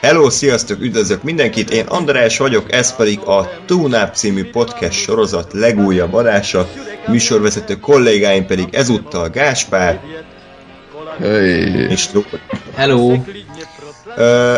[0.00, 6.14] Hello, sziasztok, üdvözlök mindenkit, én András vagyok, ez pedig a Túnáp című podcast sorozat legújabb
[6.14, 6.68] adása,
[7.06, 10.00] műsorvezető kollégáim pedig ezúttal Gáspár
[11.18, 11.90] Hey.
[11.90, 12.26] és Lóri.
[12.74, 13.14] Hello!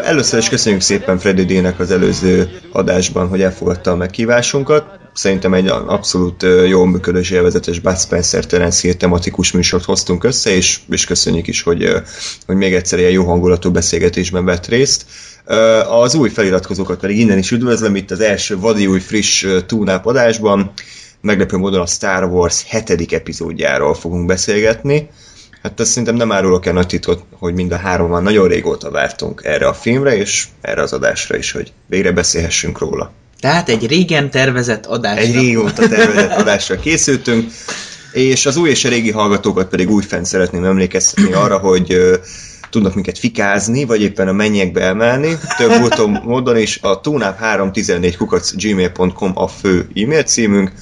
[0.04, 4.84] Először is köszönjük szépen Freddy D-nek az előző adásban, hogy elfogadta a meghívásunkat.
[5.14, 10.50] Szerintem egy abszolút jól működő és élvezetes Bud Spencer Terence Hill tematikus műsort hoztunk össze,
[10.50, 11.94] és, és köszönjük is, hogy,
[12.46, 15.04] hogy még egyszer ilyen jó hangulatú beszélgetésben vett részt.
[15.88, 20.06] Az új feliratkozókat pedig innen is üdvözlöm, itt az első vadi új friss ö, túnáp
[20.06, 20.72] adásban.
[21.20, 25.08] Meglepő módon a Star Wars hetedik epizódjáról fogunk beszélgetni.
[25.62, 29.40] Hát azt szerintem nem árulok el nagy titkot, hogy mind a háromban nagyon régóta vártunk
[29.44, 33.12] erre a filmre, és erre az adásra is, hogy végre beszélhessünk róla.
[33.40, 35.18] Tehát egy régen tervezett adás.
[35.18, 37.50] Egy régóta tervezett adásra készültünk,
[38.12, 41.98] és az új és a régi hallgatókat pedig újfent szeretném emlékeztetni arra, hogy
[42.72, 46.78] tudnak minket fikázni, vagy éppen a mennyekbe emelni, több úton módon is.
[46.82, 50.72] A tunap314 kukac gmail.com a fő e-mail címünk,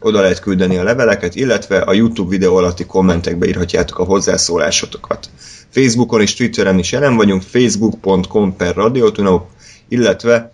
[0.00, 5.30] oda lehet küldeni a leveleket, illetve a YouTube videó alatti kommentekbe írhatjátok a hozzászólásotokat.
[5.68, 9.46] Facebookon és Twitteren is jelen vagyunk, facebook.com per radiotunaup,
[9.88, 10.52] illetve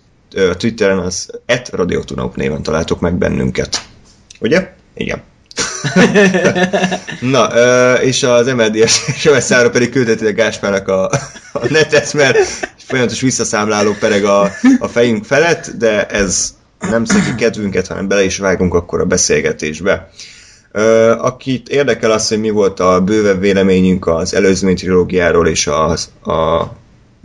[0.57, 3.87] Twitteren az et radiotunaup néven találtok meg bennünket.
[4.41, 4.73] Ugye?
[4.95, 5.23] Igen.
[7.21, 7.47] Na,
[8.03, 11.05] és az MLDS SOS-ára pedig küldhetitek Gáspárnak a,
[11.53, 12.39] a netet, mert
[12.77, 16.55] folyamatos visszaszámláló pereg a, a fejünk felett, de ez
[16.91, 20.11] nem szegi kedvünket, hanem bele is vágunk akkor a beszélgetésbe.
[21.19, 26.65] Akit érdekel az, hogy mi volt a bővebb véleményünk az előzmény trilógiáról és az, a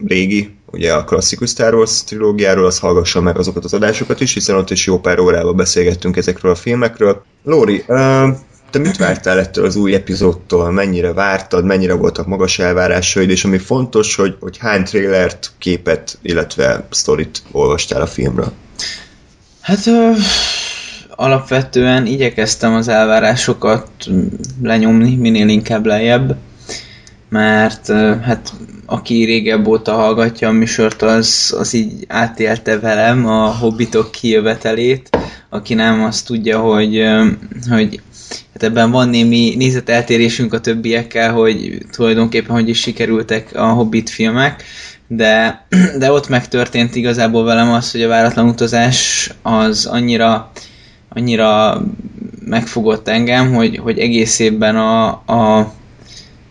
[0.07, 4.55] régi, ugye a klasszikus Star Wars trilógiáról, az hallgassa meg azokat az adásokat is, hiszen
[4.55, 7.23] ott is jó pár órában beszélgettünk ezekről a filmekről.
[7.43, 7.83] Lóri,
[8.69, 10.71] te mit vártál ettől az új epizódtól?
[10.71, 11.65] Mennyire vártad?
[11.65, 13.29] Mennyire voltak magas elvárásaid?
[13.29, 18.51] És ami fontos, hogy, hogy hány trailert, képet, illetve sztorit olvastál a filmről?
[19.61, 20.11] Hát ö,
[21.15, 23.89] alapvetően igyekeztem az elvárásokat
[24.61, 26.35] lenyomni, minél inkább lejjebb,
[27.29, 28.53] mert ö, hát
[28.89, 35.17] aki régebb óta hallgatja a műsort, az, az így átélte velem a hobbitok kijövetelét,
[35.49, 37.03] aki nem, azt tudja, hogy,
[37.69, 38.01] hogy
[38.53, 44.63] hát ebben van némi nézeteltérésünk a többiekkel, hogy tulajdonképpen hogy is sikerültek a Hobbit filmek,
[45.07, 45.65] de,
[45.99, 50.51] de ott megtörtént igazából velem az, hogy a váratlan utazás az annyira,
[51.09, 51.81] annyira
[52.45, 55.73] megfogott engem, hogy, hogy egész évben a, a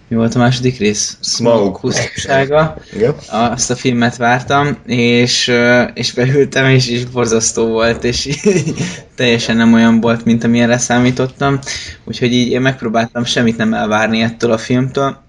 [0.08, 1.16] mi volt a második rész?
[1.22, 1.80] Smaug.
[1.80, 2.76] Pusztasága.
[2.92, 3.14] Igen?
[3.28, 8.28] Azt a filmet vártam, és, ö, és beültem, és, és borzasztó volt, és
[9.16, 11.58] teljesen nem olyan volt, mint amilyenre számítottam.
[12.04, 15.22] Úgyhogy így én megpróbáltam semmit nem elvárni ettől a filmtől.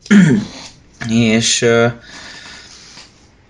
[1.10, 1.88] és ö,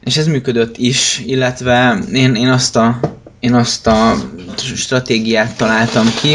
[0.08, 3.00] és ez működött is, illetve én, én, azt, a,
[3.40, 4.16] én azt a
[4.76, 6.34] stratégiát találtam ki,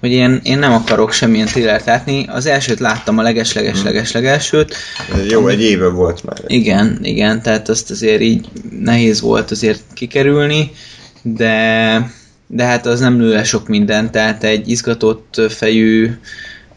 [0.00, 2.26] hogy én, én nem akarok semmilyen thrillert látni.
[2.28, 4.76] Az elsőt láttam, a leges-leges-leges-legelsőt.
[5.14, 6.38] Ez jó, egy éve volt már.
[6.46, 8.48] Igen, igen, tehát azt azért így
[8.80, 10.70] nehéz volt azért kikerülni,
[11.22, 12.10] de,
[12.46, 16.10] de hát az nem lő le sok minden, tehát egy izgatott fejű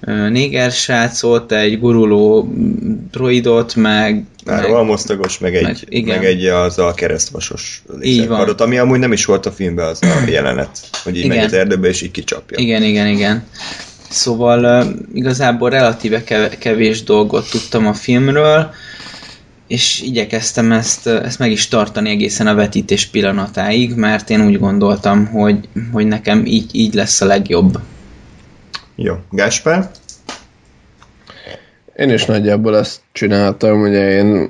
[0.06, 2.54] néger srácot, egy guruló
[3.12, 6.18] droidot, meg, Már almosztagos, meg egy, meg- igen.
[6.18, 10.30] meg egy az a keresztvasos lézerkardot, ami amúgy nem is volt a filmben az a
[10.30, 11.36] jelenet, hogy így Igen.
[11.38, 12.58] megy az erdőbe és így kicsapja.
[12.60, 13.44] Igen, igen, igen.
[14.10, 18.72] Szóval igazából relatíve kev- kevés dolgot tudtam a filmről,
[19.68, 25.26] és igyekeztem ezt, ezt meg is tartani egészen a vetítés pillanatáig, mert én úgy gondoltam,
[25.26, 25.58] hogy,
[25.92, 27.80] hogy nekem így, így lesz a legjobb.
[29.04, 29.14] Jó.
[29.30, 29.90] Gáspár?
[31.96, 34.50] Én is nagyjából ezt csináltam, ugye én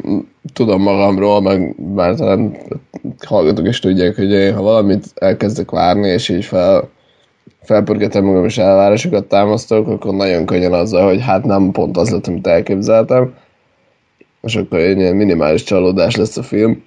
[0.53, 2.57] tudom magamról, meg már talán
[3.25, 6.89] hallgatók is tudják, hogy én, ha valamit elkezdek várni, és így fel,
[7.61, 12.27] felpörgetem magam, és elvárásokat támasztok, akkor nagyon könnyen azzal, hogy hát nem pont az lett,
[12.27, 13.33] amit elképzeltem,
[14.41, 16.83] és akkor ilyen minimális csalódás lesz a film.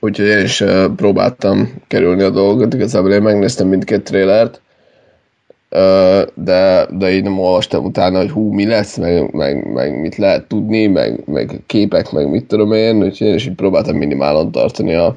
[0.00, 0.64] Úgyhogy én is
[0.96, 4.60] próbáltam kerülni a dolgokat, igazából én megnéztem mindkét trélert,
[6.34, 10.44] de, de így nem olvastam utána, hogy hú, mi lesz, meg, meg, meg mit lehet
[10.44, 14.94] tudni, meg, meg képek, meg mit tudom én, úgyhogy én is így próbáltam minimálon tartani
[14.94, 15.16] a,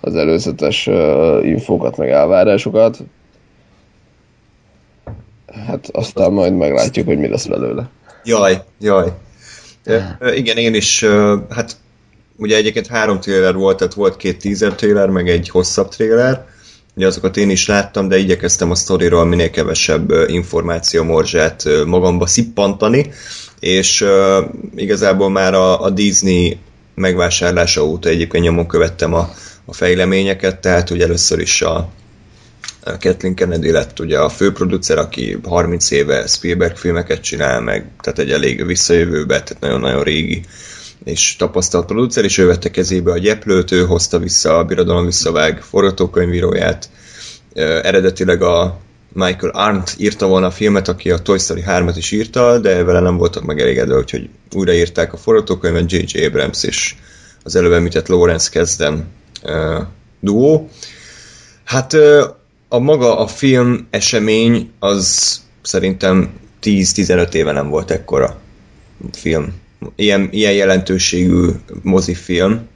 [0.00, 2.98] az előzetes uh, infókat, meg elvárásokat.
[5.66, 7.88] Hát aztán majd meglátjuk, hogy mi lesz belőle.
[8.24, 9.12] Jaj, jaj.
[10.34, 11.04] Igen, én is,
[11.48, 11.76] hát
[12.36, 16.46] ugye egyébként három trailer volt, tehát volt két teaser trailer, meg egy hosszabb trailer,
[16.96, 23.12] ugye azokat én is láttam, de igyekeztem a sztoriról minél kevesebb információ morzsát magamba szippantani,
[23.60, 24.44] és ö,
[24.76, 26.58] igazából már a, a Disney
[26.94, 29.30] megvásárlása óta egyébként nyomon követtem a,
[29.64, 31.90] a fejleményeket, tehát ugye először is a,
[32.84, 38.18] a Kathleen Kennedy lett ugye a főproducer, aki 30 éve Spielberg filmeket csinál meg, tehát
[38.18, 40.44] egy elég visszajövőbe, tehát nagyon-nagyon régi
[41.04, 45.62] és tapasztalt producer, és ő vette kezébe a gyeplőt, ő hozta vissza a Birodalom visszavág
[45.62, 46.90] forgatókönyvíróját.
[47.82, 48.78] Eredetileg a
[49.12, 53.00] Michael Arndt írta volna a filmet, aki a Toy Story 3-at is írta, de vele
[53.00, 56.24] nem voltak megelégedve, úgyhogy újraírták a forgatókönyvet J.J.
[56.24, 56.94] Abrams és
[57.42, 59.06] az előbb említett Lawrence Kezden
[59.42, 59.82] uh,
[60.20, 60.68] duó.
[61.64, 62.22] Hát uh,
[62.68, 66.32] a maga a film esemény az szerintem
[66.62, 68.40] 10-15 éve nem volt ekkora
[69.12, 69.61] film.
[69.96, 71.48] Ilyen, ilyen jelentőségű
[71.82, 72.68] mozifilm.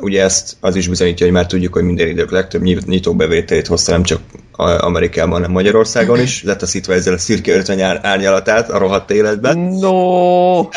[0.00, 4.02] Ugye ezt az is bizonyítja, hogy már tudjuk, hogy minden idők legtöbb nyitóbevételét hozta nem
[4.02, 4.20] csak
[4.56, 6.42] Amerikában, hanem Magyarországon is.
[6.42, 9.58] Letaszítva ezzel a szürke 50 árnyalatát a rohadt életben.
[9.58, 10.62] No!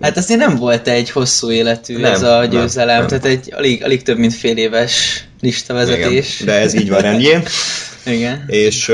[0.00, 3.06] Hát azért nem volt egy hosszú életű Nem, nem, ez a nem, győzelem, nem.
[3.06, 6.40] tehát egy alig, alig több mint fél éves listavezetés.
[6.40, 7.42] Igen, de ez így van rendjén.
[8.06, 8.44] Igen.
[8.46, 8.92] És,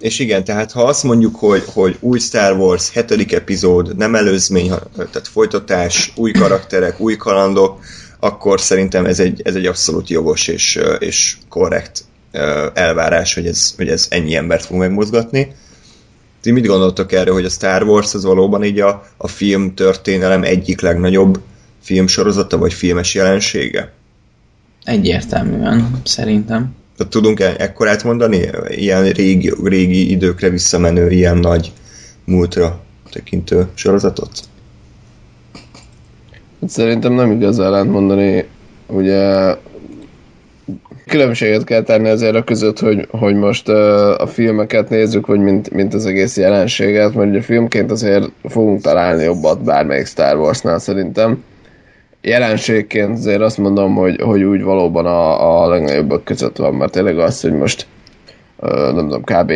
[0.00, 4.68] és igen, tehát ha azt mondjuk, hogy, hogy új Star Wars, hetedik epizód, nem előzmény,
[4.96, 7.78] tehát folytatás, új karakterek, új kalandok,
[8.20, 12.04] akkor szerintem ez egy, ez egy abszolút jogos és, és korrekt
[12.74, 15.54] elvárás, hogy ez, hogy ez ennyi embert fog megmozgatni.
[16.42, 20.42] Ti mit gondoltok erről, hogy a Star Wars az valóban így a, a film történelem
[20.42, 21.40] egyik legnagyobb
[21.82, 23.92] filmsorozata, vagy filmes jelensége?
[24.86, 26.74] Egyértelműen, szerintem.
[26.96, 28.40] Tehát tudunk e- ekkorát mondani?
[28.68, 31.72] Ilyen régi, régi időkre visszamenő, ilyen nagy
[32.24, 32.80] múltra
[33.12, 34.30] tekintő sorozatot?
[36.60, 38.44] Hát Szerintem nem igaz ellent mondani,
[38.86, 39.54] ugye
[41.06, 45.70] különbséget kell tenni azért a között, hogy, hogy most uh, a filmeket nézzük, vagy mint,
[45.70, 51.44] mint az egész jelenséget, mert ugye filmként azért fogunk találni jobbat bármelyik Star Warsnál szerintem.
[52.26, 57.18] Jelenségként azért azt mondom, hogy, hogy úgy valóban a, a legnagyobbak között van, mert tényleg
[57.18, 57.86] az, hogy most
[58.60, 59.50] nem tudom, kb.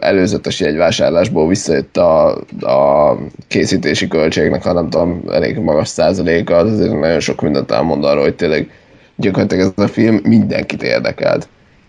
[0.00, 3.16] előzetes jegyvásárlásból visszajött a, a
[3.48, 8.22] készítési költségnek, ha nem tudom, elég magas százaléka, az azért nagyon sok mindent elmond arról,
[8.22, 8.70] hogy tényleg
[9.16, 11.48] gyakorlatilag ez a film mindenkit érdekelt.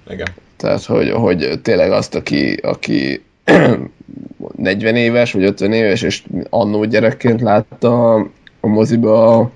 [0.10, 0.28] Igen.
[0.58, 3.22] Tehát, hogy, hogy tényleg azt, aki, aki
[4.56, 8.14] 40 éves, vagy 50 éves, és annó gyerekként látta
[8.60, 9.52] a moziba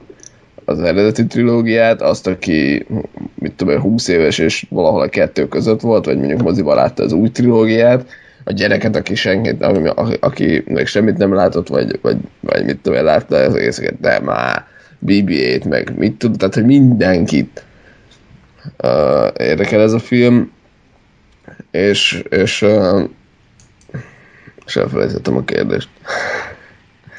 [0.65, 2.85] az eredeti trilógiát, azt, aki
[3.35, 7.03] mit tudom, én, 20 éves, és valahol a kettő között volt, vagy mondjuk moziba látta
[7.03, 8.05] az új trilógiát,
[8.43, 13.03] a gyereket, aki senkit, aki, aki még semmit nem látott, vagy, vagy, vagy mit tudom,
[13.03, 14.65] látta az egészeket, de már
[15.05, 17.65] BB-8, meg mit tud, tehát, hogy mindenkit
[18.83, 20.51] uh, érdekel ez a film,
[21.71, 23.03] és, és, uh,
[24.65, 25.89] és elfelejtettem a kérdést.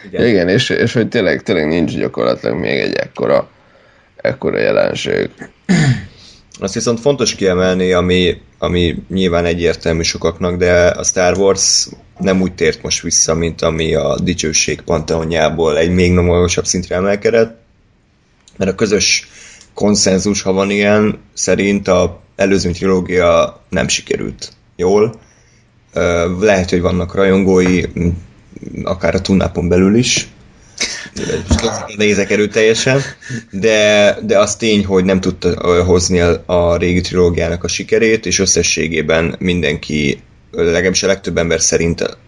[0.06, 0.26] Igen.
[0.26, 3.48] Igen, és, és hogy tényleg, tényleg nincs gyakorlatilag még egy ekkora,
[4.16, 5.30] ekkora jelenség.
[6.60, 11.88] Azt viszont fontos kiemelni, ami, ami nyilván egyértelmű sokaknak, de a Star Wars
[12.18, 17.58] nem úgy tért most vissza, mint ami a dicsőség panteonjából egy még magasabb szintre emelkedett,
[18.56, 19.28] mert a közös
[19.74, 25.20] konszenzus, ha van ilyen, szerint a előző trilógia nem sikerült jól.
[26.40, 27.82] Lehet, hogy vannak rajongói,
[28.82, 30.28] akár a tunnapon belül is,
[31.96, 33.00] nézek erőteljesen,
[33.50, 39.36] de, de az tény, hogy nem tudta hozni a, régi trilógiának a sikerét, és összességében
[39.38, 40.20] mindenki,
[40.50, 42.18] legalábbis a legtöbb ember szerint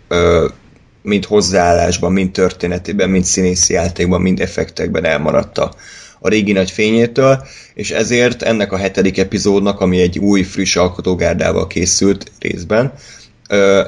[1.02, 5.74] mind hozzáállásban, mind történetében, mind színészi játékban, mind effektekben elmaradt a,
[6.20, 11.66] a régi nagy fényétől, és ezért ennek a hetedik epizódnak, ami egy új, friss alkotógárdával
[11.66, 12.92] készült részben,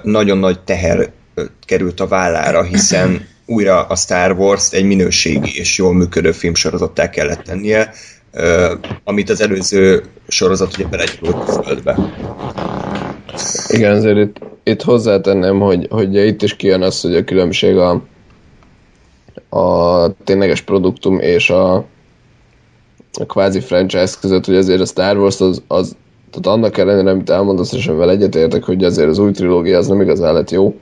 [0.03, 1.11] nagyon nagy teher
[1.65, 7.43] került a vállára, hiszen újra a Star Wars egy minőségi és jól működő filmsorozattá kellett
[7.43, 7.93] tennie,
[9.05, 11.97] amit az előző sorozat ugye belegyújtott a földbe.
[13.69, 18.03] Igen, azért itt, itt hozzátenném, hogy, hogy itt is kijön az, hogy a különbség a,
[19.49, 21.75] a tényleges produktum és a,
[23.13, 25.97] a kvázi franchise között, hogy azért a Star Wars az, az
[26.31, 30.01] tehát annak ellenére, amit elmondasz, és amivel egyetértek, hogy azért az új trilógia az nem
[30.01, 30.81] igazán lett jó,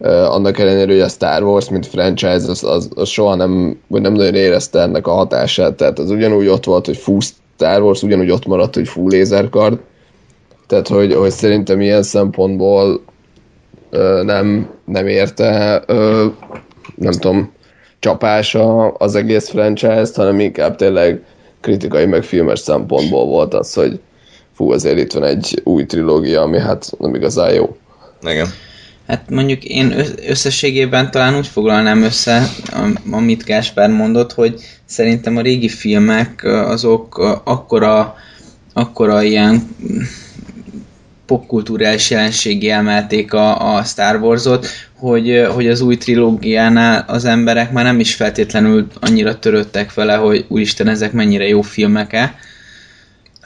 [0.00, 4.12] annak ellenére, hogy a Star Wars, mint franchise, az, az, az soha nem, vagy nem
[4.12, 7.20] nagyon érezte ennek a hatását, tehát az ugyanúgy ott volt, hogy full
[7.54, 9.78] Star Wars, ugyanúgy ott maradt, hogy full lézerkard,
[10.66, 13.00] tehát hogy, hogy szerintem ilyen szempontból
[13.90, 16.26] ö, nem, nem érte, ö,
[16.94, 17.52] nem tudom,
[17.98, 21.24] csapása az egész franchise-t, hanem inkább tényleg
[21.60, 24.00] kritikai meg filmes szempontból volt az, hogy
[24.54, 27.76] fú, azért itt van egy új trilógia, ami hát nem igazán jó.
[28.22, 28.46] Igen.
[29.06, 29.94] Hát mondjuk én
[30.28, 32.48] összességében talán úgy foglalnám össze,
[33.10, 38.16] amit Gáspár mondott, hogy szerintem a régi filmek azok akkora,
[38.72, 39.68] akkora ilyen
[41.26, 44.66] popkulturális jelenségé emelték a, a Star Wars-ot,
[44.98, 50.44] hogy, hogy az új trilógiánál az emberek már nem is feltétlenül annyira törődtek vele, hogy
[50.48, 52.34] úristen, ezek mennyire jó filmek-e,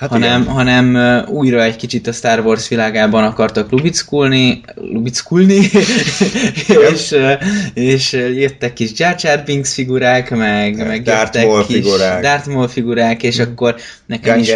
[0.00, 0.52] Hát hanem, igen.
[0.52, 5.54] hanem uh, újra egy kicsit a Star Wars világában akartak lubickulni, lubickulni,
[6.92, 7.32] és, uh,
[7.74, 12.22] és jöttek kis Jar Jar Binks figurák, meg, meg Darth jöttek Maul kis figurák.
[12.22, 13.50] Darth Maul figurák, és Mhm.
[13.50, 13.74] akkor
[14.06, 14.52] nekem is,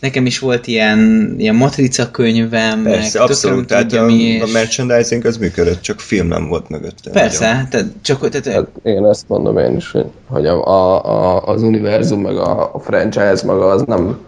[0.00, 4.42] nekem is volt ilyen, ilyen matrica könyvem, Persze, meg abszolút, tehát tudja a, mi, és...
[4.42, 7.10] a merchandising az működött, csak film nem volt mögötte.
[7.10, 11.42] Persze, tehát csak tehát, Hát én ezt mondom én is, hogy, hogy a, a, a,
[11.46, 14.18] az univerzum, meg a, a franchise maga az nem,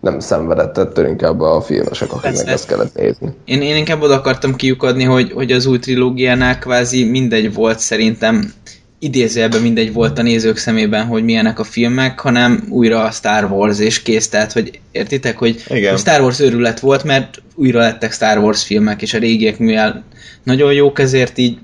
[0.00, 3.34] nem szenvedett ettől inkább a filmesek, akiknek ezt kellett nézni.
[3.44, 8.52] Én, én inkább oda akartam kiukadni, hogy, hogy az új trilógiánál kvázi mindegy volt szerintem,
[8.98, 13.78] idézőjelben mindegy volt a nézők szemében, hogy milyenek a filmek, hanem újra a Star Wars
[13.78, 15.94] és kész, tehát hogy értitek, hogy Igen.
[15.94, 20.04] a Star Wars őrület volt, mert újra lettek Star Wars filmek, és a régiek mivel
[20.42, 21.58] nagyon jók, ezért így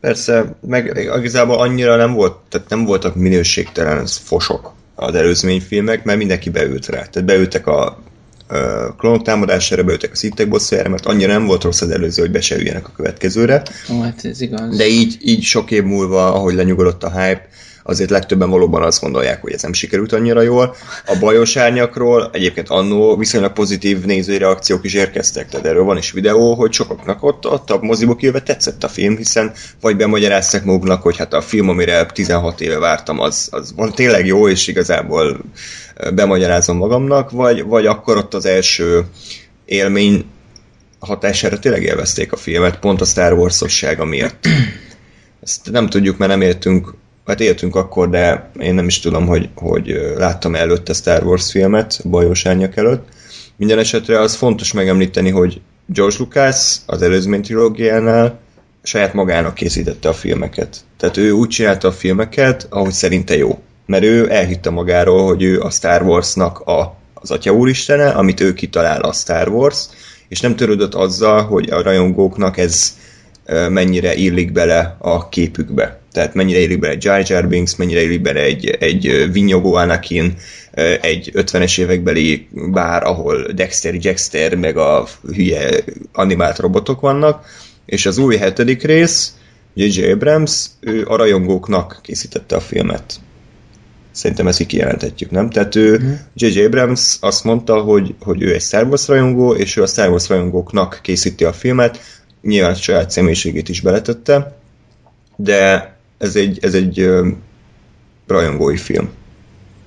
[0.00, 6.50] Persze, meg igazából annyira nem volt, tehát nem voltak minőségtelen fosok az előzményfilmek, mert mindenki
[6.50, 7.02] beült rá.
[7.02, 8.02] Tehát beültek a
[8.98, 12.40] klónok támadására, beültek a szittek bosszújára, mert annyira nem volt rossz az előző, hogy be
[12.40, 13.62] se üljenek a következőre.
[13.92, 14.76] ó, hát ez igaz.
[14.76, 17.48] De így, így sok év múlva, ahogy lenyugodott a hype,
[17.86, 20.74] azért legtöbben valóban azt gondolják, hogy ez nem sikerült annyira jól.
[21.06, 26.12] A bajos árnyakról egyébként annó viszonylag pozitív nézői reakciók is érkeztek, tehát erről van is
[26.12, 31.02] videó, hogy sokaknak ott, ott a moziba kijövve tetszett a film, hiszen vagy bemagyarázták maguknak,
[31.02, 35.40] hogy hát a film, amire 16 éve vártam, az, az van tényleg jó, és igazából
[36.14, 39.04] bemagyarázom magamnak, vagy, vagy akkor ott az első
[39.64, 40.24] élmény
[40.98, 44.48] hatására tényleg élvezték a filmet, pont a Star Wars-ossága miatt.
[45.42, 46.94] Ezt nem tudjuk, mert nem éltünk,
[47.26, 52.00] hát éltünk akkor, de én nem is tudom, hogy, hogy láttam előtte Star Wars filmet,
[52.04, 53.08] Bajós Árnyak előtt.
[53.56, 58.38] Minden esetre az fontos megemlíteni, hogy George Lucas az előzmény trilógiánál
[58.82, 60.76] saját magának készítette a filmeket.
[60.96, 63.58] Tehát ő úgy csinálta a filmeket, ahogy szerinte jó.
[63.86, 68.54] Mert ő elhitte magáról, hogy ő a Star Warsnak a, az Atya Úristene, amit ő
[68.54, 69.86] kitalál a Star Wars,
[70.28, 72.96] és nem törődött azzal, hogy a rajongóknak ez
[73.68, 75.98] mennyire illik bele a képükbe.
[76.14, 80.34] Tehát mennyire illik bele egy Jar Jar Binks, mennyire illik bele egy, egy vinyogó Anakin,
[81.00, 87.46] egy 50-es évekbeli bár, ahol Dexter, Jackster, meg a hülye animált robotok vannak,
[87.86, 89.34] és az új hetedik rész,
[89.74, 90.10] J.J.
[90.10, 93.14] Abrams, ő a rajongóknak készítette a filmet.
[94.10, 95.50] Szerintem ezt így kijelenthetjük, nem?
[95.50, 96.64] Tehát ő, J.J.
[96.64, 100.28] Abrams azt mondta, hogy, hogy ő egy Star Wars rajongó, és ő a Star Wars
[100.28, 102.00] rajongóknak készíti a filmet,
[102.42, 104.56] nyilván saját személyiségét is beletette,
[105.36, 107.10] de ez egy, ez egy
[108.26, 109.08] rajongói film.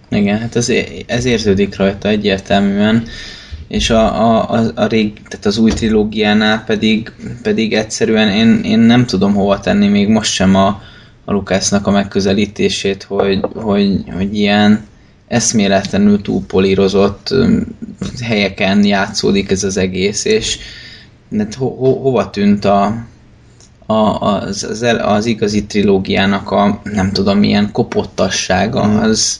[0.10, 0.72] Igen, hát ez,
[1.06, 3.08] ez érződik rajta egyértelműen,
[3.68, 8.80] és a, a, a, a rég, tehát az új trilógiánál pedig, pedig egyszerűen én, én
[8.80, 10.82] nem tudom hova tenni még most sem a,
[11.26, 14.86] a Lukásznak a megközelítését, hogy, hogy, hogy ilyen
[15.28, 17.34] eszméletlenül túlpolírozott
[18.22, 20.58] helyeken játszódik ez az egész, és
[21.30, 23.06] de ho, ho, hova tűnt a,
[23.88, 29.40] a, az, az, az igazi trilógiának a nem tudom milyen kopottassága, az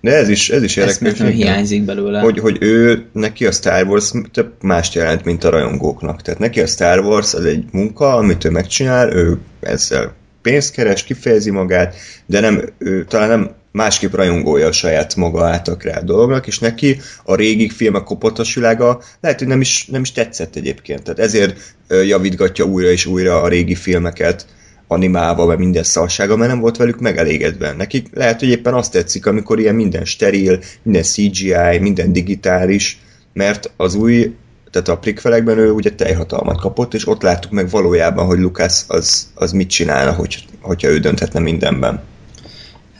[0.00, 0.98] De ez is, ez is érdekes.
[0.98, 1.26] nekem.
[1.26, 2.20] hiányzik belőle.
[2.20, 6.22] hogy, hogy ő, neki a Star Wars több mást jelent, mint a rajongóknak.
[6.22, 10.12] Tehát neki a Star Wars az egy munka, amit ő megcsinál, ő ezzel
[10.42, 11.94] pénzt keres, kifejezi magát,
[12.26, 17.00] de nem, ő talán nem másképp rajongója a saját maga által kreált dolognak, és neki
[17.24, 21.02] a régi filmek kopottasvilága lehet, hogy nem is, nem is tetszett egyébként.
[21.02, 24.46] Tehát ezért javítgatja újra és újra a régi filmeket,
[24.88, 27.72] animálva, meg minden szarsága, mert nem volt velük megelégedve.
[27.72, 33.00] Nekik lehet, hogy éppen azt tetszik, amikor ilyen minden steril, minden CGI, minden digitális,
[33.32, 34.34] mert az új,
[34.70, 39.30] tehát a prikfelekben ő ugye teljhatalmat kapott, és ott láttuk meg valójában, hogy Lucas az,
[39.34, 42.02] az mit csinálna, hogy, hogyha ő dönthetne mindenben.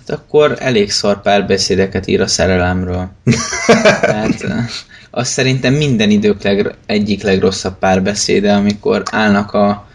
[0.08, 3.08] Hát akkor elég szar párbeszédeket ír a szerelemről.
[4.00, 4.68] Tehát eh,
[5.10, 9.86] azt szerintem minden idők leg, egyik legrosszabb párbeszéde, amikor állnak a,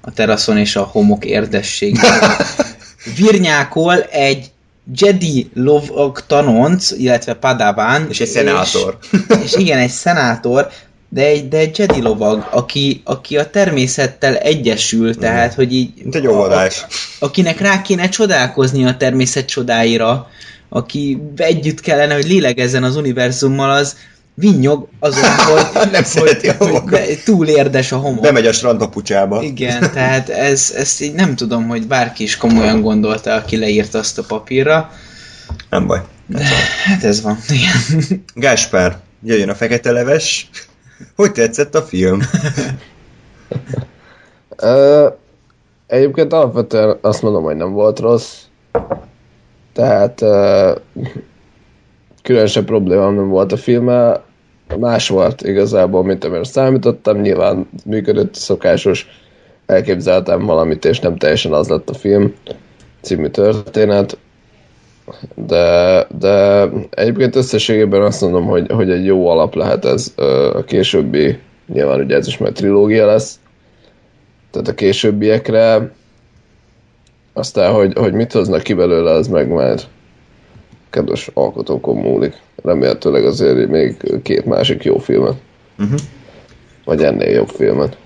[0.00, 2.20] a teraszon és a homok érdességében.
[3.16, 4.50] Virnyákol egy
[4.94, 8.06] Jedi lovag tanonc, illetve Padawan.
[8.08, 8.98] És egy szenátor.
[9.10, 10.70] És, és igen, egy szenátor
[11.12, 15.90] de egy, de egy Jedi lovag, aki, aki a természettel egyesül, tehát, hogy így...
[16.02, 16.84] Mint egy óvodás.
[16.88, 20.28] A, akinek rá kéne csodálkozni a természet csodáira,
[20.68, 23.96] aki együtt kellene, hogy lélegezzen az univerzummal, az
[24.34, 25.34] vinnyog azon,
[25.72, 26.90] hogy, Nem szereti a hogy homokat.
[26.90, 28.22] be, túl érdes a homok.
[28.22, 29.42] Bemegy a strandpapucsába.
[29.42, 34.18] Igen, tehát ez, ezt így nem tudom, hogy bárki is komolyan gondolta, aki leírta azt
[34.18, 34.92] a papírra.
[35.70, 36.00] Nem baj.
[36.84, 38.22] Hát ez van, igen.
[38.34, 40.48] Gáspár, jöjjön a fekete leves.
[41.16, 42.20] Hogy tetszett a film?
[45.86, 48.42] Egyébként alapvetően azt mondom, hogy nem volt rossz.
[49.72, 50.72] Tehát ö,
[52.22, 54.24] különösebb problémám nem volt a filmmel.
[54.78, 57.20] Más volt igazából, mint amire számítottam.
[57.20, 59.06] Nyilván működött szokásos
[59.66, 62.34] elképzeltem valamit, és nem teljesen az lett a film
[63.00, 64.18] című történet.
[65.34, 70.14] De, de egyébként összességében azt mondom, hogy, hogy egy jó alap lehet ez
[70.54, 73.38] a későbbi, nyilván ugye ez is majd trilógia lesz,
[74.50, 75.92] tehát a későbbiekre.
[77.32, 79.86] Aztán, hogy, hogy mit hoznak ki belőle, az meg majd
[80.90, 82.34] kedves alkotókon múlik.
[82.62, 85.36] Remélhetőleg azért még két másik jó filmet.
[85.78, 85.98] Uh-huh.
[86.84, 87.96] Vagy ennél jobb filmet.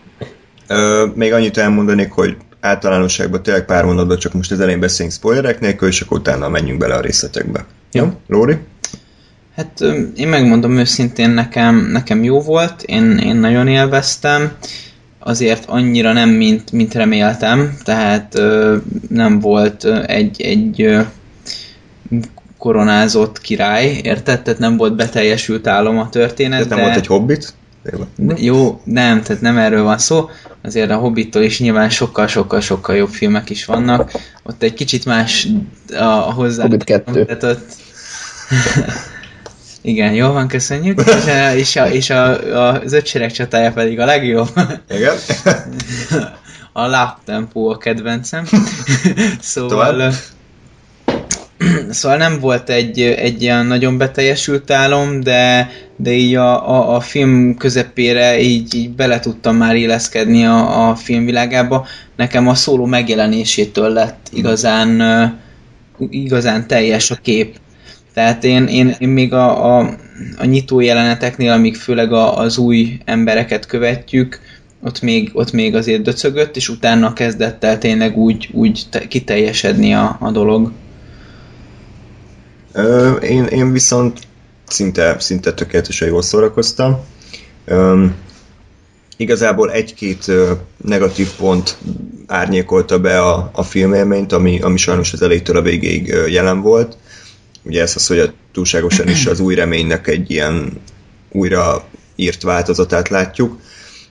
[0.68, 5.60] Ö, még annyit elmondanék, hogy általánosságban tényleg pár mondatban csak most az elején beszélünk spoilerek
[5.60, 7.64] nélkül, és akkor utána menjünk bele a részletekbe.
[7.92, 8.10] Jó.
[8.26, 8.56] Lóri?
[9.56, 9.80] Hát
[10.16, 14.52] én megmondom őszintén, nekem, nekem jó volt, én, én nagyon élveztem,
[15.18, 18.76] azért annyira nem, mint, mint reméltem, tehát ö,
[19.08, 21.00] nem volt egy, egy ö,
[22.58, 24.42] koronázott király, érted?
[24.42, 26.60] Tehát nem volt beteljesült álom a történet.
[26.60, 26.84] Ez nem de...
[26.84, 27.54] volt egy hobbit?
[28.36, 30.30] Jó, nem, tehát nem erről van szó.
[30.62, 34.12] Azért a Hobbittól is nyilván sokkal-sokkal-sokkal jobb filmek is vannak.
[34.42, 35.48] Ott egy kicsit más
[35.98, 36.62] a, hozzá...
[36.62, 37.24] Hobbit kettő.
[37.24, 37.72] Tehát ott...
[39.82, 41.00] Igen, jól van, köszönjük.
[41.00, 44.48] És, a, és, a, és a, az ötsereg csatája pedig a legjobb.
[44.88, 45.14] Igen?
[46.76, 48.44] A lap tempó a kedvencem.
[49.40, 49.68] szóval...
[49.68, 50.14] Tovább?
[51.90, 57.00] Szóval nem volt egy, egy ilyen nagyon beteljesült álom, de, de így a, a, a
[57.00, 61.86] film közepére így, így bele tudtam már éleszkedni a, a filmvilágába.
[62.16, 65.02] Nekem a szóló megjelenésétől lett igazán,
[66.10, 67.56] igazán teljes a kép.
[68.14, 69.94] Tehát én, én, én még a, a,
[70.38, 74.40] a nyitó jeleneteknél, amíg főleg a, az új embereket követjük,
[74.82, 79.94] ott még, ott még azért döcögött, és utána kezdett el tényleg úgy, úgy te, kiteljesedni
[79.94, 80.72] a, a dolog.
[83.20, 84.18] Én, én viszont
[84.66, 87.04] szinte, szinte tökéletesen jól szórakoztam.
[87.64, 88.06] Ö,
[89.16, 90.32] igazából egy-két
[90.84, 91.76] negatív pont
[92.26, 96.96] árnyékolta be a, a filmélményt, ami, ami sajnos az elejétől a végéig jelen volt.
[97.62, 100.80] Ugye ez az, hogy a túlságosan is az új reménynek egy ilyen
[101.30, 101.84] újra
[102.16, 103.60] írt változatát látjuk,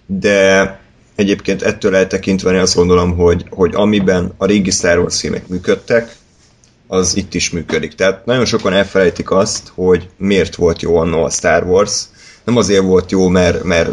[0.06, 0.80] de
[1.16, 6.16] egyébként ettől eltekintve én azt gondolom, hogy, hogy amiben a régi Star Wars filmek működtek,
[6.94, 7.96] az itt is működik.
[7.96, 12.04] Tehát nagyon sokan elfelejtik azt, hogy miért volt jó annó a Star Wars.
[12.44, 13.90] Nem azért volt jó, mert, mert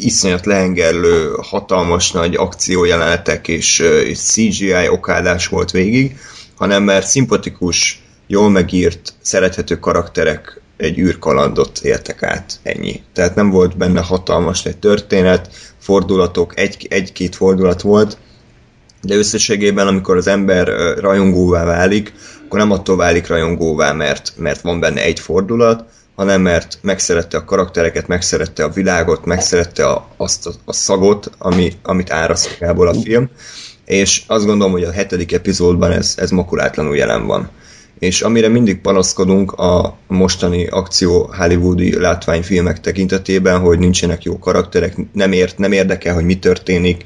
[0.00, 6.18] iszonyat lehengerlő, hatalmas nagy akciójelenetek és, és CGI okádás volt végig,
[6.56, 12.60] hanem mert szimpatikus, jól megírt, szerethető karakterek egy űrkalandot éltek át.
[12.62, 13.02] Ennyi.
[13.12, 18.18] Tehát nem volt benne hatalmas egy történet, fordulatok, egy, egy-két fordulat volt,
[19.02, 22.12] de összességében, amikor az ember rajongóvá válik,
[22.50, 25.84] akkor nem attól válik rajongóvá, mert, mert van benne egy fordulat,
[26.14, 31.72] hanem mert megszerette a karaktereket, megszerette a világot, megszerette a, azt a, a szagot, ami,
[31.82, 33.30] amit áraszt magából a film,
[33.84, 37.50] és azt gondolom, hogy a hetedik epizódban ez, ez makulátlanul jelen van.
[37.98, 45.32] És amire mindig panaszkodunk a mostani akció hollywoodi látványfilmek tekintetében, hogy nincsenek jó karakterek, nem,
[45.32, 47.04] ért, nem érdekel, hogy mi történik,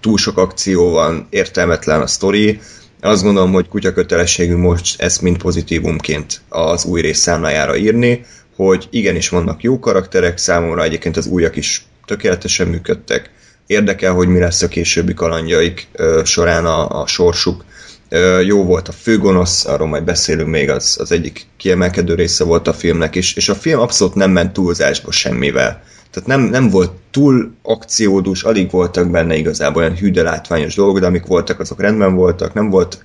[0.00, 2.60] túl sok akció van, értelmetlen a sztori.
[3.00, 8.24] Azt gondolom, hogy kutya kötelességünk most ezt mind pozitívumként az új rész számlájára írni,
[8.56, 13.30] hogy igenis vannak jó karakterek, számomra egyébként az újak is tökéletesen működtek.
[13.66, 17.64] Érdekel, hogy mi lesz a későbbi kalandjaik ö, során a, a sorsuk.
[18.08, 22.68] Ö, jó volt a főgonosz, arról majd beszélünk még, az, az egyik kiemelkedő része volt
[22.68, 25.82] a filmnek is, és a film abszolút nem ment túlzásba semmivel.
[26.18, 31.06] Tehát nem, nem volt túl akciódus, alig voltak benne igazából olyan hűde látványos dolgok, de
[31.06, 33.02] amik voltak, azok rendben voltak, nem volt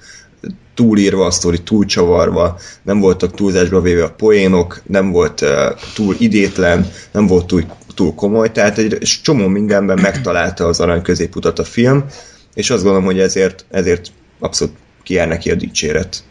[0.73, 5.49] túlírva a sztori, túl csavarva, nem voltak túlzásba véve a poénok, nem volt uh,
[5.95, 7.63] túl idétlen, nem volt túl,
[7.95, 12.05] túl komoly, tehát egy csomó mindenben megtalálta az arany középutat a film,
[12.53, 16.23] és azt gondolom, hogy ezért, ezért abszolút kijár neki a dicséret.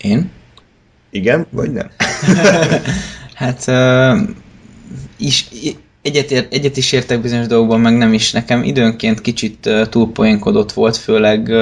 [0.00, 0.30] Én?
[1.10, 1.90] Igen, vagy nem?
[3.34, 4.28] Hát uh,
[5.16, 5.48] is,
[6.02, 8.32] egyet, egyet is értek bizonyos dolgokban, meg nem is.
[8.32, 11.52] Nekem időnként kicsit túlpoénkodott volt, főleg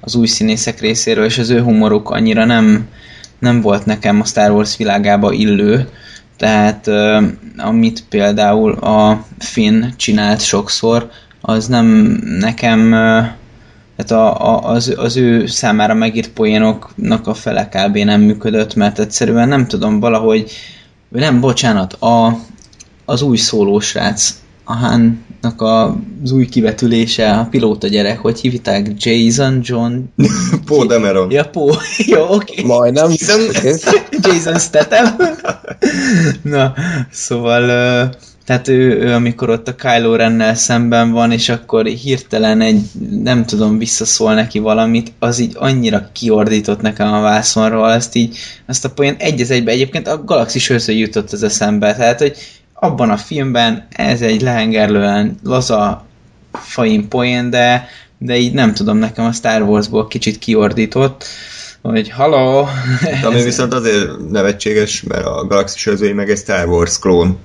[0.00, 2.88] az új színészek részéről, és az ő humoruk annyira nem,
[3.38, 5.88] nem volt nekem a Star Wars világába illő.
[6.36, 6.90] Tehát
[7.56, 11.10] amit például a Finn csinált sokszor,
[11.40, 11.86] az nem
[12.38, 12.94] nekem
[13.96, 17.96] tehát a, a, az, az ő számára megírt poénoknak a fele kb.
[17.96, 20.50] nem működött, mert egyszerűen nem tudom, valahogy,
[21.08, 22.38] nem, bocsánat, a,
[23.04, 28.92] az új szólósrác, a Hánnak a, az új kivetülése, a pilóta gyerek, hogy hívták?
[28.96, 29.94] Jason, John?
[30.66, 31.30] Paul Demeron.
[31.30, 31.76] Ja, Paul.
[32.06, 32.60] Jó, oké.
[32.60, 32.64] Okay.
[32.64, 33.10] Majdnem.
[34.22, 35.16] Jason Statham.
[36.42, 36.74] Na,
[37.10, 37.70] szóval
[38.44, 42.80] tehát ő, ő, amikor ott a Kylo Rennel szemben van, és akkor hirtelen egy,
[43.22, 48.36] nem tudom, visszaszól neki valamit, az így annyira kiordított nekem a vászonról, azt így,
[48.66, 52.36] azt a poén egy az egybe, egyébként a Galaxis őrző jutott az eszembe, tehát, hogy
[52.84, 56.06] abban a filmben ez egy lehengerlően laza
[56.52, 61.24] fain poén, de, de így nem tudom, nekem a Star Warsból kicsit kiordított,
[61.82, 62.68] hogy haló.
[63.22, 67.38] Ami viszont azért nevetséges, mert a Galaxis őrzői meg egy Star Wars klón.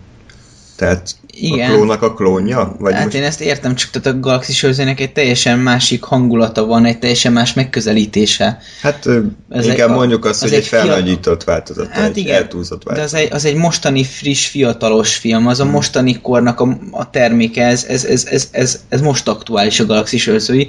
[0.75, 1.71] Tehát igen.
[1.71, 2.75] a klónak a klónja?
[2.79, 3.15] Vagy hát most...
[3.15, 7.31] én ezt értem, csak tehát a Galaxis őrzőnek egy teljesen másik hangulata van, egy teljesen
[7.31, 8.59] más megközelítése.
[8.81, 9.05] Hát
[9.49, 13.11] ez inkább egy, mondjuk azt, hogy egy felnagyított változat, hát egy igen, eltúlzott változat.
[13.11, 15.71] De az egy, az egy mostani friss, fiatalos film, az a hmm.
[15.71, 20.27] mostani kornak a, a terméke, ez, ez, ez, ez, ez, ez most aktuális a Galaxis
[20.27, 20.67] őrzői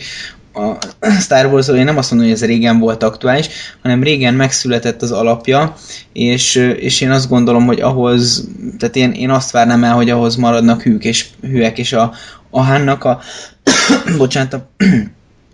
[0.53, 0.77] a
[1.25, 3.49] Star wars én nem azt mondom, hogy ez régen volt aktuális,
[3.83, 5.75] hanem régen megszületett az alapja,
[6.13, 10.37] és, és én azt gondolom, hogy ahhoz, tehát én, én azt várnám el, hogy ahhoz
[10.61, 12.13] maradnak hűk és hűek, és a,
[12.51, 13.21] a Hánnak a
[14.19, 14.71] bocsánat, a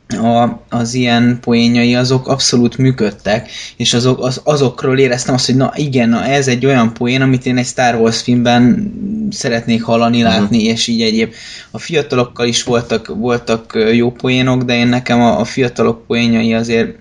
[0.08, 5.72] a, az ilyen poénjai azok abszolút működtek, és azok, az, azokról éreztem azt, hogy na
[5.74, 8.92] igen, na ez egy olyan poén, amit én egy Star Wars filmben
[9.30, 10.72] szeretnék hallani, látni, uh-huh.
[10.72, 11.32] és így egyéb.
[11.70, 16.96] A fiatalokkal is voltak, voltak jó poénok, de én nekem a, a fiatalok poénjai azért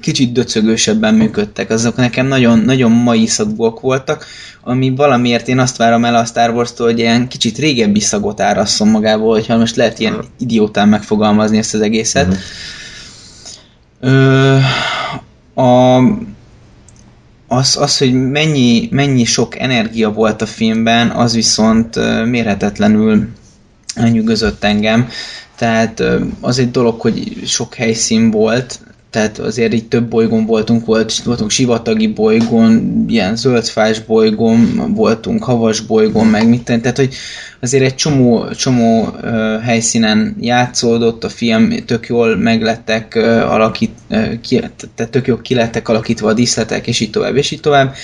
[0.00, 4.26] kicsit döcögősebben működtek, azok nekem nagyon, nagyon mai szagúak voltak,
[4.62, 8.88] ami valamiért én azt várom el a Star Wars-tól, hogy ilyen kicsit régebbi szagot árasszon
[8.88, 12.26] magából, hogyha most lehet ilyen idiótán megfogalmazni ezt az egészet.
[12.26, 12.42] Uh-huh.
[14.00, 14.58] Ö,
[15.54, 15.96] a,
[17.48, 23.28] az, az, hogy mennyi, mennyi sok energia volt a filmben, az viszont mérhetetlenül
[24.10, 25.08] nyűgözött engem.
[25.56, 26.02] Tehát
[26.40, 28.80] az egy dolog, hogy sok helyszín volt,
[29.14, 35.80] tehát azért így több bolygón voltunk, volt, voltunk sivatagi bolygón, ilyen zöldfás bolygón, voltunk havas
[35.80, 37.14] bolygón, meg mit tehát hogy
[37.60, 44.40] azért egy csomó, csomó uh, helyszínen játszódott, a film tök jól meglettek uh, alakít, uh,
[44.40, 44.58] ki,
[44.94, 47.94] tehát tök jól kilettek alakítva a díszletek, és így tovább, és így tovább.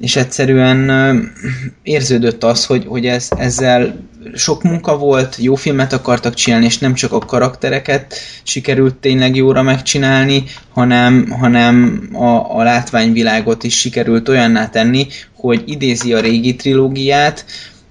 [0.00, 0.90] És egyszerűen
[1.82, 3.94] érződött az, hogy, hogy ez, ezzel
[4.34, 9.62] sok munka volt, jó filmet akartak csinálni, és nem csak a karaktereket sikerült tényleg jóra
[9.62, 15.06] megcsinálni, hanem, hanem a, a látványvilágot is sikerült olyanná tenni,
[15.36, 17.44] hogy idézi a régi trilógiát,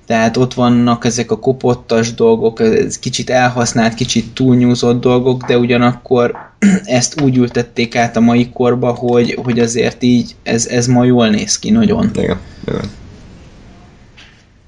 [0.06, 6.36] tehát ott vannak ezek a kopottas dolgok, ez kicsit elhasznált, kicsit túlnyúzott dolgok, de ugyanakkor
[6.84, 11.30] ezt úgy ültették át a mai korba, hogy, hogy azért így ez, ez ma jól
[11.30, 12.10] néz ki nagyon.
[12.13, 12.89] Igen, igen.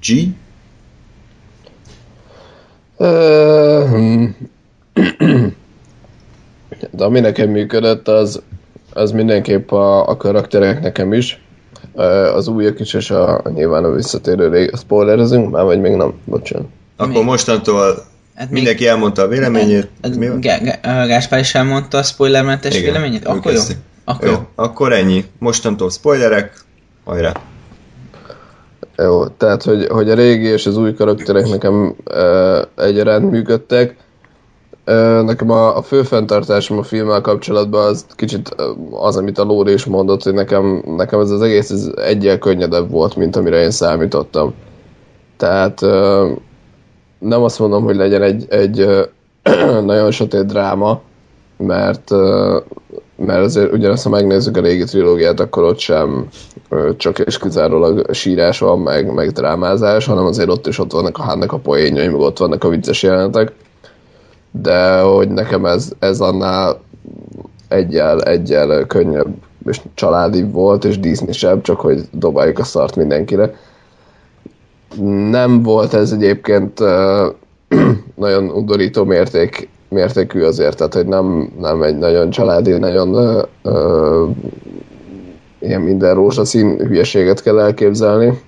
[0.02, 0.42] G?
[6.92, 8.42] De ami nekem működött, az,
[8.94, 11.42] az mindenképp a, a karakterek nekem is
[12.36, 14.72] az újak is, és a, a nyilván a visszatérő rég.
[14.78, 16.14] Spoilerezünk már, vagy még nem?
[16.26, 16.68] Bocsánat.
[16.96, 17.24] Akkor még...
[17.24, 18.92] mostantól hát mindenki még...
[18.92, 19.90] elmondta a véleményét.
[20.02, 20.30] Hát, Mi
[20.82, 23.26] Gáspár is elmondta a spoilermentes véleményét?
[23.26, 23.62] Akkor jó.
[24.04, 24.36] Akkor jó.
[24.56, 25.26] Akkor ennyi.
[25.40, 26.54] Mostantól spoilerek.
[27.04, 27.32] Hajrá.
[28.98, 32.22] Jó, tehát hogy, hogy a régi és az új karakterek nekem e,
[32.76, 33.96] egyaránt működtek.
[35.26, 38.56] Nekem a, a fő fenntartásom a filmmel kapcsolatban az kicsit
[38.92, 42.90] az, amit a Lóri is mondott, hogy nekem, nekem ez az egész ez egyel könnyedebb
[42.90, 44.54] volt, mint amire én számítottam.
[45.38, 45.82] Tehát
[47.20, 48.88] nem azt mondom, hogy legyen egy, egy
[49.86, 51.02] nagyon sötét dráma,
[51.58, 52.12] mert,
[53.26, 56.28] mert azért ugyanazt, ha megnézzük a régi trilógiát, akkor ott sem
[56.98, 61.24] csak és kizárólag sírás van, meg, meg drámázás, hanem azért ott is ott vannak a
[61.24, 63.52] hánnak a poénjai, meg ott vannak a vicces jelenetek
[64.62, 66.82] de hogy nekem ez, ez annál
[67.68, 69.34] egyel, egyel könnyebb
[69.66, 73.56] és családi volt, és Disney-sebb, csak hogy dobáljuk a szart mindenkire.
[75.30, 76.80] Nem volt ez egyébként
[78.16, 84.30] nagyon undorító mérték, mértékű azért, tehát hogy nem, nem egy nagyon családi, nagyon uh, uh,
[85.60, 88.42] ilyen minden rózsaszín hülyeséget kell elképzelni.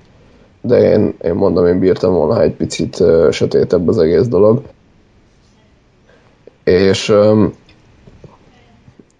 [0.62, 4.62] de én, én mondom, én bírtam volna, ha egy picit uh, sötétebb az egész dolog.
[6.63, 7.53] És, um,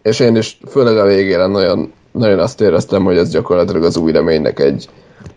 [0.02, 4.12] és én is főleg a végére nagyon, nagyon azt éreztem, hogy ez gyakorlatilag az új
[4.12, 4.90] reménynek egy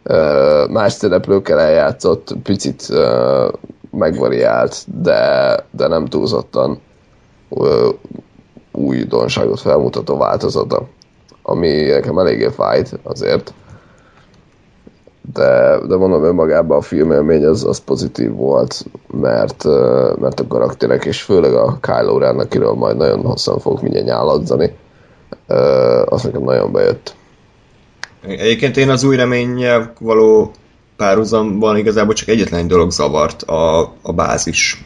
[0.04, 3.48] uh, más szereplőkkel eljátszott, picit uh,
[3.90, 6.80] megvariált, de, de nem túlzottan
[7.48, 7.88] uh,
[8.72, 10.88] újdonságot felmutató változata,
[11.42, 13.52] ami nekem eléggé fájt azért
[15.32, 19.64] de, de mondom, önmagában a filmélmény az, az pozitív volt, mert,
[20.18, 24.76] mert a karakterek, és főleg a Kylo Ren, akiről majd nagyon hosszan fogok mindjárt nyáladzani,
[26.04, 27.14] az nekem nagyon bejött.
[28.26, 30.50] Egyébként én az új reménnyel való
[30.98, 34.82] párhuzamban igazából csak egyetlen dolog zavart, a, a bázis.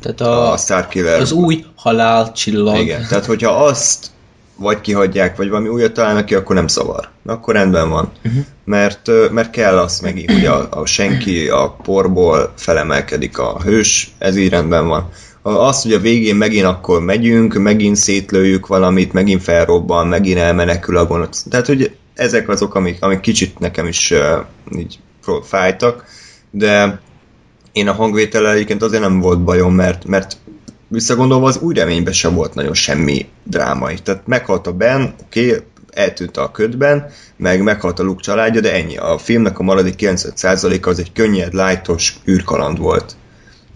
[0.00, 1.20] Tehát a, a Starkiller.
[1.20, 2.78] Az új halálcsillag.
[2.78, 4.10] Igen, tehát hogyha azt
[4.56, 7.08] vagy kihagyják, vagy valami újat találnak ki, akkor nem szavar.
[7.26, 8.12] Akkor rendben van.
[8.24, 8.44] Uh-huh.
[8.64, 14.36] Mert, mert kell az megint, hogy a, a senki a porból felemelkedik a hős, ez
[14.36, 15.08] így rendben van.
[15.42, 21.06] Az, hogy a végén megint akkor megyünk, megint szétlőjük valamit, megint felrobban, megint elmenekül a
[21.06, 21.46] gonosz.
[21.50, 24.98] Tehát, hogy ezek azok, amik, amik kicsit nekem is uh, így
[25.42, 26.04] fájtak,
[26.50, 27.00] de
[27.72, 30.36] én a hangvétellel egyébként azért nem volt bajom, mert, mert
[30.88, 33.98] visszagondolva az új reményben sem volt nagyon semmi drámai.
[34.02, 38.72] Tehát meghalt a Ben, oké, okay, eltűnt a ködben, meg meghalt a Luke családja, de
[38.72, 38.96] ennyi.
[38.96, 43.16] A filmnek a maradék 90%-a az egy könnyed, lájtos űrkaland volt.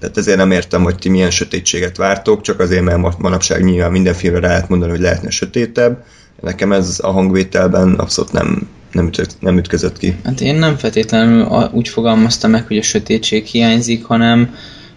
[0.00, 4.14] Tehát ezért nem értem, hogy ti milyen sötétséget vártok, csak azért, mert manapság nyilván minden
[4.14, 6.04] filmre rá lehet mondani, hogy lehetne sötétebb.
[6.40, 10.16] Nekem ez a hangvételben abszolút nem, nem, ütközött, nem ütközött ki.
[10.24, 14.54] Hát én nem feltétlenül úgy fogalmaztam meg, hogy a sötétség hiányzik, hanem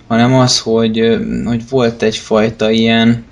[0.08, 3.23] hanem az, hogy, hogy volt egyfajta ilyen,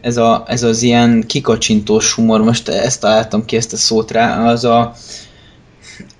[0.00, 4.44] ez, a, ez az ilyen kikacsintós humor, most ezt találtam ki ezt a szót rá,
[4.44, 4.94] az a,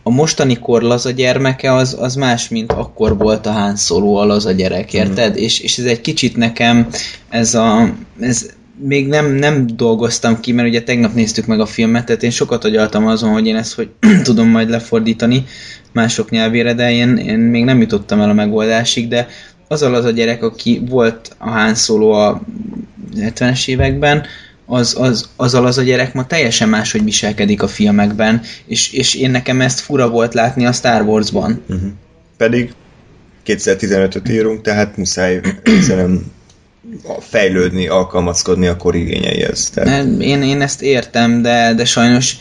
[0.03, 4.25] a mostani kor laza gyermeke az, az más, mint akkor volt a hán Solo a
[4.25, 5.33] laza gyerek, érted?
[5.33, 5.43] Mm.
[5.43, 6.89] És, és ez egy kicsit nekem
[7.29, 12.05] ez a, ez, még nem, nem dolgoztam ki, mert ugye tegnap néztük meg a filmet,
[12.05, 13.89] tehát én sokat agyaltam azon, hogy én ezt hogy
[14.23, 15.45] tudom majd lefordítani
[15.93, 19.29] mások nyelvére, de én, én még nem jutottam el a megoldásig, de
[19.69, 22.41] azzal az a gyerek, aki volt a Han Solo a
[23.17, 24.27] 70-es években,
[24.67, 29.31] az, az, azzal az a gyerek ma teljesen máshogy viselkedik a filmekben, és, és én
[29.31, 31.63] nekem ezt fura volt látni a Star Wars-ban.
[31.69, 31.91] Uh-huh.
[32.37, 32.73] Pedig
[33.47, 36.33] 2015-öt írunk, tehát muszáj szerintem
[37.21, 39.71] fejlődni, alkalmazkodni a kor igényeihez.
[39.71, 40.07] Tehát...
[40.21, 42.37] Én, én ezt értem, de, de sajnos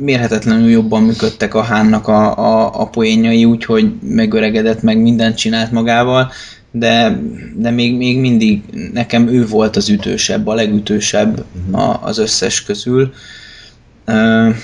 [0.00, 6.32] mérhetetlenül jobban működtek a hánnak a, a, a poénjai, úgyhogy megöregedett, meg mindent csinált magával,
[6.70, 7.20] de,
[7.56, 11.88] de még, még mindig nekem ő volt az ütősebb, a legütősebb uh-huh.
[11.88, 13.12] a, az összes közül.
[14.06, 14.54] Uh,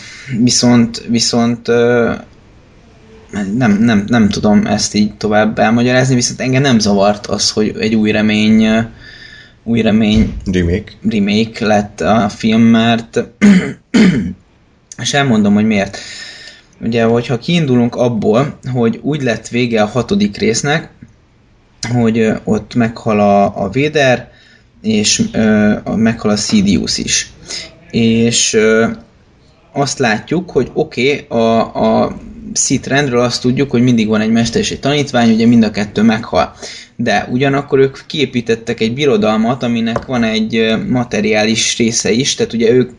[0.42, 2.14] viszont viszont uh,
[3.56, 7.94] nem, nem, nem tudom ezt így tovább elmagyarázni, viszont engem nem zavart az, hogy egy
[7.94, 8.86] új remény
[9.68, 13.24] új remény remake, remake lett a film, mert
[15.02, 15.98] és elmondom, hogy miért.
[16.80, 20.90] Ugye, hogyha kiindulunk abból, hogy úgy lett vége a hatodik résznek,
[21.92, 24.30] hogy ott meghal a, a Véder,
[24.82, 27.32] és ö, meghal a Sidious is.
[27.90, 28.86] És ö,
[29.72, 32.16] azt látjuk, hogy oké, okay, a, a
[32.54, 35.70] Sith rendről azt tudjuk, hogy mindig van egy mester és egy tanítvány, ugye mind a
[35.70, 36.54] kettő meghal.
[36.96, 42.90] De ugyanakkor ők kiépítettek egy birodalmat, aminek van egy materiális része is, tehát ugye ők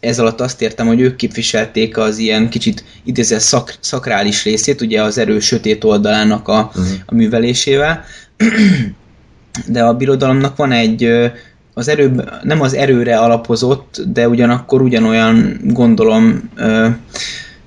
[0.00, 5.02] ez alatt azt értem, hogy ők képviselték az ilyen kicsit idézett szak, szakrális részét, ugye
[5.02, 6.86] az erő sötét oldalának a, uh-huh.
[7.06, 8.04] a művelésével,
[9.66, 11.30] de a birodalomnak van egy
[11.74, 16.88] az erő, nem az erőre alapozott, de ugyanakkor ugyanolyan gondolom ö,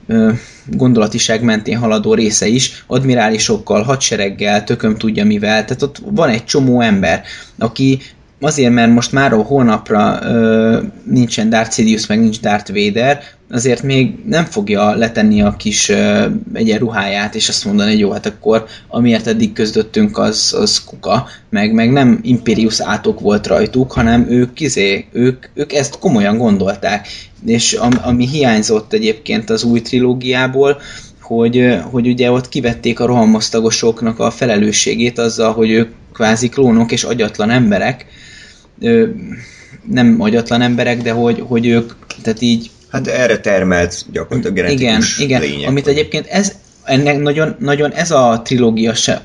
[0.08, 0.32] ö,
[0.66, 6.82] gondolatiság mentén haladó része is, admirálisokkal, hadsereggel, tököm tudja mivel, tehát ott van egy csomó
[6.82, 7.24] ember,
[7.58, 8.00] aki
[8.40, 13.84] azért, mert most már a hónapra ö, nincsen Darth Sidious, meg nincs Darth Vader, azért
[13.84, 18.66] még nem fogja letenni a kis ö, egyenruháját, és azt mondani, hogy jó, hát akkor
[18.88, 24.60] amiért eddig közöttünk, az, az kuka, meg, meg nem Imperius átok volt rajtuk, hanem ők,
[24.60, 27.08] izé, ők, ők ezt komolyan gondolták.
[27.46, 30.82] És am, ami hiányzott egyébként az új trilógiából,
[31.22, 37.04] hogy, hogy ugye ott kivették a rohamosztagosoknak a felelősségét azzal, hogy ők kvázi klónok és
[37.04, 38.06] agyatlan emberek,
[39.90, 42.70] nem agyatlan emberek, de hogy, hogy ők, tehát így...
[42.92, 45.42] Hát erre termelt gyakorlatilag genetikus Igen, igen.
[45.42, 49.20] Lények, amit egyébként ez, ennek nagyon, nagyon ez a trilógia sem,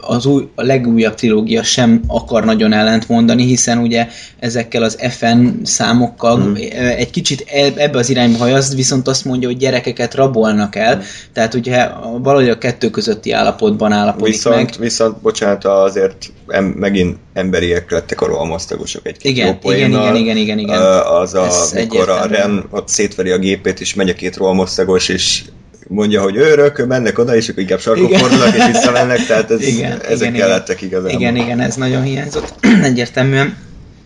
[0.00, 5.46] az új, a legújabb trilógia sem akar nagyon ellent mondani, hiszen ugye ezekkel az FN
[5.62, 6.54] számokkal mm.
[6.96, 7.44] egy kicsit
[7.76, 11.00] ebbe az irányba hajaz, viszont azt mondja, hogy gyerekeket rabolnak el, mm.
[11.32, 11.88] tehát ugye
[12.22, 14.74] valahogy a kettő közötti állapotban állapodik viszont, meg.
[14.78, 20.02] Viszont, bocsánat, azért em, megint emberiek lettek a rohamosztagosok egy igen, jó poénnal.
[20.02, 20.80] igen, igen, igen, igen.
[21.02, 25.42] Az a, mikor a Ren ott szétveri a gépét, és megy a két rohamosztagos, és
[25.88, 30.00] mondja, hogy őrök, mennek oda, és akkor inkább sarkon fordulnak, és visszamennek, tehát ez, igen,
[30.08, 31.10] ezek igen, kellettek igazán.
[31.10, 33.56] Igen, igen, ez nagyon hiányzott egyértelműen.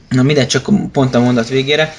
[0.09, 1.95] Na mindegy, csak pont a mondat végére.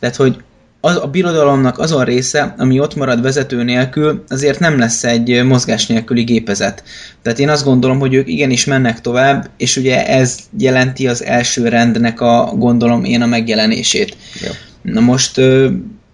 [0.00, 0.36] Tehát, hogy
[0.80, 5.86] az, a birodalomnak azon része, ami ott marad vezető nélkül, azért nem lesz egy mozgás
[5.86, 6.82] nélküli gépezet.
[7.22, 11.68] Tehát én azt gondolom, hogy ők igenis mennek tovább, és ugye ez jelenti az első
[11.68, 14.16] rendnek a, gondolom én, a megjelenését.
[14.42, 14.50] Ja.
[14.82, 15.40] Na most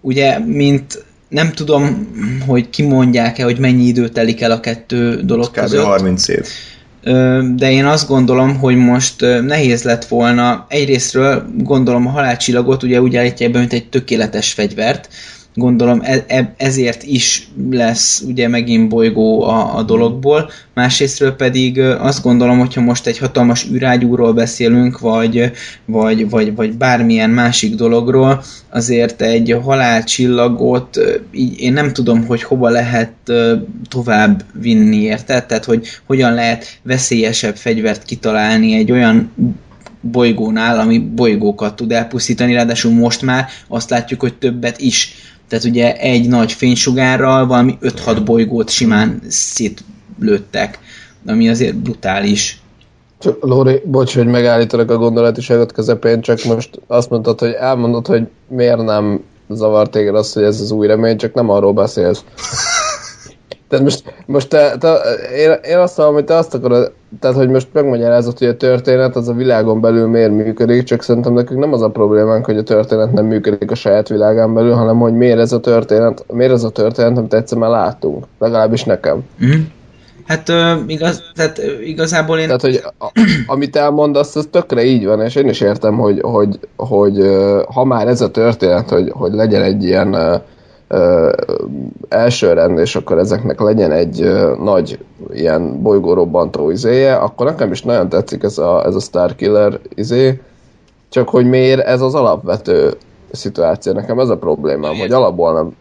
[0.01, 2.07] ugye, mint nem tudom,
[2.47, 5.59] hogy kimondják-e, hogy mennyi idő telik el a kettő dolog Kb.
[5.59, 5.83] között.
[5.83, 6.45] 30 év.
[7.55, 13.15] De én azt gondolom, hogy most nehéz lett volna, egyrésztről gondolom a halálcsillagot ugye úgy
[13.15, 15.09] állítják be, mint egy tökéletes fegyvert,
[15.53, 22.23] gondolom e, e, ezért is lesz ugye megint bolygó a, a dologból, másrésztről pedig azt
[22.23, 25.51] gondolom, hogyha most egy hatalmas űrágyúról beszélünk, vagy,
[25.85, 30.99] vagy, vagy, vagy bármilyen másik dologról, azért egy halálcsillagot
[31.31, 33.13] így én nem tudom, hogy hova lehet
[33.89, 35.45] tovább vinni, érted?
[35.45, 39.31] Tehát, hogy hogyan lehet veszélyesebb fegyvert kitalálni egy olyan
[40.01, 45.13] bolygónál, ami bolygókat tud elpusztítani, ráadásul most már azt látjuk, hogy többet is
[45.51, 50.79] tehát ugye egy nagy fénysugárral valami 5-6 bolygót simán szétlőttek,
[51.25, 52.61] ami azért brutális.
[53.19, 58.27] Csak, Lóri, bocs, hogy megállítanak a gondolatiságot közepén, csak most azt mondtad, hogy elmondod, hogy
[58.47, 62.23] miért nem zavar téged az, hogy ez az új remény, csak nem arról beszélsz.
[63.71, 64.99] Tehát most, most te, te,
[65.37, 69.15] én, én azt mondom, hogy te azt akarod, tehát hogy most megmagyarázod, hogy a történet
[69.15, 72.63] az a világon belül miért működik, csak szerintem nekünk nem az a problémánk, hogy a
[72.63, 76.63] történet nem működik a saját világán belül, hanem hogy miért ez a történet, miért ez
[76.63, 78.25] a történet, amit egyszer már láttunk.
[78.39, 79.23] Legalábbis nekem.
[79.45, 79.61] Mm.
[80.25, 82.45] Hát uh, igaz, tehát, igazából én...
[82.45, 83.11] Tehát, hogy a,
[83.45, 87.83] amit elmondasz, az tökre így van, és én is értem, hogy, hogy, hogy uh, ha
[87.83, 90.41] már ez a történet, hogy, hogy legyen egy ilyen
[92.09, 94.31] első rend, és akkor ezeknek legyen egy
[94.63, 94.99] nagy
[95.33, 100.41] ilyen bolygórobbantó izéje, akkor nekem is nagyon tetszik ez a, ez a Starkiller izé,
[101.09, 102.93] csak hogy miért ez az alapvető
[103.31, 103.93] szituáció.
[103.93, 105.75] Nekem ez a problémám, hogy alapból nem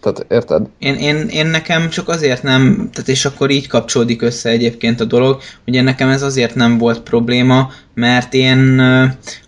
[0.00, 0.66] tehát érted?
[0.78, 5.04] Én, én, én nekem csak azért nem, tehát és akkor így kapcsolódik össze egyébként a
[5.04, 8.80] dolog, ugye nekem ez azért nem volt probléma, mert én,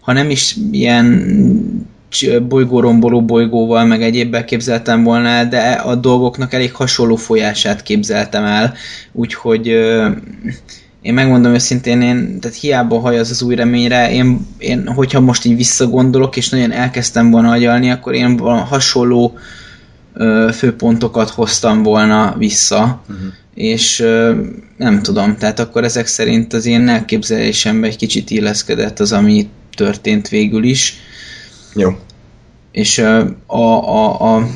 [0.00, 1.06] ha nem is ilyen
[2.48, 8.74] bolygóromboló bolygóval, meg egyébben képzeltem volna el, de a dolgoknak elég hasonló folyását képzeltem el,
[9.12, 9.66] úgyhogy
[11.04, 15.44] én megmondom őszintén, én, tehát hiába haj az az új reményre, én, én, hogyha most
[15.44, 19.38] így visszagondolok, és nagyon elkezdtem volna agyalni, akkor én hasonló
[20.14, 23.26] ö, főpontokat hoztam volna vissza, uh-huh.
[23.54, 24.34] és ö,
[24.76, 30.28] nem tudom, tehát akkor ezek szerint az én elképzelésemben egy kicsit illeszkedett az, ami történt
[30.28, 30.94] végül is.
[31.74, 31.98] Jó.
[32.72, 32.98] És
[33.46, 34.46] a, a, a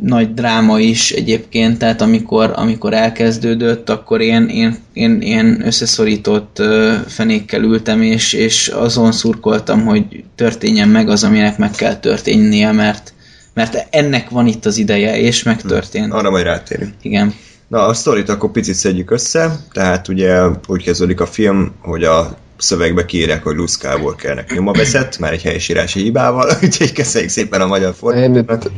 [0.00, 6.62] nagy dráma is egyébként, tehát amikor, amikor elkezdődött, akkor én, én, én, én összeszorított
[7.06, 13.12] fenékkel ültem, és, és azon szurkoltam, hogy történjen meg az, aminek meg kell történnie, mert,
[13.54, 16.12] mert ennek van itt az ideje, és megtörtént.
[16.12, 16.92] Arra majd rátérünk.
[17.02, 17.34] Igen.
[17.68, 22.36] Na, a sztorit akkor picit szedjük össze, tehát ugye úgy kezdődik a film, hogy a
[22.60, 27.66] szövegbe kiírják, hogy Luke Skywalkernek nyoma veszett, már egy helyesírási hibával, úgyhogy köszönjük szépen a
[27.66, 28.70] magyar fordítást.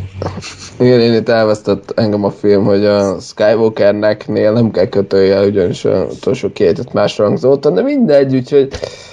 [0.79, 6.05] Igen, én itt elvesztett engem a film, hogy a Skywalkernek-nél nem kell kötője, ugyanis a
[6.05, 8.69] utolsó két más rangzóta, de mindegy, úgyhogy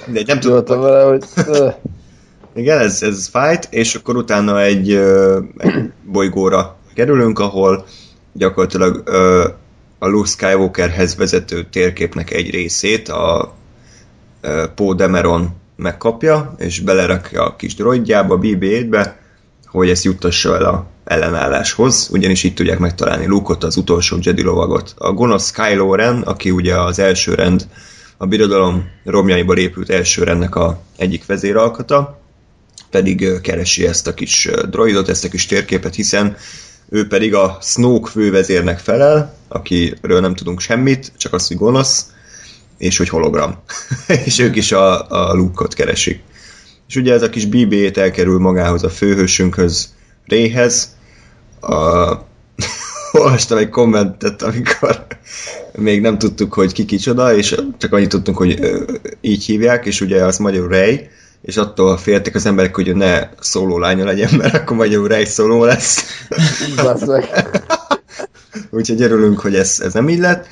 [0.05, 1.23] mindegy, nem tudtam vele, hogy...
[2.55, 4.91] Igen, ez, ez fájt, és akkor utána egy,
[5.58, 7.86] egy bolygóra kerülünk, ahol
[8.34, 9.10] gyakorlatilag
[9.99, 13.53] a Luke Skywalkerhez vezető térképnek egy részét a
[14.75, 19.19] Paul Demeron megkapja, és belerakja a kis droidjába, BB-8-be,
[19.65, 24.94] hogy ezt juttassa el a ellenálláshoz, ugyanis itt tudják megtalálni Luke-ot, az utolsó Jedi lovagot.
[24.98, 27.67] A gonosz Kylo Ren, aki ugye az első rend,
[28.17, 32.19] a birodalom romjaiból épült első rendnek a egyik vezéralkata,
[32.90, 36.35] pedig keresi ezt a kis droidot, ezt a kis térképet, hiszen
[36.90, 42.06] ő pedig a Snoke fővezérnek felel, akiről nem tudunk semmit, csak azt, hogy gonosz,
[42.80, 43.56] és hogy hologram.
[44.25, 46.19] és ők is a, a lukkot keresik.
[46.88, 49.94] És ugye ez a kis BB-t elkerül magához a főhősünkhöz,
[50.25, 50.96] Réhez,
[51.62, 51.75] a,
[53.12, 55.06] olvastam egy kommentet, amikor
[55.71, 58.60] még nem tudtuk, hogy ki kicsoda, és csak annyit tudtunk, hogy
[59.21, 61.10] így hívják, és ugye az magyarul Ray,
[61.42, 65.63] és attól féltek az emberek, hogy ne szóló lánya legyen, mert akkor magyarul Ray szóló
[65.63, 66.04] lesz.
[68.71, 70.48] Úgyhogy örülünk, hogy ez, ez nem így lett.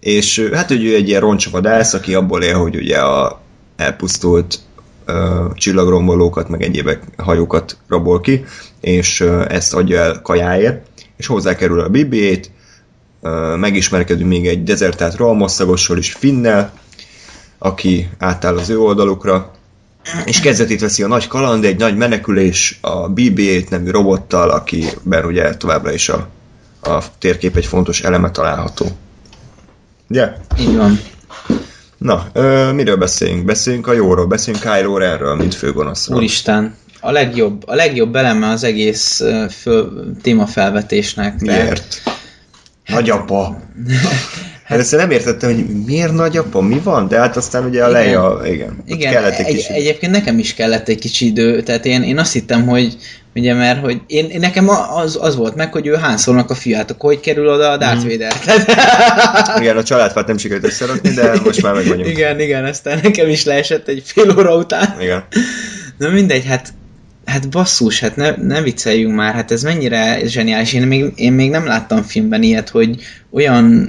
[0.00, 3.40] És hát, hogy ő egy ilyen roncsvadász, aki abból él, hogy ugye a
[3.76, 4.58] elpusztult
[5.04, 8.44] ö, csillagrombolókat, meg egyébek hajókat rabol ki,
[8.80, 10.86] és ö, ezt adja el kajáért,
[11.16, 12.50] és hozzákerül a BB-ét,
[13.56, 16.72] megismerkedünk még egy dezertált rohamosszagosról is Finnel,
[17.58, 19.52] aki átáll az ő oldalukra,
[20.24, 25.56] és kezdetét veszi a nagy kaland, egy nagy menekülés a BB-8 nevű robottal, akiben ugye
[25.56, 26.28] továbbra is a,
[26.82, 28.86] a térkép egy fontos eleme található.
[30.10, 30.32] Ugye?
[30.60, 31.00] Így van.
[31.98, 33.44] Na, ö, miről beszéljünk?
[33.44, 36.16] Beszéljünk a jóról, beszéljünk Kylo Renről, mint főgonoszról.
[36.18, 39.22] Úristen, a legjobb, a legjobb eleme az egész
[39.60, 41.34] föl, témafelvetésnek.
[41.36, 42.02] de- Miért?
[42.86, 43.60] Nagyapa.
[44.68, 47.08] Hát ezt nem értettem, hogy miért nagyapa, mi van?
[47.08, 47.88] De hát aztán ugye a.
[47.88, 48.82] Leia, igen.
[48.86, 49.70] Igen, kellett egy egy, kicsit.
[49.70, 52.96] egyébként nekem is kellett egy kicsi idő, tehát én, én azt hittem, hogy
[53.34, 56.90] ugye, mert hogy én, nekem az, az volt meg, hogy ő Han Solo-nak a fiát,
[56.90, 58.08] akkor hogy kerül oda a Darth Mhm.
[58.08, 58.32] Vader?
[59.60, 62.08] Igen, a családfát nem sikerült összerakni, de most már meg vagyunk.
[62.16, 64.96] igen, igen, aztán nekem is leesett egy fél óra után.
[65.00, 65.24] Igen.
[65.98, 66.72] Na mindegy, hát
[67.24, 70.72] Hát basszus, hát ne, ne vicceljünk már, hát ez mennyire zseniális.
[70.72, 72.96] Én még, én még nem láttam filmben ilyet, hogy
[73.30, 73.88] olyan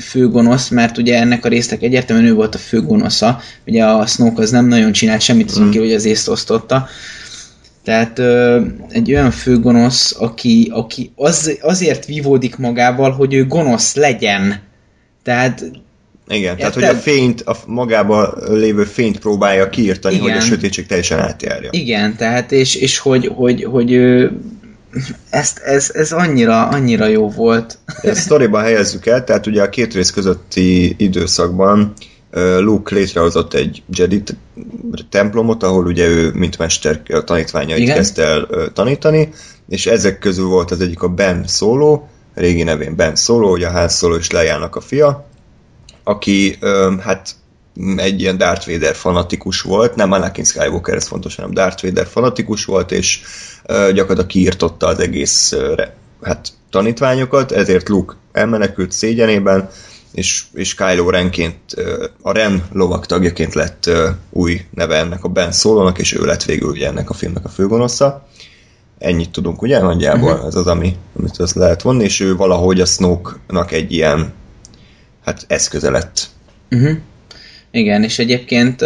[0.00, 4.50] főgonosz, mert ugye ennek a résznek egyértelműen ő volt a főgonosza, ugye a Snoke az
[4.50, 6.88] nem nagyon csinált semmit azon kívül, hogy az észt osztotta.
[7.84, 14.60] Tehát ö, egy olyan főgonosz, aki, aki az, azért vívódik magával, hogy ő gonosz legyen.
[15.22, 15.64] Tehát
[16.28, 20.26] Igen, tehát hogy a fényt, a magában lévő fényt próbálja kiírtani, Igen.
[20.28, 21.68] hogy a sötétség teljesen átjárja.
[21.72, 24.32] Igen, tehát és, és hogy, hogy, hogy ő,
[25.30, 27.78] ezt, ez, ez annyira, annyira jó volt.
[28.02, 31.92] A sztoriban helyezzük el, tehát ugye a két rész közötti időszakban
[32.58, 34.22] Luke létrehozott egy Jedi
[35.10, 37.96] templomot, ahol ugye ő, mint mester a tanítványait Igen.
[37.96, 39.28] kezdte el tanítani,
[39.68, 42.02] és ezek közül volt az egyik a Ben Solo,
[42.34, 45.26] régi nevén Ben Solo, ugye a Han Solo és Leia-nak a fia,
[46.04, 46.58] aki
[47.00, 47.34] hát
[47.96, 52.64] egy ilyen Darth Vader fanatikus volt, nem Anakin Skywalker, ez fontos, hanem Darth Vader fanatikus
[52.64, 53.20] volt, és
[53.66, 55.56] gyakorlatilag kiirtotta az egész
[56.22, 59.68] hát, tanítványokat, ezért Luke elmenekült szégyenében,
[60.12, 61.74] és, és Kylo Renként
[62.22, 63.90] a Ren lovak tagjaként lett
[64.30, 67.48] új neve ennek a Ben Solo-nak, és ő lett végül ugye ennek a filmnek a
[67.48, 68.26] főgonosza.
[68.98, 69.80] Ennyit tudunk, ugye?
[69.80, 70.46] Nagyjából Mhm.
[70.46, 74.32] ez az, ami, amit azt lehet vonni, és ő valahogy a Snoke-nak egy ilyen
[75.24, 76.26] hát eszköze lett.
[76.70, 76.96] Uh-huh.
[77.78, 78.82] Igen, és egyébként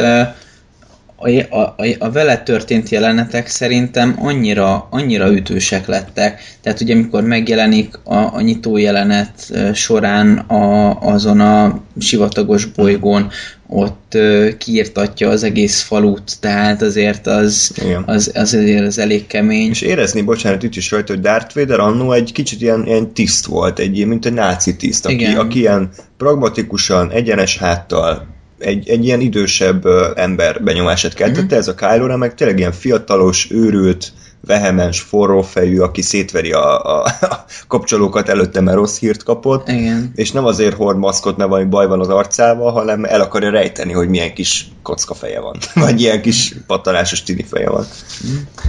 [1.22, 6.40] a, a, a, vele történt jelenetek szerintem annyira, annyira ütősek lettek.
[6.60, 13.30] Tehát ugye amikor megjelenik a, a nyitó jelenet során a, azon a sivatagos bolygón,
[13.68, 18.02] ott ö, kiirtatja az egész falut, tehát azért az, Igen.
[18.06, 19.70] az, az azért az elég kemény.
[19.70, 23.46] És érezni, bocsánat, itt is rajta, hogy Darth Vader annó egy kicsit ilyen, ilyen tiszt
[23.46, 25.36] volt, egy mint egy náci tiszt, aki, Igen.
[25.36, 28.31] aki ilyen pragmatikusan, egyenes háttal,
[28.62, 31.54] egy, egy ilyen idősebb ember benyomását keltette, Mhm.
[31.54, 34.12] ez a Kylo Ren meg tényleg ilyen fiatalos, őrült,
[34.46, 40.12] vehemens, forrófejű, aki szétveri a, a, a kapcsolókat előtte, mert rossz hírt kapott, Igen.
[40.14, 43.92] és nem azért hord maszkot, mert valami baj van az arcával, hanem el akarja rejteni,
[43.92, 47.84] hogy milyen kis kocka feje van, vagy ilyen kis pattanásos tini feje van.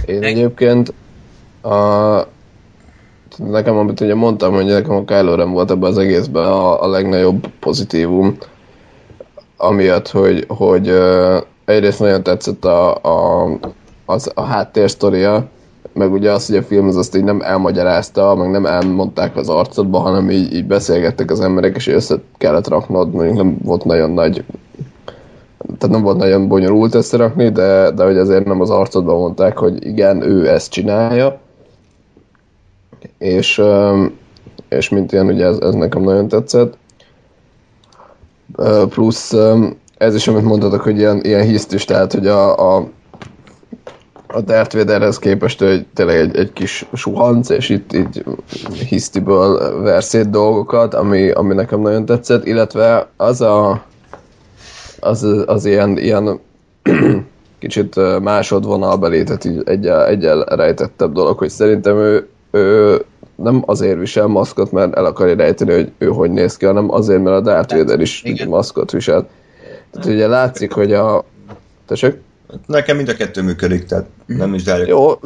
[0.06, 0.92] Én Meg- egyébként
[1.62, 1.72] a...
[3.36, 6.88] Nekem, amit ugye mondtam, hogy nekem a Kylo Ren volt ebben az egészben a, a
[6.88, 8.36] legnagyobb pozitívum,
[9.66, 10.92] amiatt, hogy, hogy
[11.64, 13.48] egyrészt nagyon tetszett a, a,
[14.04, 15.44] az, a háttérsztoria,
[15.92, 19.48] meg ugye az, hogy a film az azt így nem elmagyarázta, meg nem elmondták az
[19.48, 24.10] arcodba, hanem így, így beszélgettek az emberek, és össze kellett raknod, mondjuk nem volt nagyon
[24.10, 24.44] nagy
[25.78, 29.86] tehát nem volt nagyon bonyolult összerakni, de, de hogy azért nem az arcodban mondták, hogy
[29.86, 31.38] igen, ő ezt csinálja.
[33.18, 33.62] És,
[34.68, 36.76] és mint ilyen, ugye ez, ez nekem nagyon tetszett.
[38.88, 39.34] Plusz
[39.98, 42.88] ez is, amit mondtatok, hogy ilyen, ilyen hiszt is, tehát hogy a, a,
[44.26, 48.24] a Darth Vaderhez képest ő egy, tényleg egy, egy kis suhanc, és itt így
[48.88, 53.84] hisztiből ver szét dolgokat, ami, ami nekem nagyon tetszett, illetve az a
[55.04, 56.40] az, az ilyen, ilyen
[57.58, 63.04] kicsit másodvonalbeli, tehát így egyel, egyel rejtettebb dolog, hogy szerintem ő, ő
[63.36, 67.22] nem azért visel maszkot, mert el akarja rejteni, hogy ő hogy néz ki, hanem azért,
[67.22, 68.48] mert a Darth Vader is Igen.
[68.48, 69.28] maszkot visel.
[69.90, 71.24] Tehát ugye látszik, hogy a...
[71.86, 72.20] Tessék?
[72.66, 74.88] Nekem mind a kettő működik, tehát nem is zárjuk.
[74.88, 75.18] Jó,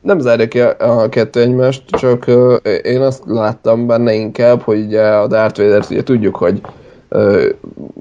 [0.00, 5.02] nem zárja ki a kettő egymást, csak uh, én azt láttam benne inkább, hogy ugye
[5.02, 6.60] a Darth vader ugye tudjuk, hogy
[7.08, 7.44] uh,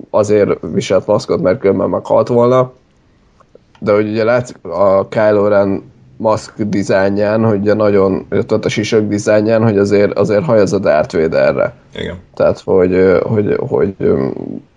[0.10, 2.74] azért viselt maszkot, mert különben meghalt volna,
[3.80, 9.08] de hogy ugye látszik a Kylo Ren maszk dizájnján, hogy ugye nagyon, ott a sisök
[9.08, 11.74] dizájnján, hogy azért, azért hajaz a Darth Vaderre.
[11.96, 12.16] Igen.
[12.34, 13.96] Tehát, hogy, hogy, hogy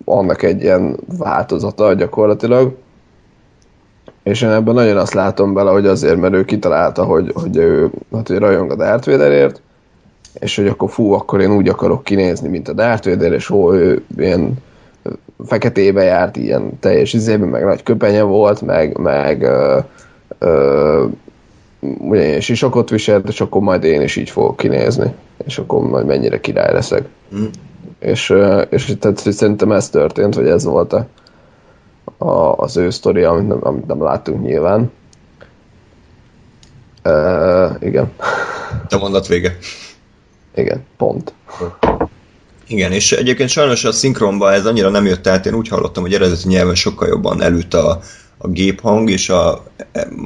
[0.05, 2.75] annak egy ilyen változata gyakorlatilag.
[4.23, 7.89] És én ebben nagyon azt látom bele, hogy azért, mert ő kitalálta, hogy, hogy ő
[8.13, 9.61] hát, hogy rajong a Darth Vaderért,
[10.39, 13.73] és hogy akkor fú, akkor én úgy akarok kinézni, mint a Darth Vader, és ó,
[13.73, 14.53] ő ilyen
[15.45, 19.79] feketébe járt, ilyen teljes izében, meg nagy köpenye volt, meg, meg ö,
[20.39, 21.05] ö,
[21.97, 25.13] ugye én sisakot viselt, és akkor majd én is így fogok kinézni,
[25.45, 27.07] és akkor majd mennyire király leszek.
[27.35, 27.45] Mm.
[27.99, 28.33] És,
[28.69, 31.07] és tehát szerintem ez történt, hogy ez volt a,
[32.17, 34.91] a, az ő sztori, amit nem, amit nem láttunk nyilván.
[37.03, 38.11] Uh, igen.
[38.89, 39.57] A mondat vége.
[40.55, 41.33] Igen, pont.
[42.67, 46.13] Igen, és egyébként sajnos a szinkronban ez annyira nem jött át, én úgy hallottam, hogy
[46.13, 47.99] eredeti nyelven sokkal jobban elült a,
[48.37, 49.63] a géphang és a,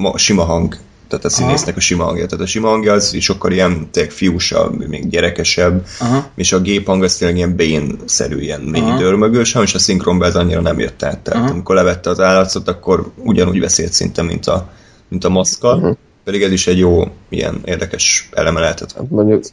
[0.03, 0.77] a sima hang,
[1.07, 2.25] tehát a színésznek a sima hangja.
[2.25, 6.29] Tehát a sima hangja az sokkal ilyen tényleg fiúsabb, még gyerekesebb, Aha.
[6.35, 10.61] és a géphang az tényleg ilyen Bane-szerű, ilyen mély dörmögős, és a szinkronban ez annyira
[10.61, 11.19] nem jött át.
[11.19, 11.51] Tehát Aha.
[11.51, 14.69] amikor levette az állatszot, akkor ugyanúgy beszélt szinte, mint a,
[15.07, 15.89] mint a maszkkal, Mhm.
[16.23, 18.91] pedig ez is egy jó, ilyen érdekes eleme lehetett.
[18.91, 19.43] Hát mondjuk,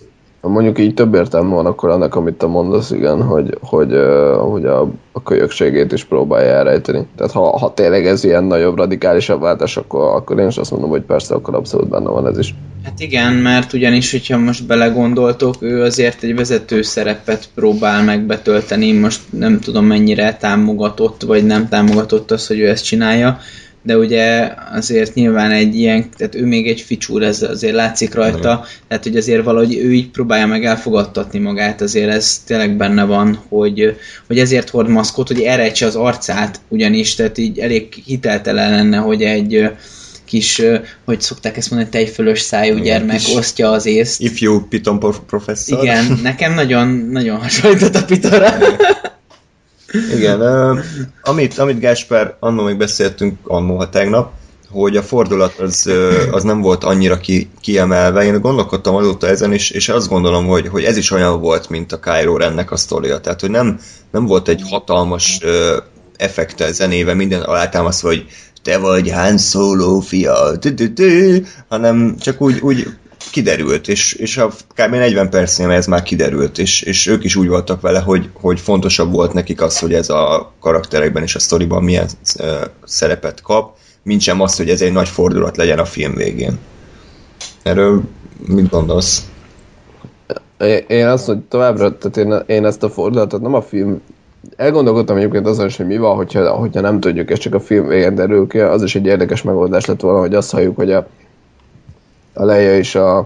[0.49, 3.93] mondjuk így több értelme van akkor annak, amit te mondasz, igen, hogy, hogy,
[4.39, 4.81] hogy a,
[5.13, 7.07] a kölyökségét is próbálja elrejteni.
[7.17, 10.91] Tehát ha, ha tényleg ez ilyen nagyobb, radikálisabb váltás, akkor, akkor én is azt mondom,
[10.91, 12.55] hogy persze, akkor abszolút benne van ez is.
[12.85, 18.93] Hát igen, mert ugyanis, hogyha most belegondoltok, ő azért egy vezető szerepet próbál meg betölteni,
[18.93, 23.39] most nem tudom mennyire támogatott, vagy nem támogatott az, hogy ő ezt csinálja,
[23.85, 28.65] de ugye azért nyilván egy ilyen, tehát ő még egy ficsúr, ez azért látszik rajta,
[28.89, 33.39] tehát hogy azért valahogy ő így próbálja meg elfogadtatni magát, azért ez tényleg benne van,
[33.49, 38.97] hogy, hogy ezért hord maszkot, hogy elrejtse az arcát, ugyanis, tehát így elég hiteltelen lenne,
[38.97, 39.71] hogy egy
[40.25, 40.63] kis,
[41.05, 44.21] hogy szokták ezt mondani, tejfölös szájú Igen, gyermek osztja az észt.
[44.21, 45.83] Ifjú Piton prof- professzor.
[45.83, 48.55] Igen, nekem nagyon, nagyon hasonlított a Pitora.
[50.15, 50.41] Igen,
[51.23, 54.33] amit, amit Gáspár, annó még beszéltünk, annó, ha tegnap,
[54.71, 55.91] hogy a fordulat az,
[56.31, 58.25] az nem volt annyira ki, kiemelve.
[58.25, 61.93] Én gondolkodtam azóta ezen, és, és azt gondolom, hogy, hogy ez is olyan volt, mint
[61.93, 63.21] a Kylo Rennek a sztoria.
[63.21, 63.81] Tehát, hogy nem,
[64.11, 65.77] nem volt egy hatalmas ö,
[66.17, 68.25] effekte zenével, minden alátámasztva, hogy
[68.63, 70.59] te vagy Han Solo fia,
[71.69, 72.87] hanem csak úgy, úgy
[73.31, 74.95] kiderült, és, és a kb.
[74.95, 79.13] 40 percnél ez már kiderült, és, és ők is úgy voltak vele, hogy, hogy fontosabb
[79.13, 82.09] volt nekik az, hogy ez a karakterekben és a sztoriban milyen
[82.85, 86.59] szerepet kap, mint sem az, hogy ez egy nagy fordulat legyen a film végén.
[87.63, 88.03] Erről
[88.47, 89.29] mit gondolsz?
[90.87, 94.01] Én- azt, hogy továbbra, tehát én, én ezt a fordulatot nem a film
[94.57, 97.87] Elgondolkodtam egyébként azon is, hogy mi van, hogyha, hogyha nem tudjuk, és csak a film
[97.87, 101.07] végén derül ki, az is egy érdekes megoldás lett volna, hogy azt halljuk, hogy a
[102.35, 103.17] Leia és a,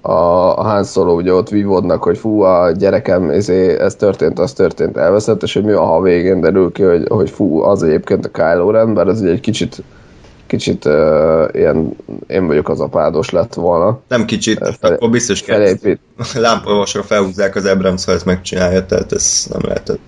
[0.00, 0.10] a,
[0.58, 4.96] a Han Solo ugye ott vívódnak, hogy fú, a gyerekem, ezé, ez történt, az történt,
[4.96, 8.26] elveszett, és hogy mi van, ha a végén derül ki, hogy, hogy fú, az egyébként
[8.26, 9.82] a Kylo Ren, bár ez ugye egy kicsit
[10.46, 14.00] kicsit uh, ilyen, én vagyok az apádos lett volna.
[14.08, 15.76] Nem kicsit, Fel- akkor biztos kell.
[16.34, 19.98] Lámpavasra felhúzzák az Abrams, ha ezt megcsinálja, tehát ez nem lehet.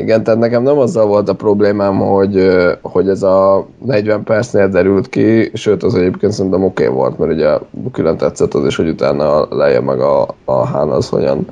[0.00, 2.48] Igen, tehát nekem nem azzal volt a problémám, hogy,
[2.82, 7.32] hogy ez a 40 percnél derült ki, sőt az egyébként szerintem oké okay volt, mert
[7.32, 7.58] ugye
[7.92, 11.46] külön tetszett az is, hogy utána leje meg a, a Hán az hogyan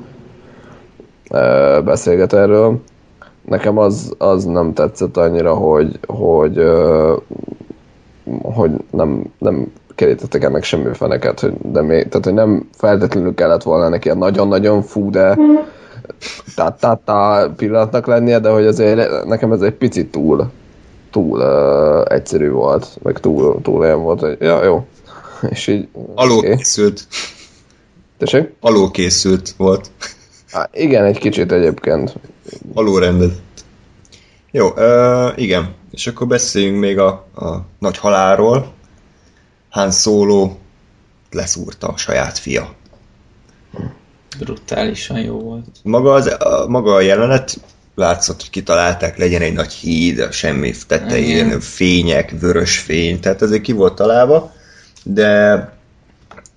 [1.31, 2.79] ö, beszélget erről.
[3.45, 7.13] Nekem az, az nem tetszett annyira, hogy, hogy, ö,
[8.41, 13.63] hogy nem, nem kerítettek ennek semmi feneket, hogy, de még, tehát, hogy nem feltétlenül kellett
[13.63, 15.37] volna neki ilyen nagyon-nagyon fú, de
[16.55, 20.51] ta-ta-ta pillanatnak lennie, de hogy azért nekem ez egy picit túl,
[21.11, 24.85] túl uh, egyszerű volt, meg túl, túl olyan volt, hogy ja, jó.
[25.49, 25.87] És így...
[26.15, 26.55] Alul oké.
[26.55, 27.07] készült,
[28.17, 28.53] Tessék?
[28.59, 29.91] alul készült volt.
[30.51, 32.15] Á, igen, egy kicsit egyébként.
[32.73, 33.63] Alul rendezett.
[34.51, 35.75] Jó, uh, igen.
[35.91, 38.73] És akkor beszéljünk még a, a nagy halálról.
[39.69, 40.51] Han Solo
[41.31, 42.73] leszúrta a saját fia.
[44.37, 45.65] Brutálisan jó volt.
[45.83, 47.59] Maga, az, a, maga a jelenet
[47.95, 51.59] látszott, hogy kitalálták, legyen egy nagy híd, a semmi tetején, Igen.
[51.59, 54.53] fények, vörös fény, tehát ezért ki volt találva,
[55.03, 55.69] de,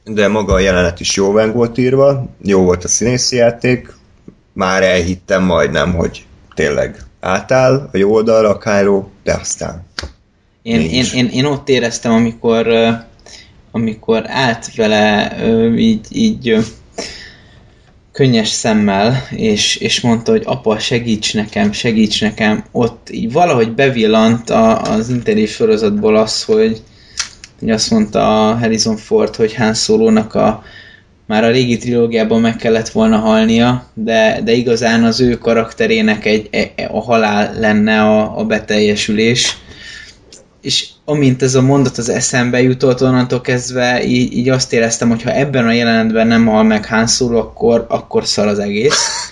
[0.04, 3.94] de maga a jelenet is jó meg volt írva, jó volt a színészi játék,
[4.52, 9.86] már elhittem majdnem, hogy tényleg átáll a jó oldalra a Kylo, de aztán
[10.62, 12.66] Én, én, én, én ott éreztem, amikor
[13.72, 15.36] amikor állt vele
[15.76, 16.56] így, így
[18.12, 24.50] könnyes szemmel, és, és mondta, hogy apa, segíts nekem, segíts nekem, ott így valahogy bevillant
[24.50, 26.82] a, az interjú sorozatból az, hogy,
[27.58, 30.62] hogy azt mondta a Harrison Ford, hogy Han Solo-nak a,
[31.26, 36.48] már a régi trilógiában meg kellett volna halnia, de, de igazán az ő karakterének egy,
[36.50, 39.56] e, a halál lenne a, a beteljesülés.
[40.60, 45.22] És amint ez a mondat az eszembe jutott, onnantól kezdve így, így azt éreztem, hogy
[45.22, 49.00] ha ebben a jelenetben nem hal meg Han Solo, akkor, akkor szar az egész.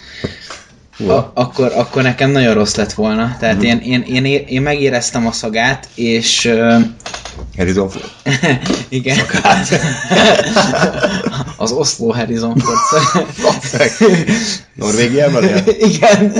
[1.08, 3.36] A, akkor, akkor nekem nagyon rossz lett volna.
[3.38, 3.60] Tehát mm.
[3.60, 6.44] én, én, én, én megéreztem a szagát, és...
[6.44, 6.80] Uh,
[7.56, 8.10] Harrison Ford.
[8.88, 9.18] igen.
[11.56, 13.82] az Oslo Harrison Ford.
[14.74, 15.62] Norvégiában él?
[15.78, 16.32] igen.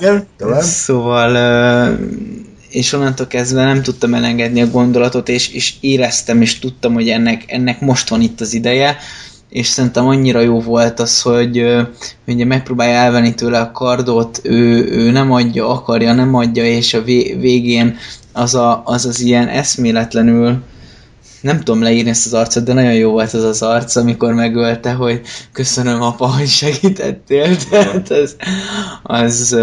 [0.00, 0.62] Igen, tovább.
[0.62, 1.98] Szóval...
[2.68, 7.44] És onnantól kezdve nem tudtam elengedni a gondolatot, és, és éreztem, és tudtam, hogy ennek,
[7.46, 8.96] ennek most van itt az ideje,
[9.52, 11.64] és szerintem annyira jó volt az, hogy
[12.26, 17.02] ugye megpróbálja elvenni tőle a kardot, ő, ő nem adja, akarja, nem adja, és a
[17.02, 17.96] végén
[18.32, 20.62] az, a, az az ilyen eszméletlenül
[21.42, 24.92] nem tudom leírni ezt az arcot, de nagyon jó volt az az arc, amikor megölte,
[24.92, 25.20] hogy
[25.52, 27.56] köszönöm apa, hogy segítettél.
[27.70, 28.36] Tehát az,
[29.02, 29.58] az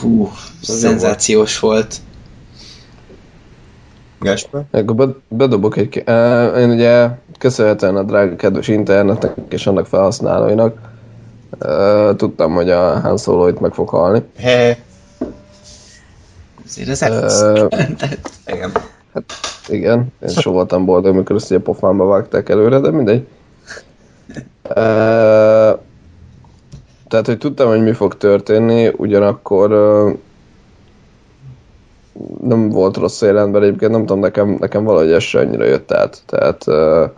[0.00, 0.30] hú,
[0.62, 1.96] az szenzációs volt.
[4.20, 4.62] Gáspár?
[4.70, 6.02] Akkor bedobok egy...
[6.58, 7.08] Én ugye
[7.38, 10.78] köszönhetően a drága kedves internetnek és annak felhasználóinak
[12.16, 14.22] tudtam, hogy a Han Solo itt meg fog halni.
[14.38, 14.78] He.
[16.66, 17.66] Azért ez uh,
[18.54, 18.72] Igen.
[19.16, 19.24] Hát
[19.68, 23.26] igen, én so voltam boldog, amikor ezt ugye pofánba vágták előre, de mindegy.
[24.68, 25.78] Uh,
[27.08, 29.68] tehát, hogy tudtam, hogy mi fog történni, ugyanakkor
[32.42, 36.22] nem volt rossz életben, egyébként nem tudom, nekem, nekem valahogy ez se annyira jött át.
[36.26, 37.10] Tehát uh,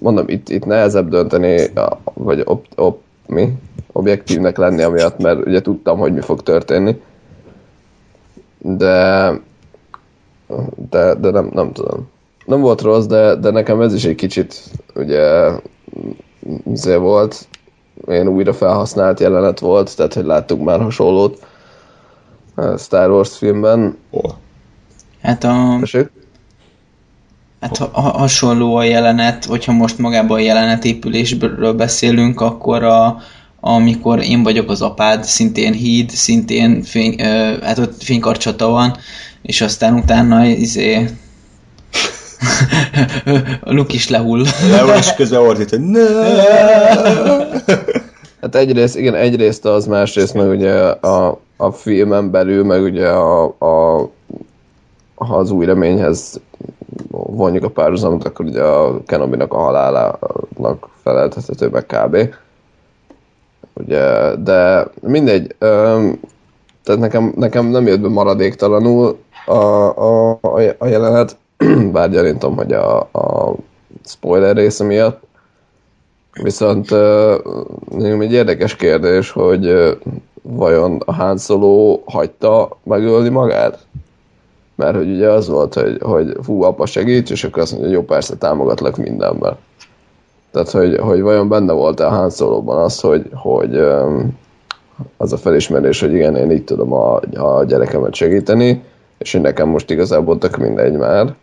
[0.00, 1.70] mondom, itt, itt nehezebb dönteni,
[2.14, 3.52] vagy op, op, mi?
[3.92, 7.00] objektívnek lenni amiatt, mert ugye tudtam, hogy mi fog történni.
[8.58, 9.32] De
[10.90, 12.08] de, de nem, nem tudom.
[12.46, 14.62] Nem volt rossz, de, de nekem ez is egy kicsit
[14.94, 15.50] ugye
[16.72, 17.48] zé volt,
[18.08, 21.46] én újra felhasznált jelenet volt, tehát hogy láttuk már hasonlót
[22.78, 23.96] Star Wars filmben.
[24.10, 24.30] Oh.
[25.22, 25.76] Hát a...
[25.80, 26.10] Tessék?
[27.60, 33.18] Hát ha, hasonló a jelenet, hogyha most magában a jelenetépülésről beszélünk, akkor a,
[33.60, 37.20] amikor én vagyok az apád, szintén híd, szintén fény,
[37.62, 38.96] hát ott fénykarcsata van,
[39.42, 41.08] és aztán utána izé...
[43.60, 44.44] a Luke is lehull.
[44.70, 46.06] Lehull, és közben ordít, hogy ne!
[48.40, 53.42] Hát egyrészt, igen, egyrészt az, másrészt meg ugye a, a filmen belül, meg ugye a,
[53.44, 54.08] a
[55.14, 56.40] ha az új reményhez
[57.10, 62.34] vonjuk a párhuzamot, akkor ugye a Kenobi-nak a halálának feleltethető meg kb.
[63.74, 66.20] Ugye, de mindegy, öm,
[66.90, 70.38] tehát nekem, nekem nem jött be maradéktalanul a, a,
[70.78, 71.36] a jelenet,
[71.92, 73.54] bár gyanítom, hogy a, a
[74.04, 75.22] spoiler része miatt.
[76.42, 79.96] Viszont uh, egy érdekes kérdés, hogy
[80.42, 83.78] vajon a Han Solo hagyta megölni magát?
[84.74, 88.02] Mert hogy ugye az volt, hogy, hogy fú, apa segíts, és akkor azt mondja, jó,
[88.02, 89.56] persze támogatlak mindenben.
[90.52, 94.38] Tehát, hogy, hogy vajon benne volt-e a Han Solo-ban az, hogy, hogy um,
[95.16, 98.82] az a felismerés, hogy igen, én így tudom a, a gyerekemet segíteni,
[99.18, 101.34] és hogy nekem most igazából tök mindegy már,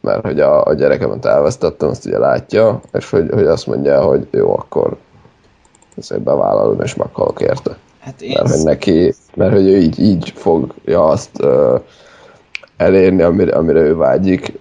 [0.00, 4.26] mert hogy a, a gyerekemet elvesztettem, azt ugye látja, és hogy, hogy azt mondja, hogy
[4.30, 4.96] jó, akkor
[5.96, 7.76] ezért bevállalom, és meghalok érte.
[7.98, 11.80] Hát én mert, hogy neki, mert hogy ő így, így fogja azt uh,
[12.76, 14.58] elérni, amire, amire ő vágyik,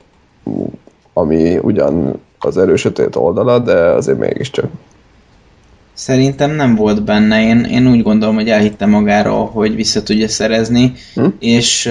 [1.13, 4.69] ami ugyan az erősötét oldala, de azért mégiscsak.
[5.97, 7.41] Szerintem nem volt benne.
[7.41, 11.25] Én, én úgy gondolom, hogy elhitte magáról, hogy vissza tudja szerezni, hm?
[11.39, 11.89] és,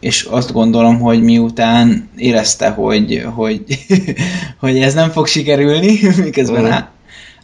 [0.00, 3.64] és azt gondolom, hogy miután érezte, hogy, hogy,
[4.60, 6.70] hogy ez nem fog sikerülni, miközben hm.
[6.72, 6.90] á,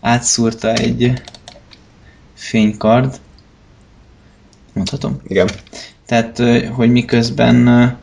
[0.01, 1.13] átszúrta egy
[2.35, 3.21] fénykard.
[4.73, 5.21] Mondhatom?
[5.27, 5.49] Igen.
[6.07, 7.97] Tehát, hogy miközben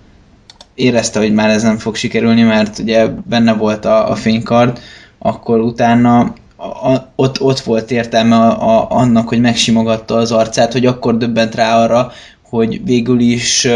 [0.75, 4.79] érezte, hogy már ez nem fog sikerülni, mert ugye benne volt a, a fénykard,
[5.17, 10.85] akkor utána a, ott, ott volt értelme a, a, annak, hogy megsimogatta az arcát, hogy
[10.85, 12.11] akkor döbbent rá arra,
[12.49, 13.67] hogy végül is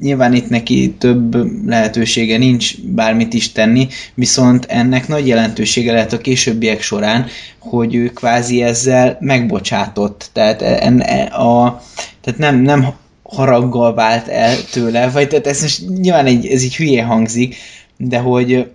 [0.00, 1.36] nyilván itt neki több
[1.66, 7.26] lehetősége nincs bármit is tenni, viszont ennek nagy jelentősége lehet a későbbiek során,
[7.58, 10.30] hogy ő kvázi ezzel megbocsátott.
[10.32, 11.82] Tehát, en, e, a,
[12.20, 12.86] tehát nem, nem
[13.22, 17.56] haraggal vált el tőle, vagy tehát ez most nyilván egy, ez így hülye hangzik,
[17.96, 18.70] de hogy,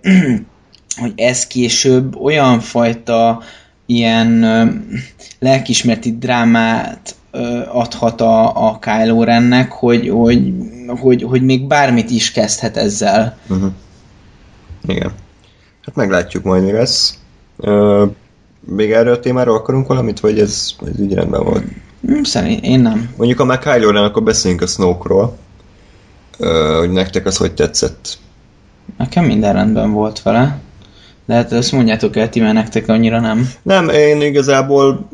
[1.00, 3.42] hogy ez később olyan fajta
[3.86, 4.64] ilyen ö,
[5.38, 10.52] lelkismereti drámát ö, adhat a, a Kylo Rennek, hogy, hogy,
[10.86, 13.38] hogy, hogy még bármit is kezdhet ezzel.
[13.48, 13.72] Uh-huh.
[14.86, 15.12] Igen.
[15.84, 17.18] Hát meglátjuk majd, mi lesz.
[17.56, 18.04] Ö,
[18.60, 21.64] még erről a témáról akarunk valamit, vagy ez, ez így rendben volt?
[22.06, 23.10] Hm, Szerint én nem.
[23.16, 25.36] Mondjuk, ha már Kylo Ren, akkor beszéljünk a Snoke-ról.
[26.38, 28.18] Ö, hogy nektek az hogy tetszett.
[28.98, 30.58] Nekem minden rendben volt vele.
[31.30, 33.50] De hát azt mondjátok el, ti, mert nektek annyira nem.
[33.62, 35.08] Nem, én igazából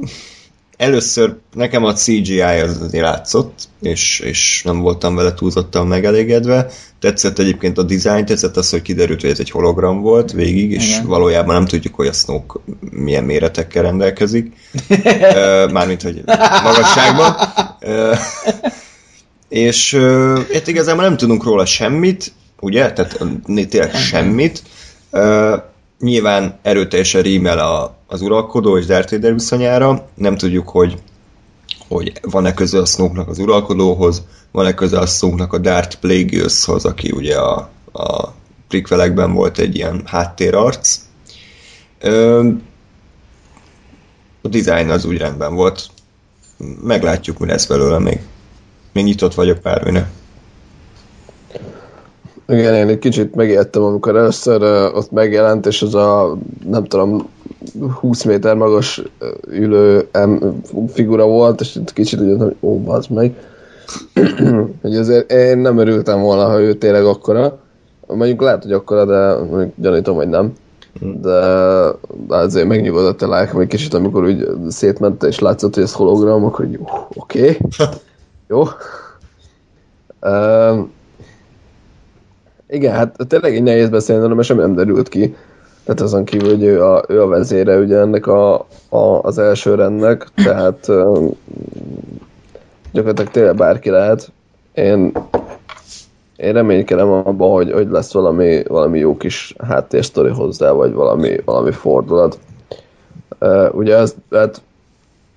[0.76, 6.66] először nekem a CGI az azért látszott, és, és nem voltam vele túlzottan megelégedve.
[7.00, 10.88] Tetszett egyébként a design, tetszett az, hogy kiderült, hogy ez egy hologram volt végig, és
[10.88, 11.06] Igen.
[11.06, 12.60] valójában nem tudjuk, hogy a Snoke
[12.90, 14.56] milyen méretekkel rendelkezik.
[15.72, 16.22] Mármint, hogy
[16.62, 17.36] magasságban.
[19.48, 19.94] És
[20.52, 22.92] hát igazából nem tudunk róla semmit, ugye?
[22.92, 23.18] Tehát
[23.68, 24.62] tényleg semmit.
[26.00, 30.08] Nyilván erőteljesen rímel a, az uralkodó és Darth Vader viszonyára.
[30.14, 31.02] Nem tudjuk, hogy,
[31.88, 37.10] hogy van-e köze a Snoke-nak az uralkodóhoz, van-e köze a Snoke-nak a Darth Plagueis-hoz, aki
[37.10, 38.32] ugye a, a
[38.68, 41.00] prequelekben volt egy ilyen háttérarc.
[42.00, 42.48] Ö,
[44.42, 45.90] a design az úgy rendben volt.
[46.82, 48.20] Meglátjuk, mi lesz belőle még.
[48.92, 50.10] Még nyitott vagyok bármire.
[52.48, 56.36] Igen, én egy kicsit megijedtem, amikor először uh, ott megjelent, és az a,
[56.68, 57.28] nem tudom,
[58.00, 59.02] 20 méter magas
[59.48, 60.60] ülő em,
[60.92, 63.34] figura volt, és kicsit úgy hogy ó, bazd meg.
[64.82, 67.58] hogy azért én nem örültem volna, ha ő tényleg akkora.
[68.06, 70.52] Mondjuk lehet, hogy akkora, de mondjuk gyanítom, hogy nem.
[71.22, 71.36] De,
[72.28, 76.66] azért megnyugodott a lelkem egy kicsit, amikor úgy szétment, és látszott, hogy ez hologram, akkor
[76.66, 76.78] hogy
[77.14, 77.58] oké.
[78.48, 78.62] Jó.
[80.20, 80.94] Um,
[82.68, 85.34] igen, hát tényleg így nehéz beszélni, mert semmi nem derült ki.
[85.84, 88.54] Tehát azon kívül, hogy ő a, ő a vezére ugye ennek a,
[88.88, 90.86] a, az első rendnek, tehát
[92.92, 94.32] gyakorlatilag tényleg bárki lehet.
[94.74, 95.12] Én,
[96.36, 101.72] én reménykedem abban, hogy, hogy lesz valami, valami jó kis háttérsztori hozzá, vagy valami, valami
[101.72, 102.38] fordulat.
[103.40, 104.62] Uh, ugye ez, hát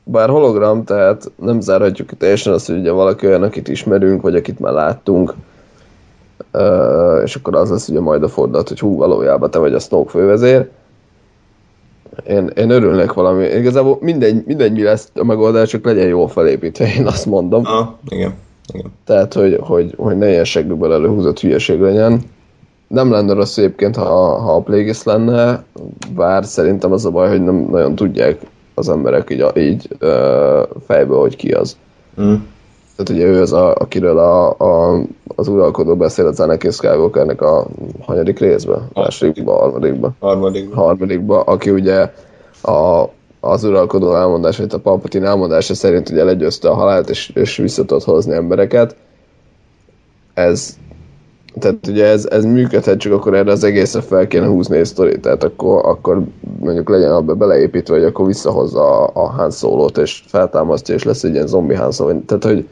[0.03, 4.59] bár hologram, tehát nem zárhatjuk teljesen azt, hogy ugye valaki olyan, akit ismerünk, vagy akit
[4.59, 5.34] már láttunk,
[6.54, 9.80] Uh, és akkor az lesz ugye majd a fordulat, hogy hú, valójában te vagy a
[9.80, 10.70] Snoke fővezér.
[12.28, 13.46] Én, én örülnék valami.
[13.46, 17.66] Igazából mindegy, mindegy, mi lesz a megoldás, csak legyen jól felépítve, én azt mondom.
[17.66, 18.34] Ah, igen.
[18.74, 18.92] igen.
[19.06, 22.22] Tehát, hogy, hogy, hogy ne ilyen seggükből előhúzott hülyeség legyen.
[22.88, 25.64] Nem lenne rossz egyébként, ha, ha a Plagueis lenne,
[26.16, 28.40] bár szerintem az a baj, hogy nem nagyon tudják
[28.74, 31.78] az emberek így, így uh, fejből, hogy ki az.
[32.22, 32.34] Mm.
[33.00, 35.02] Tehát ugye ő az, a, akiről a, a,
[35.36, 37.68] az uralkodó beszél az Anakin Skywalkernek a
[38.06, 38.89] hanyadik részben?
[38.93, 40.16] A másodikban, a harmadikban?
[40.20, 40.74] Harmadik.
[40.74, 42.12] harmadikban, aki ugye
[42.62, 43.04] a,
[43.39, 48.04] az uralkodó elmondása, a Palpatine elmondása szerint ugye legyőzte a halált, és, és vissza tudott
[48.04, 48.95] hozni embereket.
[50.34, 50.78] Ez,
[51.60, 55.20] tehát ugye ez, ez működhet, csak akkor erre az egészre fel kéne húzni egy sztori,
[55.20, 56.22] tehát akkor, akkor
[56.60, 61.24] mondjuk legyen abba beleépítve, hogy akkor visszahozza a, a Han Solo-t, és feltámasztja, és lesz
[61.24, 62.20] egy ilyen zombi Han Solo.
[62.26, 62.68] Tehát, hogy,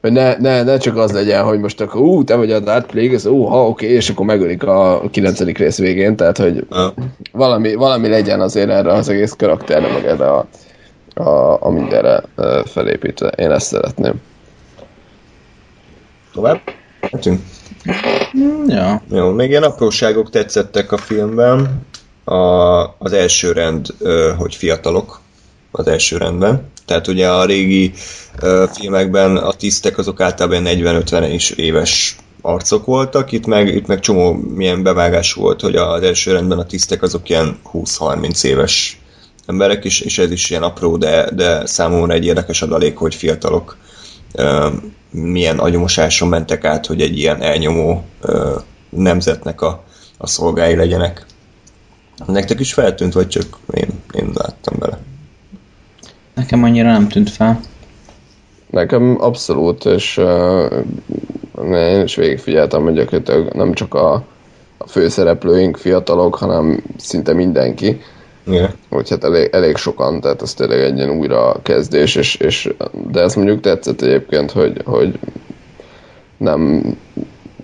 [0.00, 2.86] hogy ne, ne, ne, csak az legyen, hogy most akkor ú, te vagy a Darth
[2.86, 5.40] Plagueis, ú, ha oké, okay, és akkor megölik a 9.
[5.40, 6.66] rész végén, tehát, hogy
[7.32, 10.46] valami, valami legyen azért erre az egész karakterre, meg erre a,
[11.14, 12.22] a, a mindenre
[12.64, 13.28] felépítve.
[13.28, 14.14] Én ezt szeretném.
[16.32, 16.60] Tovább?
[17.00, 17.40] Mehetünk?
[18.66, 19.02] Ja.
[19.10, 21.86] Jó, még ilyen apróságok tetszettek a filmben.
[22.24, 22.34] A,
[22.98, 23.86] az első rend,
[24.36, 25.20] hogy fiatalok
[25.70, 26.70] az első rendben.
[26.88, 27.92] Tehát ugye a régi
[28.72, 34.32] filmekben a tisztek azok általában 40-50 is éves arcok voltak, itt meg, itt meg csomó
[34.32, 39.00] milyen bevágás volt, hogy az első rendben a tisztek azok ilyen 20-30 éves
[39.46, 43.76] emberek, és, és ez is ilyen apró, de, de számomra egy érdekes adalék, hogy fiatalok
[44.34, 44.68] ö,
[45.10, 48.56] milyen agyomosáson mentek át, hogy egy ilyen elnyomó ö,
[48.88, 49.84] nemzetnek a,
[50.18, 51.26] a szolgái legyenek.
[52.26, 54.98] Nektek is feltűnt, vagy csak én, én láttam bele?
[56.38, 57.60] Nekem annyira nem tűnt fel.
[58.70, 60.84] Nekem abszolút, és uh,
[61.72, 64.12] én is végigfigyeltem, hogy gyakorlatilag nem csak a,
[64.78, 68.00] a főszereplőink fiatalok, hanem szinte mindenki.
[68.46, 68.70] Igen.
[68.88, 72.72] Hogy hát elég, elég sokan, tehát ez tényleg egy ilyen újra kezdés, és, és,
[73.10, 75.18] de ez mondjuk tetszett egyébként, hogy, hogy
[76.36, 76.82] nem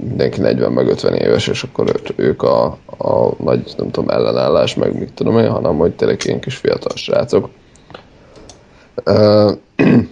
[0.00, 2.64] mindenki 40 meg 50 éves, és akkor ők a,
[2.98, 6.96] a nagy, nem tudom, ellenállás, meg mit tudom én, hanem hogy tényleg ilyen kis fiatal
[6.96, 7.48] srácok.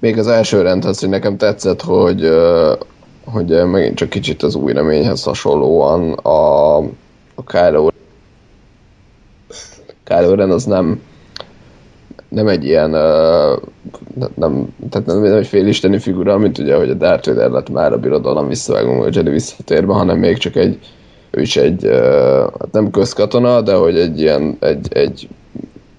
[0.00, 2.30] Még az első rendhez, hogy nekem tetszett, hogy,
[3.24, 6.76] hogy megint csak kicsit az új reményhez hasonlóan a,
[7.34, 7.88] a Kylo
[10.04, 11.00] Kylo Ren az nem
[12.28, 12.90] nem egy ilyen
[14.34, 17.92] nem, tehát nem, nem egy félisteni figura, mint ugye, hogy a Darth Vader lett már
[17.92, 20.78] a birodalom visszavágom, hogy Jedi visszatérve, hanem még csak egy
[21.30, 21.84] ő is egy,
[22.58, 25.28] hát nem közkatona, de hogy egy ilyen, egy, egy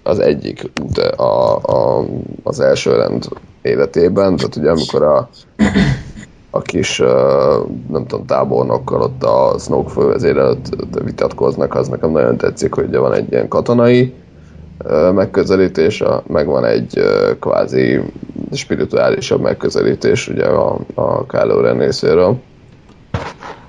[0.10, 2.06] az egyik út a, a,
[2.44, 3.28] az első rend
[3.62, 5.30] életében, tehát ugye amikor a,
[6.50, 6.98] a kis,
[7.92, 10.70] nem tudom, tábornokkal ott a Snoke fővezér előtt
[11.04, 14.14] vitatkoznak, az nekem nagyon tetszik, hogy ugye van egy ilyen katonai
[15.14, 17.04] megközelítés, meg van egy
[17.40, 18.00] kvázi
[18.52, 22.40] spirituálisabb megközelítés ugye a, a Kylo Ren részéről.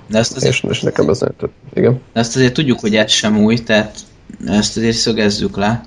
[0.07, 1.49] De ezt azért, És, és nekem ez tetszik.
[1.73, 2.01] Igen.
[2.13, 3.97] de ezt azért tudjuk, hogy ez sem új, tehát
[4.45, 5.83] ezt azért szögezzük le.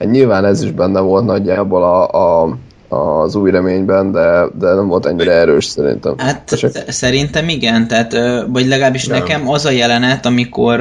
[0.00, 2.08] Hát nyilván ez is benne volt nagyjából a,
[2.44, 2.56] a,
[2.88, 6.14] az új reményben, de, de nem volt ennyire erős szerintem.
[6.18, 6.70] Hát Tessék?
[6.70, 8.12] sz- szerintem igen, tehát,
[8.48, 9.18] vagy legalábbis Nem.
[9.18, 10.80] nekem az a jelenet, amikor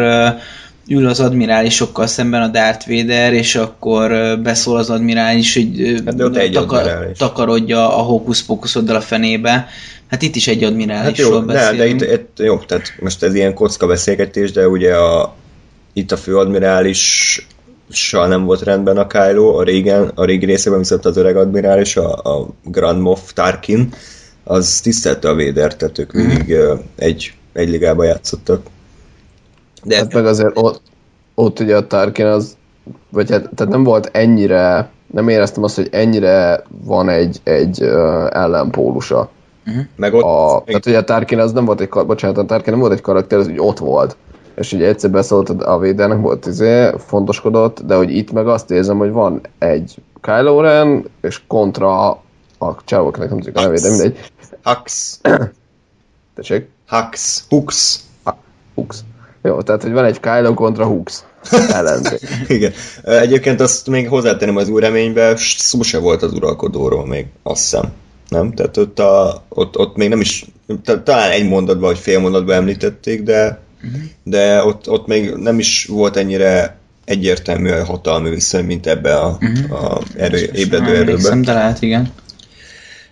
[0.88, 4.12] ül az admirálisokkal szemben a Darth Vader, és akkor
[4.44, 7.18] beszól az admirális, hogy Hát de egy admirális.
[7.18, 9.68] takarodja a hókusz-pókuszoddal a fenébe.
[10.10, 12.02] Hát itt is egy Hát admirálisról jó, de, de beszélünk.
[12.02, 15.34] itt, itt, jó, tehát most ez ilyen kocka beszélgetés, de ugye a,
[15.94, 17.48] itt a főadmirális
[18.12, 22.14] nem volt rendben a Kylo, a régen, a régi részében viszont az öreg admirális, a,
[22.14, 23.94] a Grand Moff Tarkin,
[24.44, 28.62] az tisztelte a Védert, tehát ők mindig ö, egy, egy ligába játszottak.
[29.84, 30.82] De Hát meg azért ott,
[31.36, 32.58] ott ugye a Tarkin az,
[33.10, 38.28] vagy hát, tehát nem volt ennyire, nem éreztem azt, hogy ennyire van egy, egy uh,
[38.30, 39.30] ellenpólusa.
[39.96, 42.82] meg ott, A, tehát ugye a Tarkin az nem volt egy, bocsánat, a Tarkin nem
[42.82, 44.18] volt egy karakter, az úgy ott volt.
[44.60, 48.98] És ugye egyszer beszólt a Védernek, volt izé, fontoskodott, de hogy itt meg azt érzem,
[48.98, 52.10] hogy van egy Kylo Ren, és kontra
[52.58, 54.20] a csávoknak nem tudjuk a nevét, de mindegy.
[54.64, 55.20] Hux,
[56.36, 56.70] Tessék?
[56.88, 58.00] Hux, Hux,
[58.76, 59.04] Hux.
[59.42, 61.24] Jó, tehát hogy van egy Kylo kontra Hux
[61.70, 62.20] ellenzék.
[62.48, 62.72] Igen.
[63.04, 67.92] Egyébként azt még hozzátenném az új reménybe, szó se volt az uralkodóról még, azt hiszem.
[68.30, 68.54] Nem?
[68.54, 70.46] Tehát ott, a, ott, ott még nem is,
[70.84, 73.60] ta- talán egy mondatban, vagy fél mondatban említették, de,
[74.24, 79.40] de ott, ott még nem is volt ennyire egyértelmű a hatalmi viszony, mint ebbe a,
[79.70, 81.42] a erő, ébredő erőben.
[81.42, 82.12] de lehet, igen.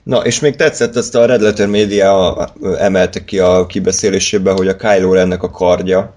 [0.03, 4.75] Na, és még tetszett ezt a Red Letter Media emelte ki a kibeszélésébe, hogy a
[4.75, 6.13] Kylo ennek a kardja,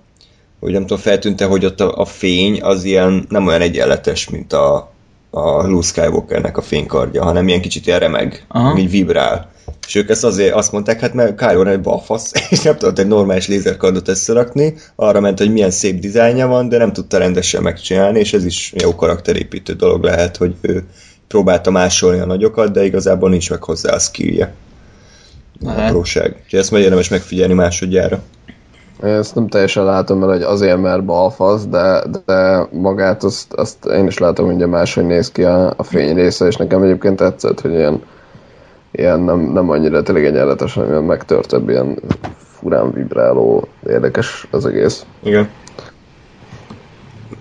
[0.60, 4.52] hogy nem tudom, feltűnte, hogy ott a, a fény az ilyen nem olyan egyenletes, mint
[4.52, 4.92] a,
[5.30, 8.78] a Luke Skywalkernek a fénykardja, hanem ilyen kicsit ilyen remeg, Aha.
[8.78, 9.50] így vibrál.
[9.86, 12.98] És ők ezt azért azt mondták, hát mert Kylo Ren egy balfasz, és nem tudott
[12.98, 17.62] egy normális lézerkardot összerakni, arra ment, hogy milyen szép dizájnja van, de nem tudta rendesen
[17.62, 20.84] megcsinálni, és ez is jó karakterépítő dolog lehet, hogy ő
[21.28, 24.54] próbálta másolni a nagyokat, de igazából nincs meg hozzá a skillje.
[25.60, 25.88] Lehet.
[25.90, 26.36] Apróság.
[26.44, 28.22] Úgyhogy ezt majd érdemes megfigyelni másodjára.
[29.04, 33.84] Én ezt nem teljesen látom, mert hogy azért, mert balfasz, de, de magát azt, azt
[33.84, 37.60] én is látom, hogy máshogy néz ki a, a fény része, és nekem egyébként tetszett,
[37.60, 38.02] hogy ilyen,
[38.90, 41.98] ilyen nem, nem annyira tényleg egyenletes, hanem ilyen megtörtebb, ilyen
[42.38, 45.04] furán vibráló, érdekes az egész.
[45.22, 45.48] Igen.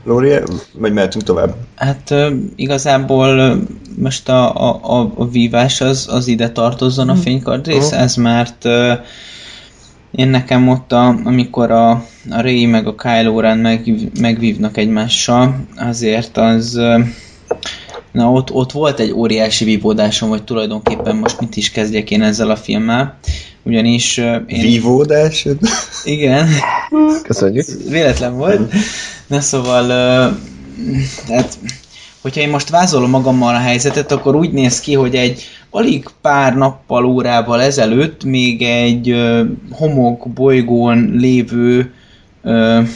[0.03, 0.33] Lóri,
[0.73, 1.55] vagy mehetünk tovább?
[1.75, 2.13] Hát
[2.55, 3.57] igazából
[3.97, 8.93] most a, a, a, a vívás az, az ide tartozzon a fénykard részhez, mert ö,
[10.19, 11.89] én nekem ott, a, amikor a,
[12.29, 16.79] a Ray meg a Kylo Ren meg, megvívnak egymással, azért az
[18.11, 22.49] na ott, ott volt egy óriási vívódásom, hogy tulajdonképpen most mit is kezdjek én ezzel
[22.49, 23.17] a filmmel,
[23.63, 24.43] ugyanis én...
[24.47, 25.47] Vívódás?
[26.03, 26.47] Igen,
[27.23, 27.65] Köszönjük.
[27.89, 28.73] véletlen volt.
[29.27, 30.37] Na szóval, uh,
[31.35, 31.57] hát,
[32.21, 36.55] hogyha én most vázolom magammal a helyzetet, akkor úgy néz ki, hogy egy alig pár
[36.55, 41.93] nappal, órával ezelőtt még egy uh, homok bolygón lévő
[42.43, 42.87] uh,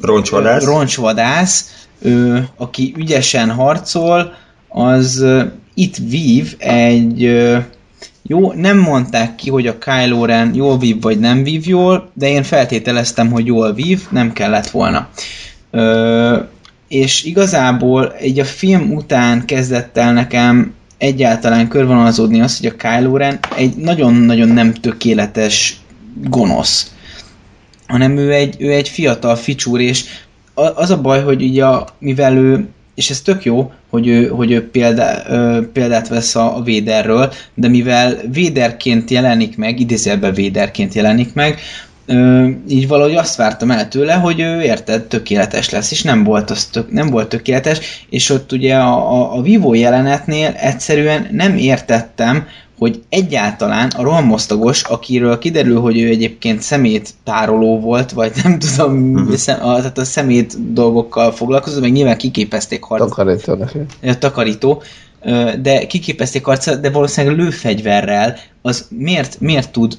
[0.00, 0.64] Roncsvadász?
[0.64, 4.34] roncsvadász, ö, aki ügyesen harcol,
[4.68, 5.42] az ö,
[5.74, 7.58] itt vív egy ö,
[8.22, 12.28] jó, nem mondták ki, hogy a Kylo Ren jól vív vagy nem vív jól, de
[12.28, 15.08] én feltételeztem, hogy jól vív, nem kellett volna.
[15.70, 16.38] Ö,
[16.88, 23.16] és igazából egy a film után kezdett el nekem egyáltalán körvonalazódni az, hogy a Kylo
[23.16, 25.80] Ren egy nagyon-nagyon nem tökéletes
[26.24, 26.94] gonosz.
[27.86, 30.04] Hanem ő egy, ő egy fiatal ficsúr, és
[30.54, 31.64] az a baj, hogy ugye,
[31.98, 36.56] mivel ő, és ez tök jó, hogy ő, hogy ő példá, ö, példát vesz a,
[36.56, 41.60] a Véderről, de mivel Véderként jelenik meg, idézőjelben Véderként jelenik meg,
[42.10, 46.50] Ö, így valahogy azt vártam el tőle, hogy ő érted, tökéletes lesz, és nem volt,
[46.50, 51.56] az tök, nem volt tökéletes, és ott ugye a, a, a Vivo jelenetnél egyszerűen nem
[51.56, 52.46] értettem,
[52.78, 59.12] hogy egyáltalán a rohamosztagos, akiről kiderül, hogy ő egyébként szemét tároló volt, vagy nem tudom,
[59.12, 59.34] uh-huh.
[59.34, 63.08] szem, a, tehát a szemét dolgokkal foglalkozó, meg nyilván kiképezték harcot.
[63.08, 63.78] Takarító neki.
[64.18, 64.82] Takarító,
[65.62, 69.98] de kiképezték harcot, de valószínűleg lőfegyverrel, az miért, miért tud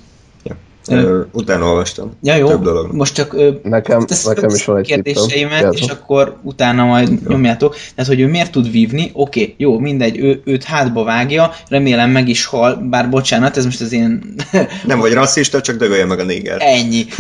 [0.88, 2.12] Ö, utána olvastam.
[2.22, 2.94] Ja jó, Több dolog.
[2.94, 5.72] most csak ö, Nekem, tesz- nekem is van egy kérdéseimet, tippem.
[5.72, 7.76] és akkor utána majd nyomjátok.
[7.96, 12.10] Tehát, hogy ő miért tud vívni, oké, okay, jó, mindegy, ő, őt hátba vágja, remélem
[12.10, 14.34] meg is hal, bár bocsánat, ez most az én...
[14.86, 16.58] Nem vagy rasszista, csak dögölje meg a néger.
[16.60, 17.06] Ennyi.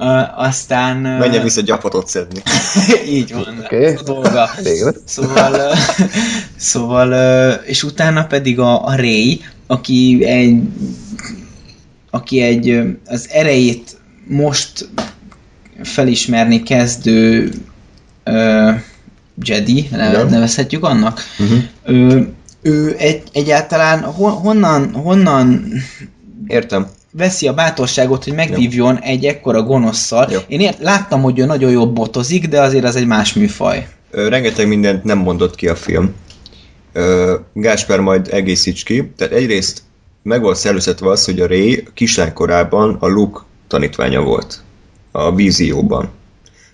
[0.00, 0.96] Ö, Aztán...
[0.96, 2.40] Menjen vissza gyapotot szedni.
[3.18, 3.84] Így van, Oké.
[3.84, 4.48] ez a dolga.
[4.62, 4.92] Végre.
[5.04, 5.72] Szóval, ö,
[6.56, 10.62] szóval, ö, és utána pedig a, a Ray, aki egy,
[12.10, 13.96] aki egy, ö, az erejét
[14.26, 14.88] most
[15.82, 17.50] felismerni kezdő
[18.24, 18.70] ö,
[19.42, 20.26] Jedi, Igen.
[20.26, 21.20] nevezhetjük annak.
[21.38, 21.58] Uh-huh.
[21.84, 22.28] Ő,
[22.62, 25.72] ő egy, egyáltalán hon, honnan, honnan
[26.46, 26.86] Értem.
[27.12, 30.28] veszi a bátorságot, hogy megvívjon egy ekkora gonoszszal.
[30.30, 30.38] Jó.
[30.48, 33.88] Én ért, láttam, hogy ő nagyon jól botozik, de azért az egy más műfaj.
[34.10, 36.14] Ö, rengeteg mindent nem mondott ki a film.
[36.92, 39.12] Ö, Gáspár majd egészíts ki.
[39.16, 39.82] Tehát egyrészt
[40.22, 44.62] meg volt szellőztetve az, hogy a Ray kislánykorában a Luke tanítványa volt.
[45.12, 46.10] A vízióban.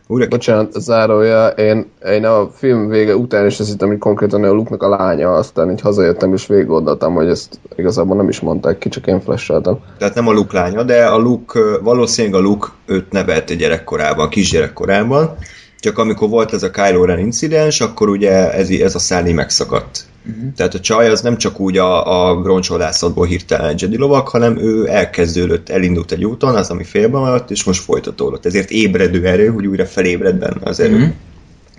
[0.08, 4.52] Újra Bocsánat, zárója, én, én a film vége után is azt hittem, hogy konkrétan a
[4.52, 8.78] Luke-nak a lánya, aztán így hazajöttem és végig gondoltam, hogy ezt igazából nem is mondták
[8.78, 9.78] ki, csak én flasheltem.
[9.98, 15.36] Tehát nem a Luke lánya, de a Luke, valószínűleg a Luke őt nevelte gyerekkorában, kisgyerekkorában,
[15.80, 20.04] csak amikor volt ez a Kylo Ren incidens, akkor ugye ez, ez a szállí megszakadt.
[20.28, 20.52] Uh-huh.
[20.56, 24.58] Tehát a csaj az nem csak úgy a, a groncsvadászatból hirtelen egy Jedi lovak, hanem
[24.58, 28.46] ő elkezdődött, elindult egy úton, az, ami félbe maradt, és most folytatódott.
[28.46, 30.94] Ezért ébredő erő, hogy újra felébred benne az erő.
[30.94, 31.12] Uh-huh.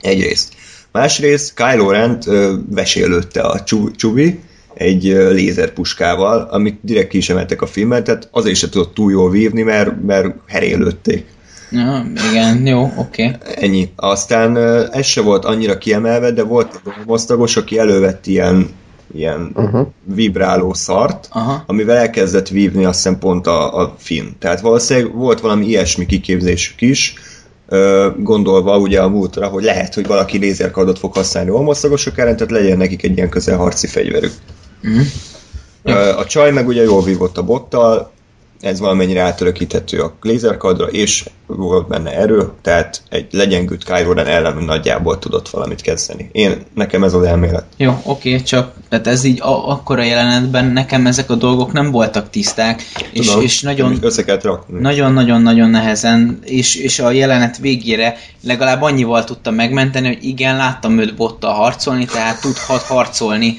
[0.01, 0.53] Egyrészt.
[0.91, 4.39] Másrészt Kylo Rent ö, vesélődte a Csu- Csubi
[4.73, 9.29] egy lézerpuskával, amit direkt ki is emeltek a filmet, tehát azért se tudott túl jól
[9.29, 11.25] vívni, mert, mert herélődték.
[11.71, 13.25] Ja, igen, jó, oké.
[13.25, 13.53] Okay.
[13.55, 13.91] Ennyi.
[13.95, 14.57] Aztán
[14.91, 18.69] ez se volt annyira kiemelve, de volt egy mosztagos, aki elővett ilyen,
[19.13, 19.87] ilyen Uh-huh.
[20.03, 21.63] vibráló szart, Aha.
[21.67, 24.35] amivel elkezdett vívni azt hiszem pont a, a film.
[24.39, 27.13] Tehát valószínűleg volt valami ilyesmi kiképzésük is,
[28.17, 32.77] gondolva ugye a múltra, hogy lehet, hogy valaki lézerkardot fog használni olmosztagosok ellen, tehát legyen
[32.77, 34.31] nekik egy ilyen közelharci fegyverük.
[35.83, 38.11] Ö, A csaj meg ugye jól vívott a bottal,
[38.61, 44.57] ez valamennyire átörökíthető a lézerkardra, és volt benne erő, tehát egy legyengült Kylo Ren ellen
[44.57, 46.29] nagyjából tudott valamit kezdeni.
[46.31, 47.65] Én, nekem ez az elmélet.
[47.77, 52.29] Jó, oké, csak tehát ez így a, akkora jelenetben nekem ezek a dolgok nem voltak
[52.29, 54.79] tiszták, és, Tudom, és nagyon, Össze kellett rakni.
[54.79, 61.15] nagyon-nagyon-nagyon nehezen, és, és a jelenet végére legalább annyival tudtam megmenteni, hogy igen, láttam őt
[61.15, 63.57] bottal harcolni, tehát tudhat harcolni.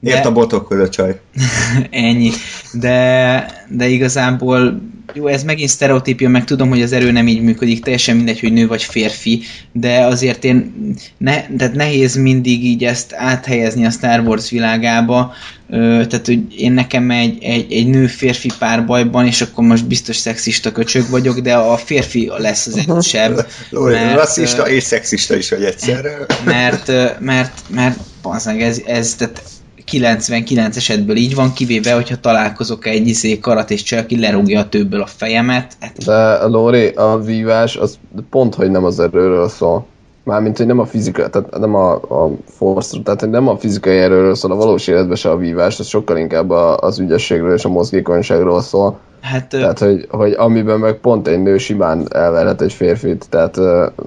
[0.00, 1.20] De, Ért a botok a csaj.
[1.90, 2.30] ennyi.
[2.72, 4.80] De, de igazából
[5.14, 8.52] jó, ez megint sztereotípia, meg tudom, hogy az erő nem így működik, teljesen mindegy, hogy
[8.52, 9.42] nő vagy férfi,
[9.72, 10.74] de azért én
[11.18, 15.32] ne, tehát nehéz mindig így ezt áthelyezni a Star Wars világába,
[15.72, 20.72] Ö, tehát hogy én nekem egy, egy, egy nő-férfi párbajban, és akkor most biztos szexista
[20.72, 23.46] köcsög vagyok, de a férfi lesz az erősebb.
[23.70, 26.26] Mert, rasszista és szexista is vagy egyszerre.
[26.44, 29.42] mert, ö, mert, mert bazzeg, ez, ez tehát
[29.84, 35.02] 99 esetből így van, kivéve, hogyha találkozok egy izé karat és csak lerúgja a többől
[35.02, 35.76] a fejemet.
[35.80, 37.98] Hát, De Lóri, a vívás az
[38.30, 39.86] pont, hogy nem az erőről szól.
[40.24, 44.34] Mármint, hogy nem a fizika, tehát nem a, a force tehát nem a fizikai erőről
[44.34, 47.68] szól, a valós életben se a vívás, ez sokkal inkább a, az ügyességről és a
[47.68, 48.98] mozgékonyságról szól.
[49.20, 53.56] Hát Tehát, hogy, hogy amiben meg pont egy nő simán elverhet egy férfit, tehát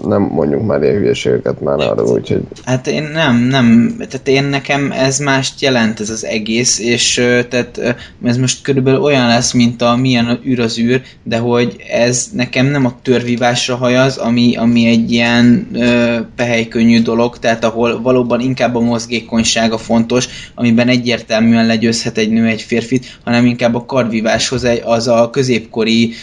[0.05, 4.91] nem mondjuk már ilyen hülyeségeket már arra, úgyhogy Hát én nem, nem, tehát én nekem
[4.91, 7.13] ez mást jelent ez az egész, és
[7.49, 12.29] tehát ez most körülbelül olyan lesz, mint a milyen űr az űr, de hogy ez
[12.33, 18.39] nekem nem a törvívásra hajaz, ami, ami egy ilyen ö, pehely-könnyű dolog, tehát ahol valóban
[18.39, 24.63] inkább a mozgékonysága fontos, amiben egyértelműen legyőzhet egy nő egy férfit, hanem inkább a kardvíváshoz
[24.63, 26.13] egy, az a középkori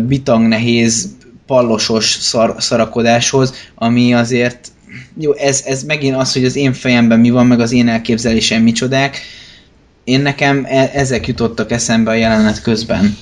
[0.00, 1.16] bitang nehéz
[1.46, 4.72] pallosos szar, szarakodáshoz, ami azért
[5.18, 8.62] jó, ez, ez megint az, hogy az én fejemben mi van, meg az én elképzelésem
[8.62, 9.16] micsodák.
[10.04, 13.16] Én nekem e- ezek jutottak eszembe a jelenet közben.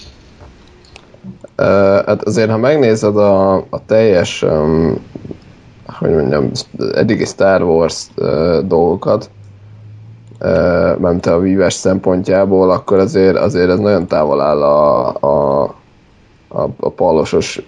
[1.59, 1.66] Uh,
[2.07, 5.01] hát azért, ha megnézed a, a teljes, um,
[5.86, 6.51] hogy mondjam,
[6.94, 9.30] eddigi Star Wars uh, dolgokat,
[11.20, 15.62] te a vívás szempontjából, akkor azért, azért ez nagyon távol áll a, a,
[16.49, 17.62] a, a pallosos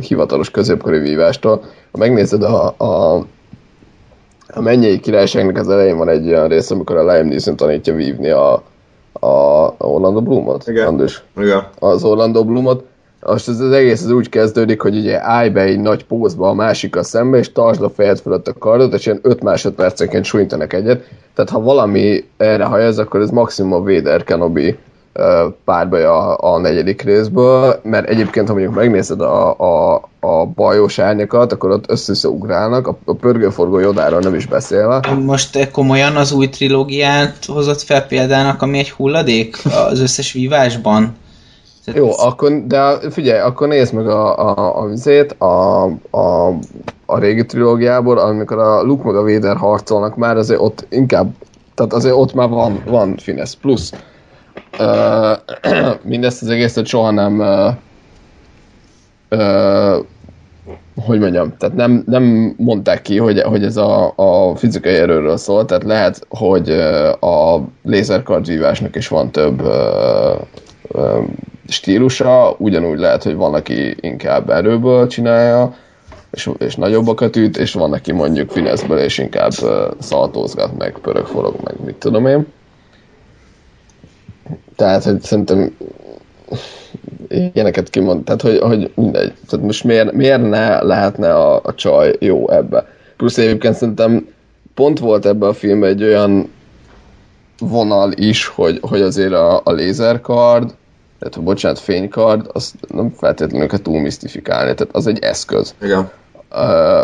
[0.00, 1.62] hivatalos középkori vívástól.
[1.92, 3.14] Ha megnézed a, a,
[4.48, 8.30] a mennyei királyságnak az elején van egy olyan rész, amikor a Liam Neeson tanítja vívni
[8.30, 8.62] a,
[9.12, 9.26] a,
[9.66, 10.68] a Orlando Bloomot.
[10.68, 10.86] Igen.
[10.86, 11.24] Andus?
[11.36, 11.66] Igen.
[11.78, 12.84] Az Orlando Bloomot.
[13.26, 16.54] Most ez az egész az úgy kezdődik, hogy ugye állj be egy nagy pózba a
[16.54, 21.08] másikkal szembe, és tartsd a fejed fölött a kardot, és ilyen 5 másodpercenként sújtanak egyet.
[21.34, 24.76] Tehát ha valami erre hajaz, akkor ez maximum a Vader Kenobi
[25.64, 31.52] párbaj a, a negyedik részből, mert egyébként, ha mondjuk megnézed a, a, a bajós árnyakat,
[31.52, 35.00] akkor ott össze ugrálnak, a, a pörgőforgó jodáról nem is beszélve.
[35.24, 39.56] Most te komolyan az új trilógiát hozott fel példának, ami egy hulladék
[39.90, 41.16] az összes vívásban?
[41.86, 46.48] Jó, akkor, de figyelj, akkor nézd meg a, a, a vizét, a, a,
[47.06, 51.32] a régi trilógiából, amikor a Luke meg a Vader harcolnak már, azért ott inkább,
[51.74, 53.54] tehát azért ott már van, van finesz.
[53.54, 53.92] Plusz,
[54.78, 55.36] uh,
[56.12, 57.74] mindezt az egészet soha nem uh,
[59.40, 60.04] uh,
[61.04, 65.64] hogy mondjam, tehát nem, nem mondták ki, hogy, hogy ez a, a fizikai erőről szól,
[65.64, 70.32] tehát lehet, hogy ö, a lézerkardzsívásnak is van több ö,
[70.88, 71.18] ö,
[71.68, 75.74] stílusa, ugyanúgy lehet, hogy van, aki inkább erőből csinálja,
[76.30, 79.50] és, és nagyobbakat üt, és van, aki mondjuk fineszből, és inkább
[79.98, 82.46] szaltózgat, meg pörög, forog, meg mit tudom én.
[84.76, 85.76] Tehát, hogy szerintem
[87.28, 92.16] ilyeneket kimond, tehát hogy, hogy mindegy, tehát most miért, miért ne lehetne a, a csaj
[92.18, 92.86] jó ebbe.
[93.16, 94.28] Plusz egyébként szerintem
[94.74, 96.50] pont volt ebbe a filmben egy olyan
[97.58, 100.74] vonal is, hogy, hogy azért a, a lézerkard,
[101.28, 105.74] tehát bocsánat, fénykard, azt nem feltétlenül kell túl misztifikálni, tehát az egy eszköz.
[105.82, 106.10] Igen.
[106.50, 107.02] Ö,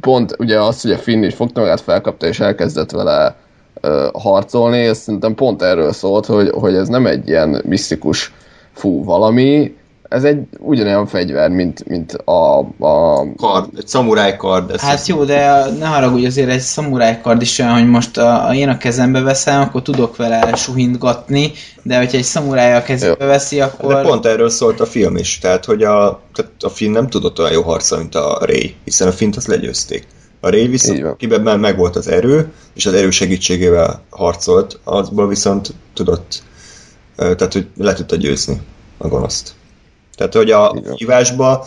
[0.00, 3.36] pont ugye az, hogy a Finn is fogta magát, felkapta és elkezdett vele
[3.80, 8.32] ö, harcolni, ez szerintem pont erről szólt, hogy, hogy ez nem egy ilyen misztikus
[8.72, 9.76] fú valami,
[10.14, 14.70] ez egy ugyanolyan fegyver, mint, mint a, a Kard, egy szamuráj kard.
[14.70, 18.48] Ez Hát jó, de ne haragudj, azért egy szamuráj kard is olyan, hogy most a,
[18.48, 21.52] a én a kezembe veszem, akkor tudok vele suhintgatni,
[21.82, 23.94] de hogyha egy szamuráj a kezébe veszi, akkor...
[23.94, 27.38] De pont erről szólt a film is, tehát hogy a, tehát a film nem tudott
[27.38, 30.06] olyan jó harca, mint a Ray, hiszen a Fint azt legyőzték.
[30.40, 35.74] A Ray viszont, kiben már megvolt az erő, és az erő segítségével harcolt, azból viszont
[35.94, 36.42] tudott,
[37.16, 38.60] tehát hogy le tudta győzni
[38.98, 39.54] a gonoszt.
[40.16, 41.66] Tehát, hogy a hívásba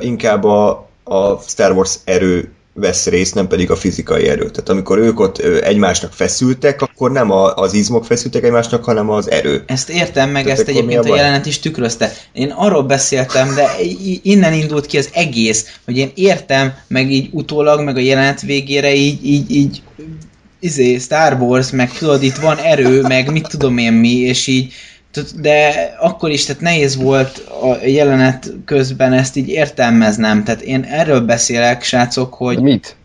[0.00, 4.50] inkább a, a Star Wars erő vesz részt, nem pedig a fizikai erő.
[4.50, 9.30] Tehát amikor ők ott egymásnak feszültek, akkor nem a, az izmok feszültek egymásnak, hanem az
[9.30, 9.64] erő.
[9.66, 12.12] Ezt értem, meg Tehát ezt egyébként a a jelenet is tükrözte.
[12.32, 13.70] Én arról beszéltem, de
[14.22, 18.94] innen indult ki az egész, hogy én értem, meg így utólag, meg a jelenet végére
[18.94, 19.82] így, így, így
[20.60, 24.72] izé, Star Wars, meg tudod, itt van erő, meg mit tudom én mi, és így
[25.40, 30.44] de akkor is, tehát nehéz volt a jelenet közben ezt így értelmeznem.
[30.44, 32.96] Tehát én erről beszélek, srácok, hogy de mit?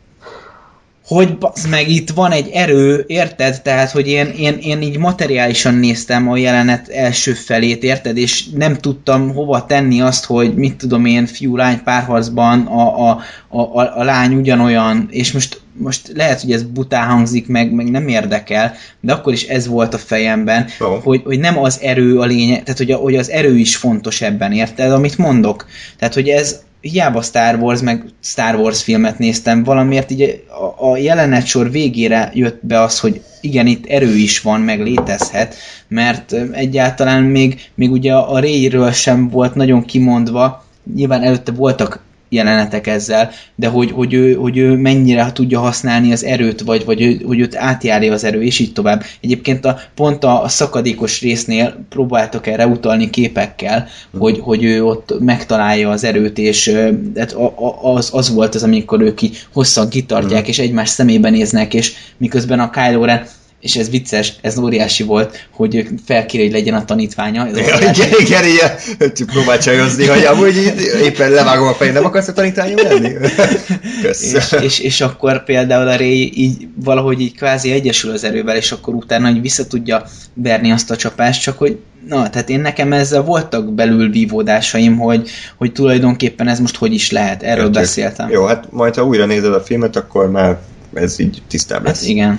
[1.08, 3.62] hogy bazd meg itt van egy erő, érted?
[3.62, 8.18] Tehát, hogy én, én, én így materiálisan néztem a jelenet első felét, érted?
[8.18, 13.60] És nem tudtam hova tenni azt, hogy mit tudom én, fiú-lány párharcban a, a, a,
[13.60, 18.08] a, a lány ugyanolyan, és most, most lehet, hogy ez bután hangzik, meg, meg nem
[18.08, 20.68] érdekel, de akkor is ez volt a fejemben,
[21.04, 24.22] hogy, hogy nem az erő a lényeg, tehát hogy, a, hogy az erő is fontos
[24.22, 24.92] ebben, érted?
[24.92, 25.66] Amit mondok.
[25.98, 30.44] Tehát, hogy ez hiába Star Wars, meg Star Wars filmet néztem, valamiért így
[30.78, 35.56] a, a jelenetsor végére jött be az, hogy igen, itt erő is van, meg létezhet,
[35.88, 40.66] mert egyáltalán még, még ugye a Ray-ről sem volt nagyon kimondva,
[40.96, 46.24] nyilván előtte voltak jelenetek ezzel, de hogy, hogy, ő, hogy ő mennyire tudja használni az
[46.24, 49.04] erőt, vagy, vagy ő, hogy őt átjárja az erő, és így tovább.
[49.22, 55.14] Egyébként a, pont a, a szakadékos résznél próbáltok erre utalni képekkel, hogy, hogy ő ott
[55.20, 56.70] megtalálja az erőt, és
[57.16, 57.36] hát
[57.82, 62.60] az, az volt az, amikor ők ki hosszan kitartják, és egymás szemébe néznek, és miközben
[62.60, 63.26] a Kylo Ren
[63.68, 67.48] és ez vicces, ez óriási volt, hogy felkéri, hogy legyen a tanítványa.
[67.48, 68.02] Ez Igen, óriási.
[68.02, 72.27] igen, igen, ilyen, hogy próbál csajozni, hogy amúgy így éppen levágom a fejét, nem akarsz
[72.27, 73.11] a tanítványom lenni?
[74.34, 78.72] És, és, és akkor például a Ray így valahogy így kvázi egyesül az erővel, és
[78.72, 80.03] akkor utána hogy vissza tudja
[80.34, 81.77] verni azt a csapást, csak hogy
[82.07, 87.11] na, tehát én nekem ezzel voltak belül vívódásaim, hogy, hogy tulajdonképpen ez most hogy is
[87.11, 87.73] lehet, erről Értjük.
[87.73, 88.30] beszéltem.
[88.30, 90.57] Jó, hát majd ha újra nézed a filmet, akkor már
[90.94, 91.99] ez így tisztább lesz.
[91.99, 92.38] Hát igen.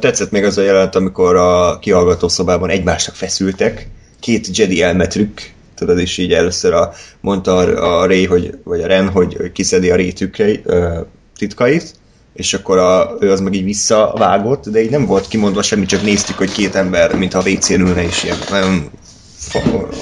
[0.00, 3.88] Tetszett még az a jelenet, amikor a kihallgató szobában egymásnak feszültek,
[4.20, 5.40] két Jedi elmetrükk,
[5.74, 9.52] tudod, és így először a, mondta a, a Ray, hogy, vagy a Ren, hogy, hogy
[9.52, 11.00] kiszedi a Ray tükrei, ö,
[11.36, 11.94] titkait,
[12.34, 16.02] és akkor a, ő az meg így visszavágott, de így nem volt kimondva semmi, csak
[16.02, 18.90] néztük, hogy két ember, mintha a WC-n ülne, és ilyen nagyon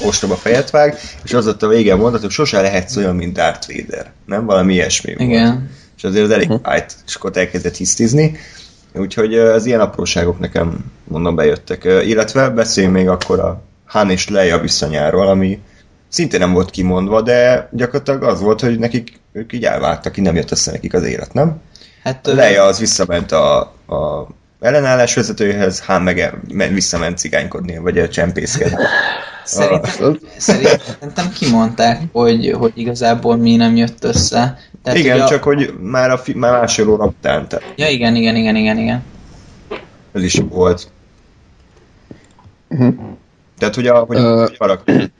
[0.04, 3.68] ostoba fejet vág, és az ott a vége mondat, hogy sose lehetsz olyan, mint Darth
[3.74, 4.12] Vader.
[4.26, 4.46] Nem?
[4.46, 5.30] Valami ilyesmi volt.
[5.30, 5.70] Igen.
[5.96, 8.36] És azért az elég fájt, és akkor elkezdett hisztizni.
[8.94, 11.84] Úgyhogy az ilyen apróságok nekem mondom bejöttek.
[11.84, 15.60] Illetve beszéljünk még akkor a Han és Leia viszonyáról, ami
[16.08, 20.36] szintén nem volt kimondva, de gyakorlatilag az volt, hogy nekik ők így elváltak, így nem
[20.36, 21.60] jött össze nekik az élet, nem?
[22.02, 24.28] Hát Leia az visszament a, a
[24.60, 26.02] ellenállás vezetőjéhez, Han
[26.48, 28.84] meg visszament cigánykodni, vagy a csempészkedni.
[29.50, 34.58] Szerintem, szerintem kimondták, hogy, hogy igazából mi nem jött össze.
[34.82, 35.28] Tehát, Igen, hogy a...
[35.28, 38.78] csak hogy már, a fi- már másfél óra után, tehát Ja, igen, igen, igen, igen,
[38.78, 39.04] igen.
[40.12, 40.90] ez is jó volt.
[43.58, 45.10] Tehát, hogy a, hogy a karakterek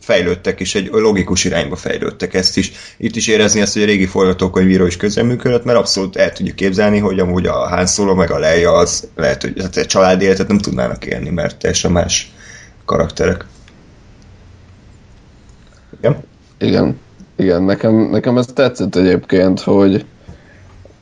[0.00, 2.72] fejlődtek, és egy logikus irányba fejlődtek ezt is.
[2.96, 6.98] Itt is érezni ezt, hogy a régi forgatókönyvíró is közreműködött, mert abszolút el tudjuk képzelni,
[6.98, 10.48] hogy amúgy a Han Solo meg a Leia az lehet, hogy hát egy családi életet
[10.48, 12.32] nem tudnának élni, mert teljesen más
[12.84, 13.46] karakterek.
[16.00, 16.22] Igen?
[16.58, 16.98] Igen,
[17.36, 20.04] igen, nekem, nekem ez tetszett egyébként, hogy,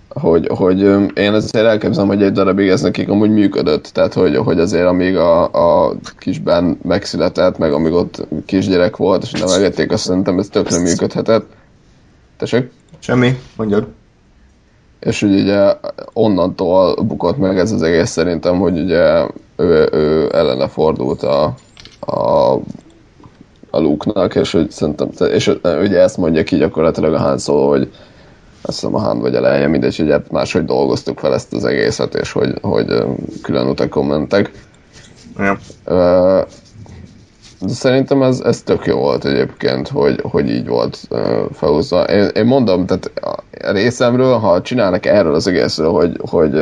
[0.08, 0.80] hogy, hogy
[1.14, 5.16] én azért elképzelem, hogy egy darabig ez nekik amúgy működött, tehát hogy, hogy azért amíg
[5.16, 5.42] a,
[5.86, 10.78] a kisben megszületett, meg amíg ott kisgyerek volt, és nem engedték, azt szerintem ez tökre
[10.78, 11.46] működhetett.
[12.36, 12.70] Tessék?
[12.98, 13.38] Semmi?
[13.56, 13.86] Mondjad.
[15.00, 15.72] És hogy ugye
[16.12, 19.26] onnantól bukott meg ez az egész szerintem, hogy ugye
[19.56, 21.54] ő, ő ellene fordult a,
[22.00, 22.54] a,
[23.70, 27.88] a Luke-nak, és hogy szerintem, és ugye ezt mondja ki gyakorlatilag a Han Solo, hogy
[28.62, 32.14] azt hiszem a Han vagy a Leia, mindegy, hogy máshogy dolgoztuk fel ezt az egészet,
[32.14, 33.04] és hogy, hogy
[33.42, 34.50] külön utakon mentek.
[35.38, 35.58] Ja.
[37.60, 41.08] De szerintem ez, ez tök jó volt egyébként, hogy, hogy így volt
[41.52, 42.02] felhúzva.
[42.02, 43.42] Én, én mondom, tehát a
[43.72, 46.52] részemről, ha csinálnak erről az egészről, hogy, hogy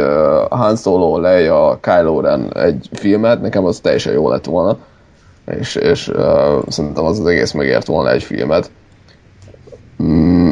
[0.50, 4.76] Han Solo, Leia, Kylo Ren egy filmet, nekem az teljesen jó lett volna.
[5.46, 8.70] És, és uh, szerintem az az egész megért volna egy filmet.
[10.02, 10.50] Mm,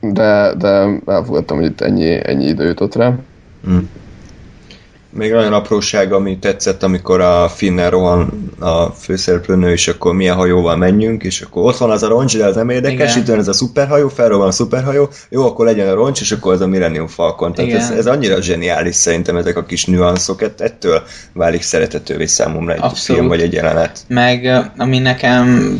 [0.00, 3.14] de, de elfogadtam, hogy itt ennyi, ennyi idő jutott rá.
[5.16, 10.76] Még olyan apróság, ami tetszett, amikor a Finner rohan a főszereplőnő, és akkor milyen hajóval
[10.76, 13.22] menjünk, és akkor ott van az a roncs, de az nem érdekes, Igen.
[13.22, 16.52] itt van ez a szuperhajó, felrohan a szuperhajó, jó, akkor legyen a roncs, és akkor
[16.54, 17.52] ez a Millennium Falcon.
[17.52, 17.82] Tehát Igen.
[17.82, 21.02] ez, ez, annyira zseniális szerintem ezek a kis nüanszok, ett- ettől
[21.32, 23.00] válik szeretetővé számomra egy Abszolút.
[23.20, 24.04] film vagy egy jelenet.
[24.08, 25.78] Meg ami nekem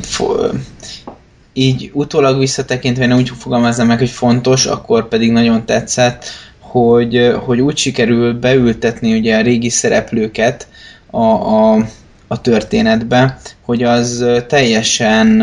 [1.53, 6.25] így utólag visszatekintve én úgy fogalmaznám meg, hogy fontos, akkor pedig nagyon tetszett,
[6.71, 10.69] hogy, hogy úgy sikerül beültetni ugye a régi szereplőket
[11.11, 11.87] a, a,
[12.27, 15.43] a történetbe, hogy az teljesen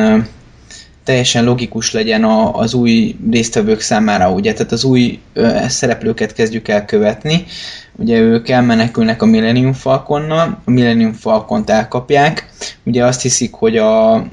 [1.04, 6.68] teljesen logikus legyen a, az új résztvevők számára, ugye, tehát az új ö, szereplőket kezdjük
[6.68, 7.46] el követni,
[7.96, 12.50] ugye ők elmenekülnek a Millennium Falconnal, a Millennium Falcont elkapják,
[12.84, 14.26] ugye azt hiszik, hogy a,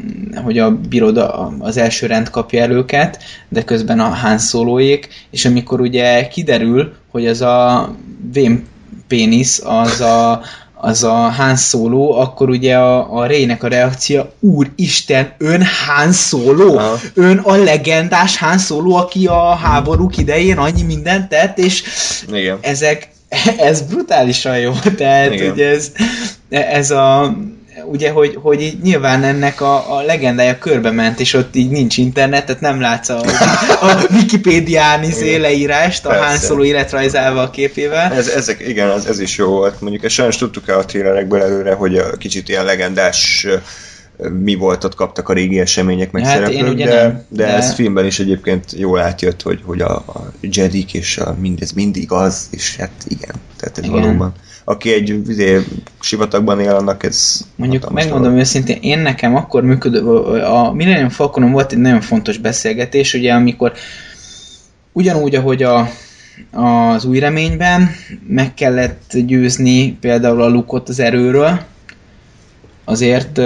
[0.45, 5.45] hogy a biroda az első rend kapja el őket, de közben a Han Soloék, és
[5.45, 7.91] amikor ugye kiderül, hogy az a
[8.33, 8.67] vén
[9.09, 10.43] pénisz, az a,
[10.81, 16.77] az a Han Solo, akkor ugye a, a Raynek a reakció, úristen, ön Han Solo,
[16.77, 16.99] Aha.
[17.15, 21.83] ön a legendás Han Solo, aki a háborúk idején annyi mindent tett, és
[22.33, 22.59] Igen.
[22.61, 23.09] ezek,
[23.71, 25.53] ez brutálisan jó, tehát Igen.
[25.53, 25.93] ugye ez,
[26.49, 27.37] ez a
[27.91, 31.97] ugye, hogy, hogy így nyilván ennek a, a legendája körbe ment, és ott így nincs
[31.97, 33.21] internet, tehát nem látsz a,
[33.81, 36.39] a Wikipédián izé leírást, a Han.
[36.39, 38.13] Solo életrajzával a képével.
[38.13, 39.81] Ez, ezek, igen, ez, ez is jó volt.
[39.81, 43.47] Mondjuk ezt sajnos tudtuk el a trélerekből előre, hogy a kicsit ilyen legendás
[44.29, 47.75] mi volt, ott kaptak a régi események meg Hát szereplők, de, nem, de, de- ez
[47.75, 52.49] filmben is egyébként jól átjött, hogy, hogy a, a Jedik és a mindez mindig az,
[52.51, 54.01] és hát igen, tehát ez Igen.
[54.01, 54.35] valóban.
[54.65, 55.61] Aki egy izé,
[56.01, 60.01] sivatagban él, annak ez Mondjuk megmondom őszintén, én nekem akkor működő,
[60.43, 63.73] a Millennium Falconon volt egy nagyon fontos beszélgetés, ugye amikor
[64.93, 65.89] ugyanúgy, ahogy a,
[66.53, 67.91] az új reményben
[68.27, 71.61] meg kellett győzni például a lukot az erőről,
[72.85, 73.41] azért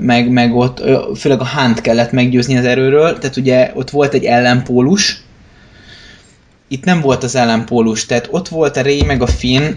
[0.00, 0.82] meg, meg ott,
[1.16, 5.22] főleg a Hunt kellett meggyőzni az erőről, tehát ugye ott volt egy ellenpólus,
[6.68, 9.72] itt nem volt az ellenpólus, tehát ott volt a Ray meg a Finn,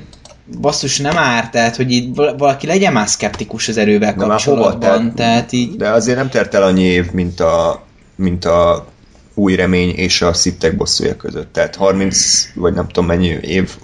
[0.59, 4.61] basszus nem árt, tehát hogy val- valaki legyen már szkeptikus az erővel De már hova?
[4.61, 7.83] kapcsolatban, Tehát- tehát így De azért nem telt el annyi év, mint a,
[8.15, 8.85] mint a
[9.33, 11.53] új remény és a sziptek bosszúja között.
[11.53, 13.75] Tehát 30, vagy nem tudom mennyi év,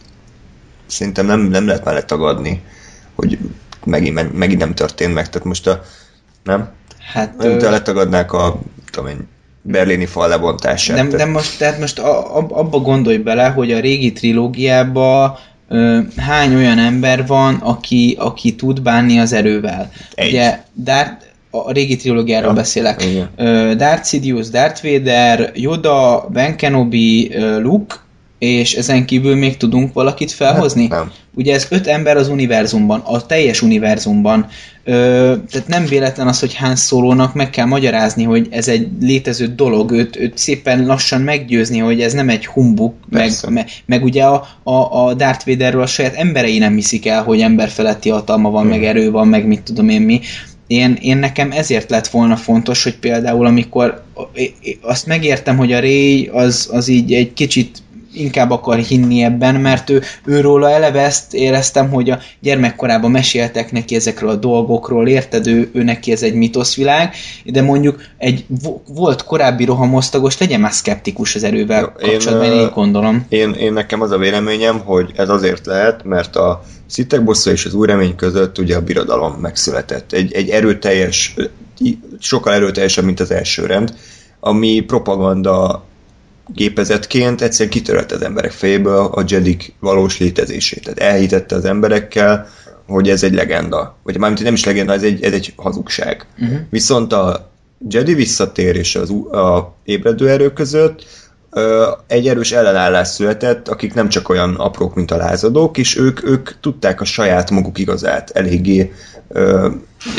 [0.85, 2.61] szerintem nem, nem lehet mellett tagadni,
[3.15, 3.37] hogy
[3.85, 5.29] megint, megint nem történt meg.
[5.29, 5.83] Tehát most a,
[6.43, 6.69] nem?
[7.13, 7.37] hát...
[7.37, 8.59] Nem te letagadnák a,
[8.91, 9.27] tudom én,
[9.61, 10.95] berlini fal lebontását.
[10.95, 15.39] Tehát- de most, tehát most a, a, abba gondolj bele, hogy a régi trilógiába
[16.17, 19.91] hány olyan ember van, aki, aki tud bánni az erővel.
[20.15, 20.27] Egy.
[20.27, 23.03] Ugye Darth, a régi trilógiáról Ja, beszélek.
[23.05, 23.77] igen.
[23.77, 27.31] Darth Sidious, Darth Vader, Yoda, Ben Kenobi,
[27.61, 27.95] Luke,
[28.39, 30.87] és ezen kívül még tudunk valakit felhozni?
[30.87, 31.11] Nem.
[31.33, 34.47] Ugye ez öt ember az univerzumban, a teljes univerzumban.
[34.83, 34.91] Ö,
[35.51, 39.91] tehát nem véletlen az, hogy Han Solo-nak meg kell magyarázni, hogy ez egy létező dolog,
[39.91, 43.49] őt, őt szépen lassan meggyőzni, hogy ez nem egy humbuk, meg, Persze.
[43.49, 47.41] me, meg ugye a, a, a Darth Vaderről a saját emberei nem hiszik el, hogy
[47.41, 50.19] emberfeletti hatalma van, meg erő van, meg mit tudom én mi.
[50.67, 54.03] Én, én nekem ezért lett volna fontos, hogy például amikor
[54.81, 57.81] azt megértem, hogy a Ray az, az így egy kicsit
[58.19, 63.95] inkább akar hinni ebben, mert ő, őróla eleve ezt éreztem, hogy a gyermekkorában meséltek neki
[63.95, 67.13] ezekről a dolgokról, érted, ő, ő neki ez egy mitoszvilág,
[67.45, 72.57] de mondjuk egy vo- volt korábbi rohamosztagos, legyen már szkeptikus az erővel én, kapcsolatban, én
[72.59, 73.25] ö, így gondolom.
[73.29, 77.65] Én, én nekem az a véleményem, hogy ez azért lehet, mert a Szitek bossza és
[77.65, 80.11] az új remény között ugye a birodalom megszületett.
[80.11, 81.35] Egy, egy erőteljes,
[82.19, 83.93] sokkal erőteljesebb, mint az első rend,
[84.39, 85.85] ami propaganda
[86.53, 90.83] gépezetként egyszerűen kitörött az emberek fejéből a Jedik valós létezését.
[90.83, 92.47] Tehát elhitette az emberekkel,
[92.87, 93.97] hogy ez egy legenda.
[94.03, 96.25] Vagy mármint nem is legenda, ez egy, ez egy hazugság.
[96.39, 96.57] Uh-huh.
[96.69, 97.51] Viszont a
[97.89, 101.05] Jedi visszatérés az a ébredő erő között
[102.07, 106.59] egy erős ellenállás született, akik nem csak olyan aprók, mint a lázadók, és ők, ők
[106.59, 108.93] tudták a saját maguk igazát eléggé
[109.27, 109.69] ö,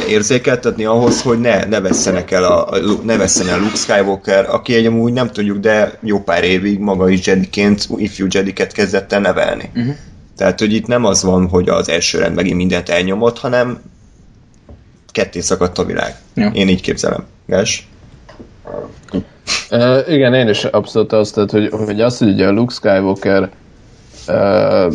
[0.08, 4.74] érzékeltetni ahhoz, hogy ne, ne vesszenek el a, a, ne vesszen el Luke Skywalker, aki
[4.74, 9.20] egy amúgy nem tudjuk, de jó pár évig maga is Jediként, ifjú Jediket kezdett el
[9.20, 9.70] nevelni.
[9.74, 9.94] Uh-huh.
[10.36, 13.80] Tehát, hogy itt nem az van, hogy az első rend megint mindent elnyomott, hanem
[15.12, 16.14] ketté szakadt a világ.
[16.34, 16.48] Jó.
[16.48, 17.24] Én így képzelem.
[17.46, 17.88] Gás?
[19.70, 23.50] Uh, igen, én is abszolút azt, tehát, hogy, hogy az, hogy ugye a Luke Skywalker
[24.28, 24.94] uh,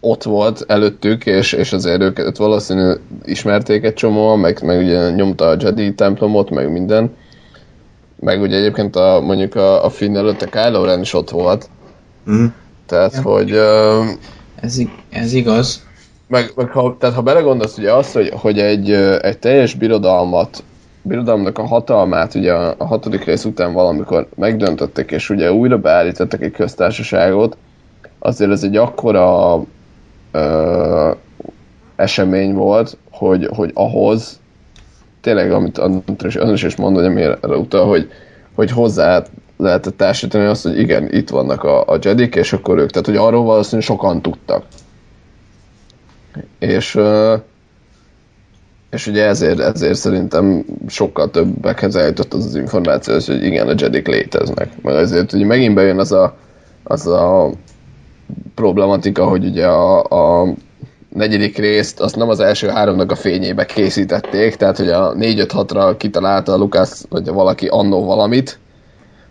[0.00, 5.48] ott volt előttük, és, és azért őket valószínűleg ismerték egy csomóan, meg, meg ugye nyomta
[5.48, 7.14] a Jedi templomot, meg minden.
[8.20, 11.68] Meg ugye egyébként a, mondjuk a, a Finn előtte Kylo Ren is ott volt.
[12.24, 12.44] Mhm.
[12.86, 14.04] Tehát, hogy uh,
[14.60, 14.78] Ez,
[15.10, 15.86] ez igaz.
[16.26, 18.90] meg, meg ha, tehát ha belegondolsz ugye azt, hogy, hogy egy,
[19.20, 20.62] egy teljes birodalmat,
[21.02, 26.52] birodalomnak a hatalmát ugye a, hatodik rész után valamikor megdöntöttek, és ugye újra beállítottak egy
[26.52, 27.56] köztársaságot,
[28.18, 29.62] azért ez egy akkora
[30.32, 31.10] ö,
[31.96, 34.40] esemény volt, hogy, hogy ahhoz
[35.20, 38.10] tényleg, amit András András is mondta, hogy amire utal, hogy,
[38.54, 39.22] hogy hozzá
[39.56, 43.16] lehetett társítani azt, hogy igen, itt vannak a, a Jedik, és akkor ők, tehát hogy
[43.16, 44.64] arról valószínűleg sokan tudtak.
[46.58, 47.34] És, ö,
[48.92, 54.06] és ugye ezért, ezért szerintem sokkal többekhez eljutott az az információ, hogy igen, a Jedik
[54.06, 54.82] léteznek.
[54.82, 56.36] Meg azért ugye megint bejön az a,
[56.82, 57.50] az a
[58.54, 60.04] problematika, hogy ugye a,
[60.42, 60.54] a
[61.08, 66.52] negyedik részt azt nem az első háromnak a fényébe készítették, tehát hogy a 4-5-6-ra kitalálta
[66.52, 68.58] a Lukász, vagy valaki annó valamit,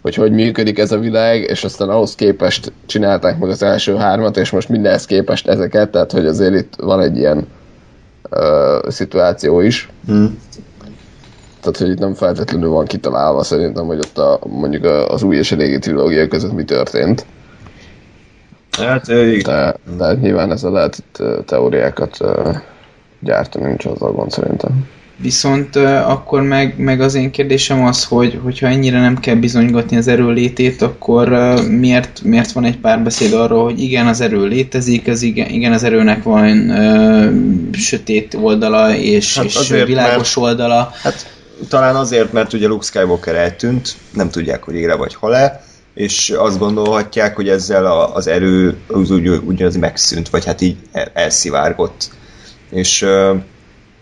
[0.02, 4.38] hogy hogy működik ez a világ, és aztán ahhoz képest csinálták meg az első hármat,
[4.38, 7.48] és most mindenhez képest ezeket, tehát hogy azért itt van egy ilyen
[8.32, 9.90] ö, szituáció is.
[10.08, 10.26] Mhm.
[11.62, 15.36] Tehát, hogy itt nem feltétlenül van kitalálva szerintem, hogy ott a, mondjuk a- az új
[15.36, 17.26] és a régi trilógia között mi történt.
[18.72, 19.42] Hát, igen.
[19.44, 22.18] De, de nyilván ezzel lehet itt teóriákat
[23.20, 24.88] gyártani, nincs az a gond szerintem.
[25.22, 25.76] Viszont
[26.06, 30.32] akkor meg, meg az én kérdésem az, hogy hogyha ennyire nem kell bizonygatni az erő
[30.32, 31.30] létét, akkor
[31.70, 35.84] miért, miért van egy párbeszéd arról, hogy igen, az erő létezik, az igen, igen az
[35.84, 37.30] erőnek van ö,
[37.72, 40.92] sötét oldala és, Hát és azért, világos oldala.
[41.02, 41.34] Hát
[41.68, 46.60] talán azért, mert ugye Luke Skywalker eltűnt, nem tudják, hogy éle vagy hal-e, és azt
[46.60, 51.12] gondolhatják, hogy ezzel a, az erő az úgy, úgy az megszűnt, vagy hát így el,
[51.14, 52.10] elszivárgott.
[52.70, 53.06] És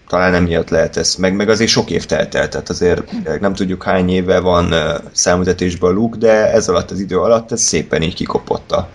[0.10, 1.16] talán emiatt lehet ez.
[1.16, 4.74] Meg, meg azért sok év telt el, tehát azért nem tudjuk hány éve van
[5.12, 8.90] számüzetésben a Luke, de ez alatt az idő alatt ez szépen így kikopott a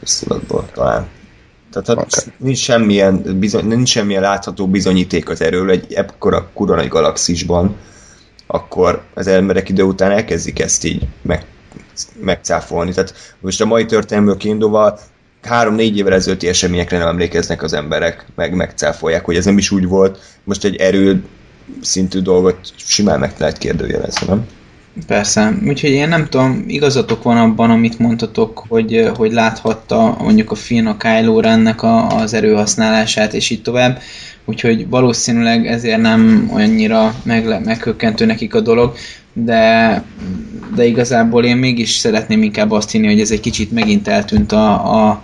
[0.00, 1.06] köztudatból talán.
[1.70, 2.32] Tehát hát Oké.
[2.36, 7.76] nincs, semmilyen, bizony, nincs semmilyen látható bizonyíték az erőről egy ekkora kurva nagy galaxisban,
[8.46, 11.44] akkor az emberek idő után elkezdik ezt így meg,
[12.20, 12.92] megcáfolni.
[12.92, 14.98] Tehát most a mai történelmből kiindulva
[15.42, 19.86] három-négy évvel ezelőtti eseményekre nem emlékeznek az emberek, meg megcáfolják, hogy ez nem is úgy
[19.86, 20.18] volt.
[20.44, 21.22] Most egy erő
[21.80, 24.46] szintű dolgot simán meg lehet kérdőjelezni, nem?
[25.06, 30.54] Persze, úgyhogy én nem tudom, igazatok van abban, amit mondtatok, hogy, hogy láthatta mondjuk a
[30.54, 34.00] Finn a Kylo Rennek a, az erőhasználását, és így tovább.
[34.44, 38.94] Úgyhogy valószínűleg ezért nem annyira megle- meghökkentő nekik a dolog,
[39.32, 40.02] de,
[40.74, 44.72] de igazából én mégis szeretném inkább azt hinni, hogy ez egy kicsit megint eltűnt a,
[45.06, 45.22] a,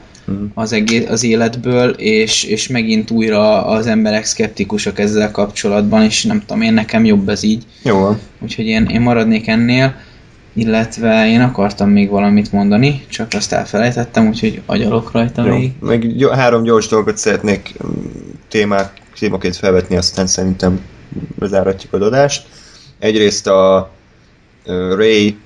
[0.55, 6.41] az, egész, az életből, és, és megint újra az emberek szkeptikusak ezzel kapcsolatban, és nem
[6.41, 7.65] tudom, én nekem jobb ez így.
[7.83, 8.19] Jó van.
[8.41, 9.95] Úgyhogy én, én maradnék ennél,
[10.53, 15.55] illetve én akartam még valamit mondani, csak azt elfelejtettem, úgyhogy agyalok rajta Jó.
[15.55, 15.73] még.
[15.81, 17.91] Meg gy- három gyors dolgot szeretnék mm,
[18.49, 20.81] témák, témaként felvetni, aztán szerintem
[21.39, 22.47] bezáratjuk a adást.
[22.99, 23.91] Egyrészt a
[24.97, 25.37] Ray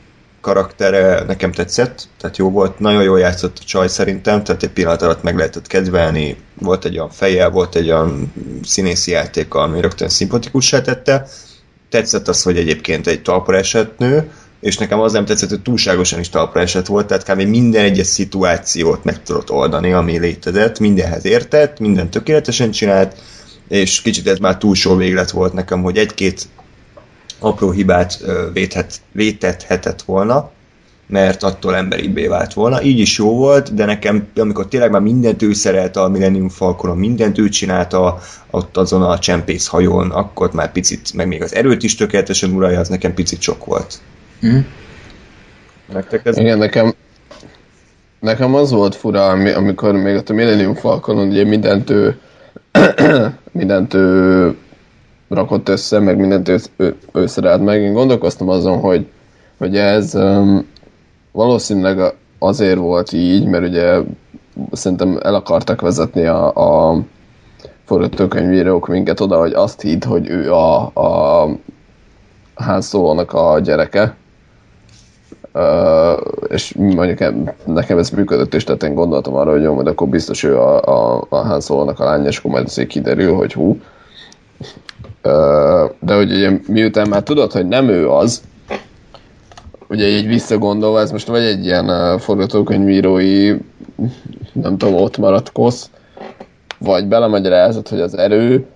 [0.42, 5.02] karaktere nekem tetszett, tehát jó volt, nagyon jól játszott a csaj szerintem, tehát egy pillanat
[5.02, 8.32] alatt meg lehetett kedvelni, volt egy olyan feje, volt egy olyan
[8.64, 11.26] színészi játéka, ami rögtön szimpatikussá tette.
[11.88, 16.20] Tetszett az, hogy egyébként egy talpra esett nő, és nekem az nem tetszett, hogy túlságosan
[16.20, 17.40] is talpra esett volt, tehát kb.
[17.40, 23.16] minden egyes szituációt meg tudott oldani, ami létezett, mindenhez értett, minden tökéletesen csinált,
[23.68, 26.48] és kicsit ez már túl só véglet volt nekem, hogy egy-két
[27.44, 30.50] apró hibát ö, védhet, vétethetett volna,
[31.06, 32.82] mert attól emberibbé vált volna.
[32.82, 36.98] Így is jó volt, de nekem, amikor tényleg már mindent ő szerelte a Millennium Falconon,
[36.98, 38.18] mindent ő csinálta
[38.50, 42.80] ott azon a csempész hajón, akkor már picit, meg még az erőt is tökéletesen uralja,
[42.80, 44.00] az nekem picit sok volt.
[44.40, 44.58] Hm?
[45.92, 46.94] Nektek ez Igen, nekem,
[48.20, 52.18] nekem az volt fura, ami, amikor még ott a Millennium Falconon ugye mindent ő,
[53.52, 54.56] mindent ő
[55.34, 57.80] rakott össze, meg mindent ő, ő, szerelt meg.
[57.80, 59.06] Én gondolkoztam azon, hogy,
[59.58, 60.66] hogy ez um,
[61.32, 63.98] valószínűleg azért volt így, mert ugye
[64.72, 66.98] szerintem el akartak vezetni a, a
[67.84, 71.48] forgatókönyvírók minket oda, hogy azt hidd, hogy ő a, a
[72.54, 74.16] Han Solo-nak a gyereke,
[75.54, 79.86] Uh, és mondjuk em- nekem ez működött, és tehát én gondoltam arra, hogy jó, majd
[79.86, 83.34] akkor biztos ő a, a, a Han Solo-nak a lánya, és akkor majd azért kiderül,
[83.34, 83.80] hogy hú.
[86.00, 88.42] De hogy ugye miután már tudod, hogy nem ő az,
[89.88, 93.56] ugye így visszagondolva, ez most vagy egy ilyen forgatókönyvírói,
[94.52, 95.90] nem tudom, ott maradt kosz,
[96.78, 98.66] vagy belemagyarázod, hogy az erő,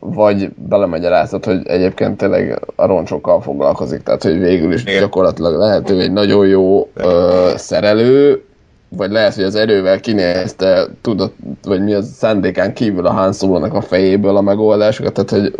[0.00, 6.00] vagy belemagyarázod, hogy egyébként tényleg a roncsokkal foglalkozik, tehát hogy végül is gyakorlatilag lehet ő
[6.00, 8.44] egy nagyon jó ö, szerelő,
[8.96, 11.32] vagy lehet, hogy az erővel kinézte, tudod,
[11.62, 15.54] vagy mi az szándékán kívül a Han Solo-nak a fejéből a megoldásokat, tehát hogy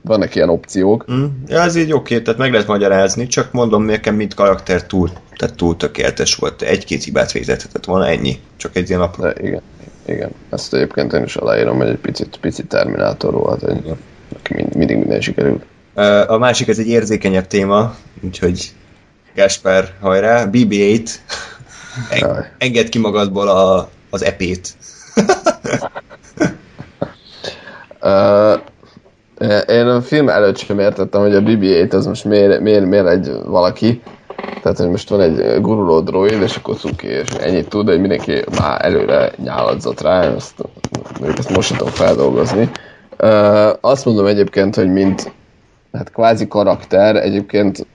[0.00, 1.12] vannak ilyen opciók.
[1.12, 1.24] Mm.
[1.46, 5.56] Ja, ez így oké, tehát meg lehet magyarázni, csak mondom, nekem mint karakter túl, tehát
[5.56, 6.62] túl tökéletes volt.
[6.62, 8.38] Egy-két hibát végzethetett volna, ennyi.
[8.56, 9.22] Csak egy ilyen apró.
[9.22, 9.62] De igen,
[10.06, 10.30] igen.
[10.50, 13.66] Ezt egyébként én is aláírom, hogy egy picit, picit Terminátor volt,
[14.32, 15.64] neki mind, mindig minden sikerült.
[16.26, 18.72] A másik, ez egy érzékenyebb téma, úgyhogy
[19.34, 21.10] Gáspár, hajrá, BB-8,
[22.18, 22.50] Jaj.
[22.58, 24.68] engedd ki magadból a, az epét.
[28.04, 28.60] Uh,
[29.66, 33.32] én a film előtt sem értettem, hogy a BB-8 az most miért, miért, miért egy
[33.44, 34.02] valaki.
[34.62, 38.44] Tehát, hogy most van egy guruló droid, és akkor cuki, és ennyit tud, hogy mindenki
[38.58, 40.54] már előre nyáladzott rá, ezt,
[41.36, 42.70] ezt most sem tudom feldolgozni.
[43.18, 45.32] Uh, azt mondom egyébként, hogy mint
[45.92, 47.86] hát kvázi karakter, egyébként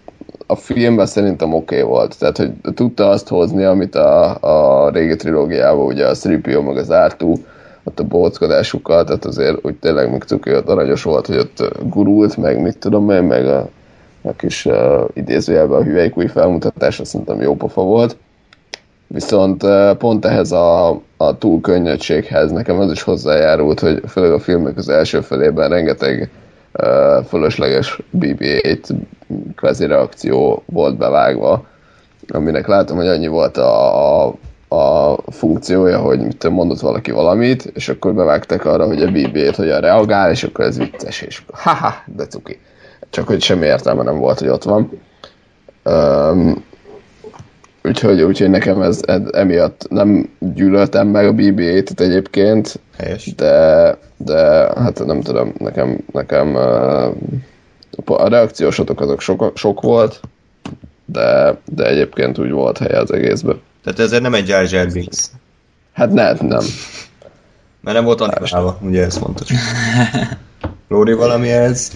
[0.52, 2.20] a filmben szerintem oké okay volt.
[2.20, 4.38] Tehát, hogy tudta azt hozni, amit a,
[4.86, 7.16] a régi trilógiában, ugye a 3PO meg az r
[7.84, 12.38] ott a bóckodásukkal, tehát azért úgy tényleg még cuki, ott aranyos volt, hogy ott gurult,
[12.38, 13.70] meg mit tudom én, meg a,
[14.22, 18.18] a kis uh, idézőjelben a hüvelykúj felmutatása szerintem jó pofa volt.
[19.08, 24.78] Viszont uh, pont ehhez a, a túlkönnyedséghez nekem az is hozzájárult, hogy főleg a filmnek
[24.78, 26.30] az első felében rengeteg
[27.28, 28.90] fölösleges BB-8
[29.56, 31.66] kvázi reakció volt bevágva,
[32.28, 34.36] aminek látom, hogy annyi volt a, a,
[34.68, 39.82] a funkciója, hogy mit mondott valaki valamit, és akkor bevágtak arra, hogy a BB-t hogyan
[39.82, 42.60] reagál, és akkor ez vicces, és haha, de cuki.
[43.10, 44.92] Csak hogy semmi értelme nem volt, hogy ott van.
[45.86, 46.64] Um,
[47.84, 53.36] úgyhogy, úgyhogy nekem ez, ez emiatt nem gyűlöltem meg a BB-t egyébként, Helyes.
[53.36, 54.38] de, de
[54.76, 56.56] hát nem tudom, nekem, nekem
[58.06, 60.20] a reakciósotok azok sok, sok volt,
[61.06, 63.62] de, de egyébként úgy volt helye az egészben.
[63.84, 65.26] Tehát ezért nem egy Jar Jar Binks.
[65.94, 66.64] Hát ne, nem.
[67.82, 69.48] Mert nem volt animálva, ugye ezt mondtad.
[70.88, 71.92] Lóri valami ez?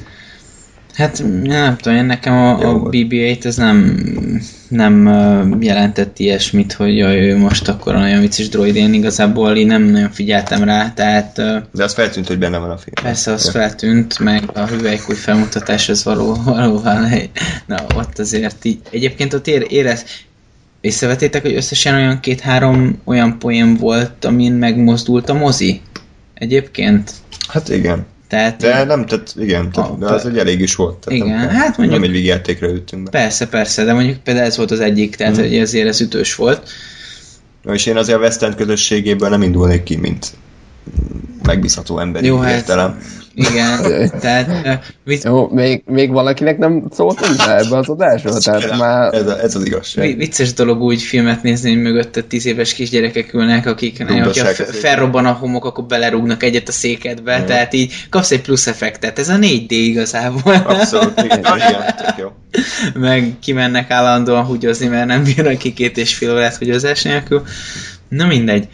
[0.93, 2.93] Hát nem tudom, én nekem a, Jó a volt.
[2.95, 3.97] BB-8 ez nem,
[4.67, 5.07] nem
[5.61, 10.11] jelentett ilyesmit, hogy jaj, ő most akkor nagyon vicces droid, én igazából én nem nagyon
[10.11, 11.35] figyeltem rá, tehát
[11.73, 12.93] De az feltűnt, hogy benne van a film.
[13.01, 17.07] persze az feltűnt, meg a hüvelykúj felmutatás az való, valóban,
[17.67, 20.05] na ott azért így, egyébként ott ér, érez,
[20.81, 25.81] észrevetétek, hogy összesen olyan két-három olyan poén volt, amin megmozdult a mozi?
[26.33, 27.11] Egyébként?
[27.47, 28.05] Hát igen.
[28.33, 30.97] Tehát De nem, tehát igen, tehát, Ah, de az egy elég is volt.
[30.97, 33.09] Tehát Igen, nem, hát mondjuk- Nem egy végjátékra ültünk be.
[33.09, 35.41] Persze, persze, de mondjuk például ez volt az egyik, tehát Mhm.
[35.41, 36.69] hogy azért ez ütős volt.
[37.61, 40.31] Na, és én azért a West End közösségéből nem indulnék ki, mint
[41.43, 42.99] megbízható emberi Jó, hát- értelem.
[43.35, 49.13] Igen, tehát vicc, Jó, még, még valakinek nem szóltunk be ebbe az adásba, tehát már...
[49.13, 50.05] Ez, a, ez az igazság.
[50.05, 54.63] vi- vicces dolog úgy filmet nézni, hogy mögötte tíz éves kisgyerekek ülnek, akik fe- a
[54.63, 59.19] felrobban a homok, akkor belerúgnak egyet a székedbe, tehát így kapsz egy plusz effektet.
[59.19, 60.53] Ez a 4D igazából.
[60.53, 62.31] Abszolút, igen, igen, tök jó.
[62.93, 67.43] meg kimennek állandóan húgyozni, mert nem bírnak ki két és fél órát húgyozás nélkül.
[68.07, 68.67] Na mindegy.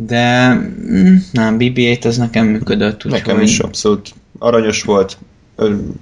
[0.00, 3.04] De mm, nem, BB-8 az nekem működött.
[3.04, 5.18] Nekem úgyhogy is abszolút aranyos volt,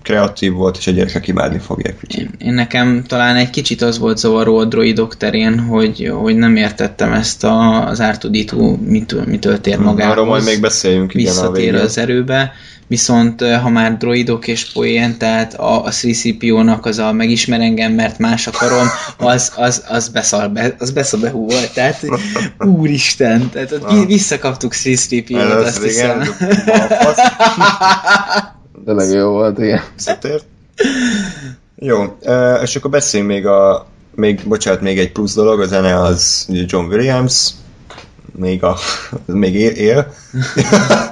[0.02, 1.96] kreatív volt, és a gyerekek imádni fogják.
[2.18, 6.56] Én, én nekem talán egy kicsit az volt zavaró a droidok terén, hogy, hogy nem
[6.56, 10.12] értettem ezt a, az R2D2 mitől, mitől tér magához.
[10.12, 11.80] Arról majd még beszéljünk, igen, a visszatér végén.
[11.80, 12.52] az erőbe,
[12.86, 18.18] viszont ha már droidok és poén, tehát a, a 3CPO-nak az a megismer engem, mert
[18.18, 22.06] más akarom, az, az, az beszal be, az beszal behú volt, tehát
[22.58, 26.36] úristen, tehát ott vi- visszakaptuk 3CPO-t, Ez azt igen, hiszem.
[28.86, 29.82] Tényleg jó volt, igen.
[29.94, 30.44] Visszatért.
[31.76, 32.18] Jó,
[32.62, 36.86] és akkor beszéljünk még a, még, bocsánat, még egy plusz dolog, a zene az John
[36.86, 37.50] Williams,
[38.32, 38.76] még, a,
[39.26, 40.12] még él, él.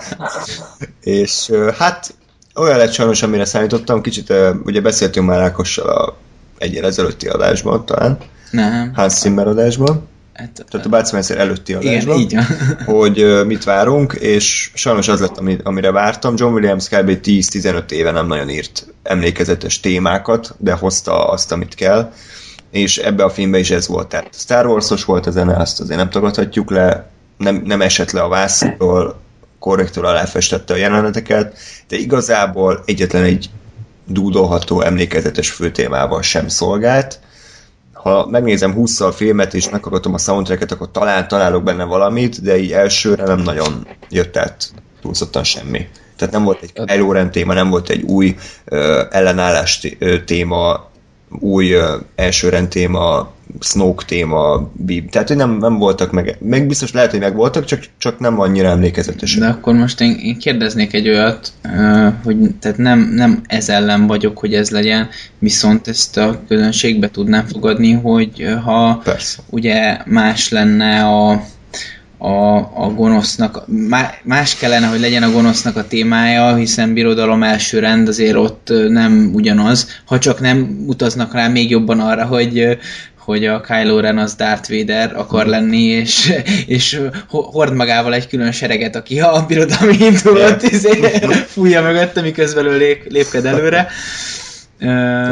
[1.01, 2.15] és hát
[2.55, 4.33] olyan lett sajnos, amire számítottam, kicsit
[4.65, 6.17] ugye beszéltünk már Ákossal a
[6.59, 8.19] egy ezelőtti adásban talán,
[8.51, 12.45] Nem, Hans Zimmer adásban, hát, tehát a Bácimenszer előtti igen, adásban így van.
[12.97, 16.35] hogy mit várunk, és sajnos az lett, ami, amire vártam.
[16.37, 17.19] John Williams kb.
[17.25, 22.13] 10-15 éve nem nagyon írt emlékezetes témákat, de hozta azt, amit kell,
[22.71, 24.09] és ebbe a filmbe is ez volt.
[24.09, 28.21] Tehát Star Wars-os volt a zene, azt azért nem tagadhatjuk le, nem, nem esett le
[28.21, 29.23] a vászról,
[29.59, 31.59] korrektül aláfestette a jeleneteket,
[31.89, 33.51] de igazából egyetlen egy
[34.07, 37.21] dúdolható emlékezetes főtémával sem szolgált,
[38.05, 42.73] ha megnézem 20-szal filmet és meghallgatom a soundtracket, akkor talán találok benne valamit, de így
[42.73, 45.89] elsőre nem nagyon jött át túlzottan semmi.
[46.17, 49.89] Tehát nem volt egy Kylo Ren téma, nem volt egy új ö, ellenállás
[50.25, 50.91] téma,
[51.41, 51.75] új
[52.15, 55.11] elsőrend téma, Snoke téma, Bib.
[55.11, 58.41] Tehát, hogy nem, nem voltak meg, meg biztos lehet, hogy meg voltak, csak, csak nem
[58.41, 59.41] annyira emlékezetesek.
[59.41, 61.53] De akkor most én, én kérdeznék egy olyat,
[62.25, 65.09] hogy tehát nem, nem ez ellen vagyok, hogy ez legyen,
[65.39, 69.43] viszont ezt a közönségbe tudnám fogadni, hogy ha Persze.
[69.51, 71.45] ugye más lenne a,
[72.19, 77.79] a, a gonosznak, má- más kellene, hogy legyen a gonosznak a témája, hiszen birodalom első
[77.79, 82.79] rend azért ott nem ugyanaz, ha csak nem utaznak rá még jobban arra, hogy
[83.19, 86.33] hogy a Kylo Ren az Darth Vader akar lenni, és,
[86.67, 90.91] és ho- hord magával egy külön sereget, aki a birodalmi indulót izé,
[91.47, 93.89] fújja mögötte, miközben ő lép, lépked előre.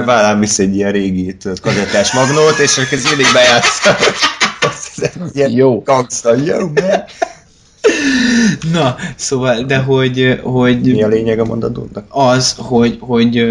[0.05, 3.97] Vállám visz egy ilyen régi kazettás magnót, és akkor mindig bejátsza.
[5.33, 5.83] Ilyen Jó.
[5.83, 6.75] gangsta, jó, man.
[8.73, 12.05] Na, szóval, de hogy, hogy Mi a lényeg a mondandónak?
[12.09, 13.47] az, hogy, hogy,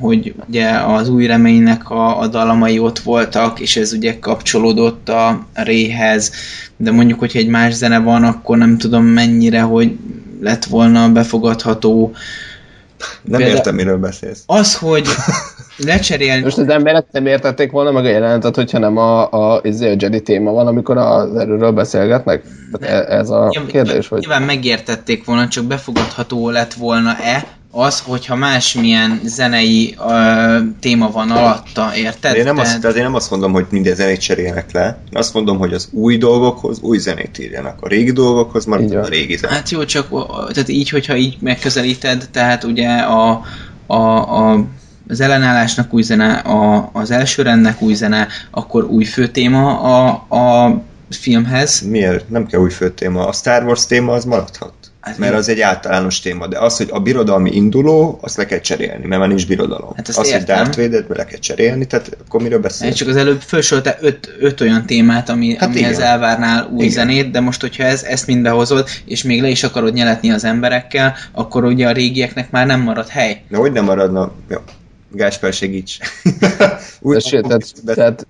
[0.00, 5.46] hogy ugye az új reménynek a, a dalamai ott voltak, és ez ugye kapcsolódott a
[5.52, 6.32] réhez,
[6.76, 9.96] de mondjuk, hogyha egy más zene van, akkor nem tudom mennyire, hogy
[10.40, 12.12] lett volna befogadható.
[13.22, 14.42] Nem Például- értem, miről beszélsz.
[14.46, 15.06] Az, hogy
[15.76, 16.42] lecserélni...
[16.42, 19.96] Most az emberek nem értették volna meg a jelentet, hogyha nem a, a, izé, a
[19.98, 22.42] Jedi téma van, amikor az erőről beszélgetnek?
[22.78, 24.20] Tehát e- ez a Nyilván- kérdés, hogy...
[24.20, 31.90] Nyilván megértették volna, csak befogadható lett volna-e az, hogyha másmilyen zenei ö, téma van alatta,
[31.96, 32.36] érted?
[32.36, 34.98] Én nem, azt, tehát én nem azt mondom, hogy minden zenét cseréljenek le.
[35.12, 37.78] Én azt mondom, hogy az új dolgokhoz új zenét írjanak.
[37.80, 39.04] A régi dolgokhoz maradjon van.
[39.04, 39.54] a régi zene.
[39.54, 40.08] Hát jó, csak
[40.52, 43.42] tehát így, hogyha így megközelíted, tehát ugye a,
[43.86, 43.96] a,
[44.52, 44.64] a
[45.08, 50.80] az ellenállásnak új zene, a, az első rendnek új zene, akkor új főtéma a, a
[51.10, 51.80] filmhez.
[51.80, 52.28] Miért?
[52.28, 53.26] Nem kell új fő téma.
[53.26, 54.72] A Star Wars téma az maradhat.
[55.00, 58.60] Hát mert az egy általános téma, de az, hogy a birodalmi induló, azt le kell
[58.60, 59.92] cserélni, mert már nincs birodalom.
[59.96, 60.56] Hát azt az, hogy értem.
[60.56, 62.96] Darth Vader-t le kell cserélni, tehát akkor miről beszélünk?
[62.96, 66.10] csak az előbb felsoroltál öt, öt olyan témát, ami, hát amihez igen.
[66.10, 66.90] elvárnál új Igen.
[66.90, 70.44] zenét, de most, hogyha ez, ezt mind behozod, és még le is akarod nyeletni az
[70.44, 73.42] emberekkel, akkor ugye a régieknek már nem marad hely.
[73.48, 74.32] De hogy nem maradna?
[74.50, 74.58] Jó.
[75.12, 75.98] Gásper segíts.
[77.00, 78.26] Új, Tessék, tehát- tehát-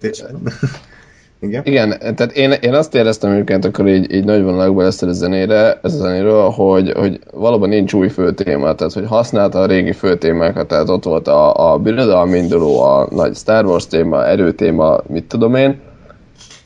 [1.40, 1.62] Igen?
[1.64, 5.78] Igen, tehát én, én azt éreztem egyébként akkor így, így nagy vonalakban ezt a zenére,
[5.82, 10.66] ez a zenéről, hogy, hogy valóban nincs új főtéma, tehát hogy használta a régi főtémákat,
[10.68, 15.54] tehát ott volt a, a birodalmi induló, a nagy Star Wars téma, erőtéma, mit tudom
[15.54, 15.80] én,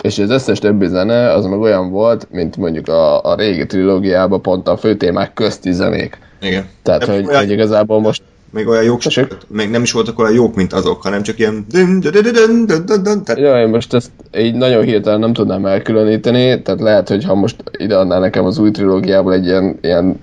[0.03, 4.43] és az összes többi zene az meg olyan volt, mint mondjuk a, a régi trilógiában
[4.43, 6.19] pont a főtémák közti zenék.
[6.41, 6.69] Igen.
[6.83, 9.37] Tehát, De hogy, olyan- hogy igazából most Még olyan jók, Tessék?
[9.49, 11.65] még nem is voltak olyan jók, mint azok, hanem csak ilyen
[13.25, 17.35] tehát Ja, én most ezt így nagyon hirtelen nem tudnám elkülöníteni, tehát lehet, hogy ha
[17.35, 20.19] most ideadná nekem az új trilógiából egy ilyen, ilyen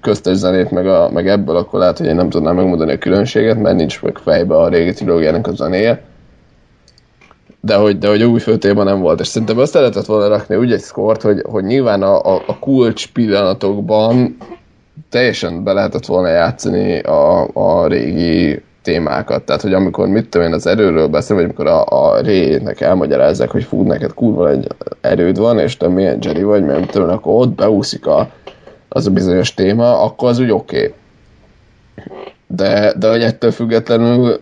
[0.00, 3.62] köztes zenét, meg, a, meg ebből, akkor lehet, hogy én nem tudnám megmondani a különbséget,
[3.62, 6.02] mert nincs meg fejbe a régi trilógiának a zenéje.
[7.60, 10.72] De hogy, de hogy új főtében nem volt, és szerintem azt lehetett volna rakni úgy
[10.72, 14.36] egy szkort, hogy, hogy nyilván a, a, a kulcs pillanatokban
[15.10, 19.42] teljesen be lehetett volna játszani a, a régi témákat.
[19.42, 23.50] Tehát, hogy amikor mit tudom én az erőről beszél, vagy amikor a, a rének elmagyarázzák,
[23.50, 24.66] hogy fú, neked kurva egy
[25.00, 28.30] erőd van, és te milyen Jedi vagy, mert mit tudom akkor ott beúszik a,
[28.88, 30.76] az a bizonyos téma, akkor az úgy oké.
[30.76, 30.94] Okay.
[32.46, 34.40] De, de hogy ettől függetlenül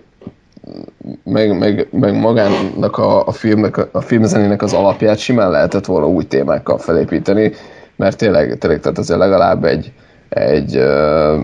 [1.24, 6.24] meg, meg, meg magának a, a, filmnek, a filmzenének az alapját simán lehetett volna új
[6.24, 7.52] témákkal felépíteni,
[7.96, 9.92] mert tényleg, tényleg tehát azért legalább egy,
[10.28, 11.42] egy uh,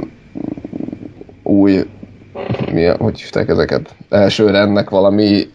[1.43, 1.87] új
[2.73, 5.49] mi, hogy hívták ezeket, első rendnek valami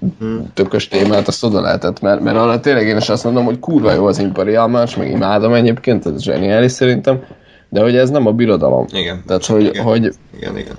[0.53, 3.93] tökös témát, azt oda lehetett, mert, mert arra tényleg én is azt mondom, hogy kurva
[3.93, 7.23] jó az imperialmás, meg imádom egyébként, ez zseniális szerintem,
[7.69, 8.85] de hogy ez nem a birodalom.
[8.91, 9.23] Igen.
[9.27, 9.83] Tehát, hogy, Igen.
[9.83, 10.75] hogy igen, igen.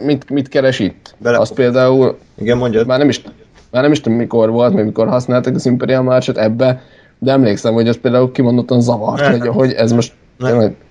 [0.00, 1.14] mit, mit keres itt?
[1.18, 2.86] Bele- Azt például, Igen, mondjad.
[2.86, 3.22] már nem is,
[3.70, 6.82] már nem is tudom mikor volt, meg mikor használtak az Imperial March-ot ebbe,
[7.18, 10.83] de emlékszem, hogy az például kimondottan zavart, hogy, hogy ez most tényleg, Ö,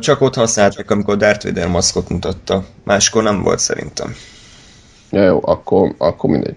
[0.00, 2.64] Csak ott használták, amikor Darth Vader maszkot mutatta.
[2.84, 4.14] Máskor nem volt szerintem.
[5.10, 6.56] ja, jó, akkor, akkor mindegy.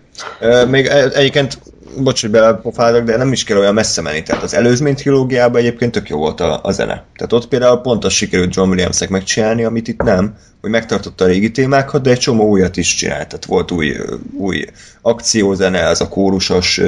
[0.67, 1.59] Még egyébként,
[1.97, 4.23] bocs, hogy belepofálok, de nem is kell olyan messze menni.
[4.23, 7.03] Tehát az előzmény trilógiában egyébként tök jó volt a, a zene.
[7.15, 11.27] Tehát ott például pont az sikerült John Williamsnek megcsinálni, amit itt nem, hogy megtartotta a
[11.27, 13.27] régi témákat, de egy csomó újat is csinált.
[13.27, 13.95] Tehát volt új,
[14.37, 14.65] új
[15.01, 16.81] akciózene, az a kórusos,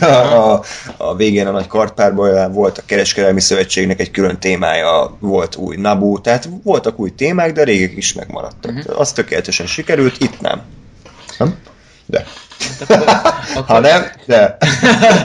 [0.00, 0.64] a, a,
[0.96, 6.20] a végén a nagy kartpárbaján volt a kereskedelmi szövetségnek egy külön témája, volt új Nabu,
[6.20, 8.72] tehát voltak új témák, de régek is megmaradtak.
[8.72, 9.00] Uh-huh.
[9.00, 10.62] Az tökéletesen sikerült, itt nem.
[11.38, 11.54] Nem?
[12.06, 12.26] De.
[12.80, 13.04] Akkor,
[13.54, 14.56] akkor, Ha nem, de.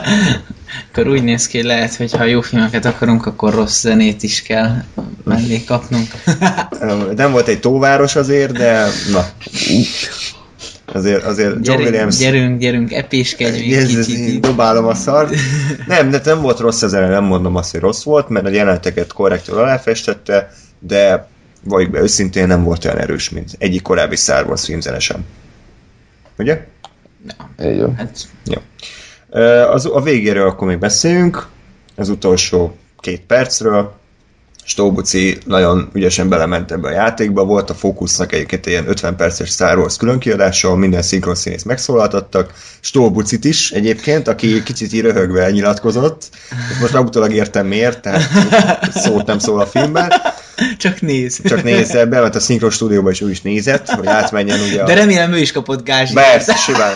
[0.90, 4.42] akkor úgy néz ki, hogy lehet, hogy ha jó filmeket akarunk, akkor rossz zenét is
[4.42, 4.82] kell
[5.24, 6.08] mellé kapnunk.
[7.16, 9.26] Nem volt egy tóváros azért, de na.
[10.92, 12.16] Azért, azért John gyerünk, Williams...
[12.16, 14.40] gyerünk, gyerünk, epéskedj még Jézus, kicsit.
[14.40, 15.34] dobálom a szart.
[15.86, 19.12] Nem, de nem volt rossz az nem mondom azt, hogy rossz volt, mert a jeleneteket
[19.12, 21.28] korrektül aláfestette, de
[21.64, 25.24] valljuk be őszintén nem volt olyan erős, mint egyik korábbi Star Wars filmzene sem.
[26.38, 26.66] Ugye?
[27.62, 27.94] Így van.
[27.96, 28.58] Hát, Jó.
[29.62, 31.46] Az, a végéről akkor még beszéljünk,
[31.96, 33.98] az utolsó két percről.
[34.64, 39.48] Stóbuci nagyon ügyesen belement ebbe a játékba, volt a Focusnak egyébként egy ilyen 50 perces
[39.48, 46.28] Star Wars különkiadása, ahol minden szinkronszínész megszólaltattak, Stóbucit is egyébként, aki kicsit így röhögve nyilatkozott,
[46.80, 48.22] most utólag értem miért, tehát
[48.92, 50.12] szót nem szól a filmben,
[50.76, 51.40] csak néz.
[51.44, 54.86] csak nézze, bement a szinkron stúdióba és ő is nézett, hogy átmenjen ugye a...
[54.86, 56.14] De remélem ő is kapott gázsit.
[56.14, 56.92] Persze, simán.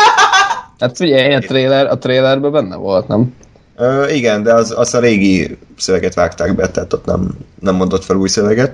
[0.79, 3.35] Hát figyelj, a trailer, a trailerben benne volt, nem?
[3.77, 7.31] Ö, igen, de az, az a régi szöveget vágták be, tehát ott nem,
[7.61, 8.73] nem mondott fel új szöveget.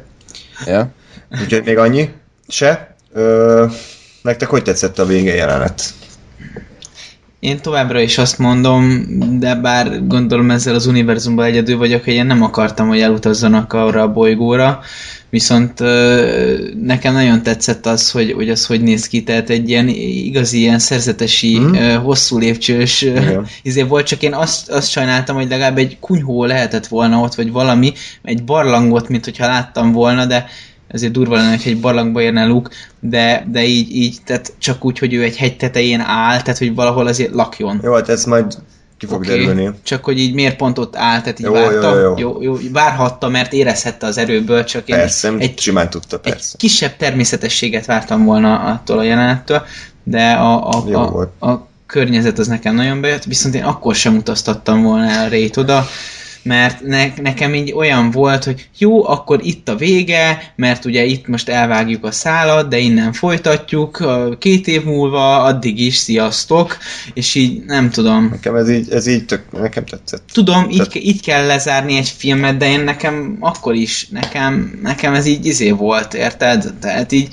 [0.66, 0.88] Ja.
[1.42, 2.10] Úgyhogy még annyi
[2.48, 2.94] se.
[3.12, 3.66] Ö,
[4.22, 5.82] nektek hogy tetszett a vége jelenet?
[7.40, 9.06] Én továbbra is azt mondom,
[9.38, 14.02] de bár gondolom ezzel az univerzumban egyedül vagyok, hogy én nem akartam, hogy elutazzanak arra
[14.02, 14.80] a bolygóra,
[15.30, 15.78] viszont
[16.82, 20.78] nekem nagyon tetszett az, hogy, hogy az hogy néz ki, tehát egy ilyen igazi ilyen
[20.78, 21.94] szerzetesi, mm.
[21.94, 23.46] hosszú lépcsős Igen.
[23.62, 27.52] izé volt, csak én azt, azt sajnáltam, hogy legalább egy kunyhó lehetett volna ott, vagy
[27.52, 27.92] valami,
[28.22, 30.46] egy barlangot, mint hogyha láttam volna, de
[30.90, 34.98] ezért durva lenne, hogy egy barlangba érne Luke, de, de így, így, tehát csak úgy,
[34.98, 37.80] hogy ő egy hegy tetején áll, tehát hogy valahol azért lakjon.
[37.82, 38.54] Jó, hát ez majd
[38.98, 39.38] ki fog okay.
[39.38, 39.70] derülni.
[39.82, 42.16] Csak hogy így miért pont ott áll, tehát így Jó, várta, jó, jó.
[42.18, 46.32] Jó, jó, várhatta, mert érezhette az erőből, csak én Persze, egy, egy, simán tudta, egy
[46.32, 46.56] persze.
[46.58, 49.62] kisebb természetességet vártam volna attól a jelenettől,
[50.02, 51.42] de a, a, Jó a, volt.
[51.42, 55.86] a környezet az nekem nagyon bejött, viszont én akkor sem utaztattam volna el Rét oda,
[56.42, 61.26] mert ne, nekem így olyan volt, hogy jó, akkor itt a vége, mert ugye itt
[61.26, 64.04] most elvágjuk a szálat, de innen folytatjuk,
[64.38, 66.76] két év múlva, addig is, sziasztok,
[67.14, 68.28] és így nem tudom.
[68.30, 70.22] Nekem ez így, ez így tök, nekem tetszett.
[70.32, 75.14] Tudom, így, Tehát- így kell lezárni egy filmet, de én nekem akkor is, nekem, nekem
[75.14, 76.74] ez így izé volt, érted?
[76.80, 77.28] Tehát így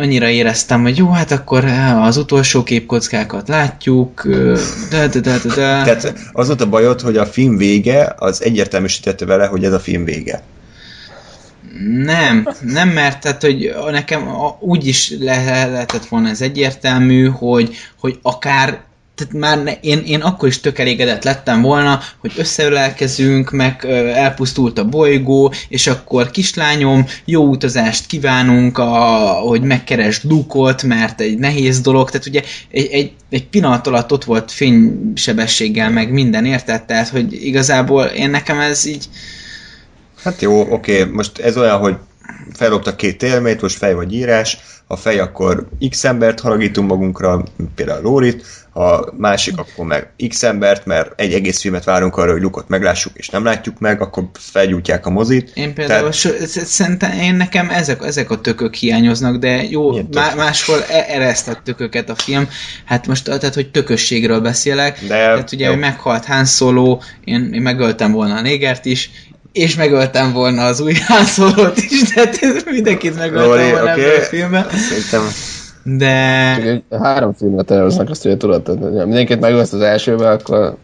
[0.00, 4.58] annyira éreztem, hogy jó, hát akkor eh, az utolsó képkockákat látjuk, ö,
[4.90, 5.54] de, de, de, de, de.
[5.54, 9.80] Tehát az volt a bajod, hogy a film vége, az egyértelműsítette vele, hogy ez a
[9.80, 10.42] film vége.
[12.04, 14.28] Nem, nem, mert tehát, hogy nekem
[14.60, 18.80] úgy is le- lehetett volna ez egyértelmű, hogy, hogy akár
[19.20, 24.06] tehát már ne, én, én akkor is tök elégedett lettem volna, hogy összeölelkezünk, meg ö,
[24.06, 28.86] elpusztult a bolygó, és akkor kislányom, jó utazást kívánunk, a,
[29.46, 34.24] hogy megkeresd Lukot, mert egy nehéz dolog, tehát ugye egy, egy, egy pillanat alatt ott
[34.24, 36.82] volt fénysebességgel, meg minden, érted?
[36.84, 39.08] Tehát, hogy igazából én nekem ez így...
[40.24, 41.96] Hát jó, oké, most ez olyan, hogy
[42.52, 44.58] feldobtak két élményt, most fej vagy írás,
[44.90, 47.44] ha fej, akkor x embert haragítunk magunkra,
[47.74, 48.44] például Lórit,
[48.80, 53.12] ha másik, akkor meg x embert, mert egy egész filmet várunk arra, hogy Lukot meglássuk,
[53.16, 55.50] és nem látjuk meg, akkor felgyújtják a mozit.
[55.54, 56.48] Én például Tehát...
[56.48, 62.10] szerintem én nekem ezek, ezek a tökök hiányoznak, de jó, má, máshol e- eresztett tököket
[62.10, 62.48] a film.
[62.84, 64.98] Hát most, tehát, hogy tökösségről beszélek.
[65.00, 65.70] De, tehát ugye, jó.
[65.70, 69.10] hogy meghalt Han Solo, én, én megöltem volna a négert is,
[69.52, 74.02] és megöltem volna az új házolót is, tehát mindenkit megöltem Lori, volna okay.
[74.02, 74.66] ebben a filmben.
[74.70, 75.22] Szerintem
[75.82, 76.54] de...
[76.56, 80.76] Csak egy, három filmet elhoznak, azt ugye tudod, tehát mindenkit megölsz az elsővel, akkor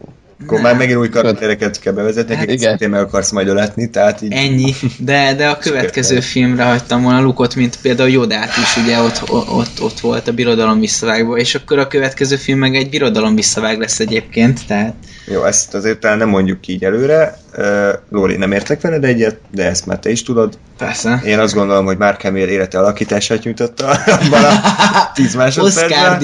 [0.43, 4.31] akkor már megint új karaktereket kell bevezetni, hát, szintén meg akarsz majd öletni, tehát így...
[4.31, 9.21] Ennyi, de, de a következő filmre hagytam volna Lukot, mint például Jodát is, ugye ott,
[9.31, 13.79] ott, ott volt a birodalom visszavágban, és akkor a következő film meg egy birodalom visszavág
[13.79, 14.93] lesz egyébként, tehát...
[15.25, 17.37] Jó, ezt azért talán nem mondjuk így előre.
[18.09, 20.57] Lóri, nem értek veled egyet, de ezt már te is tudod.
[20.77, 21.21] Persze.
[21.25, 26.19] Én azt gondolom, hogy Mark Hamill élete alakítását nyújtotta abban a 10 másodpercben.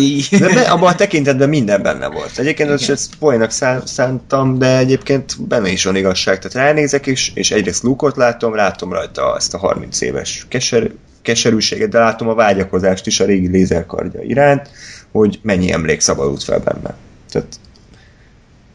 [0.54, 2.38] De abban a tekintetben minden benne volt.
[2.38, 2.92] Egyébként Igen.
[2.92, 3.52] ezt poénak
[3.84, 6.40] szántam, de egyébként benne is van igazság.
[6.40, 10.92] Tehát ránézek is, és egyrészt Luke-ot látom, látom rajta ezt a 30 éves keser,
[11.22, 14.70] keserűséget, de látom a vágyakozást is a régi lézerkardja iránt,
[15.12, 16.96] hogy mennyi emlék szabadult fel benne.
[17.32, 17.48] Tehát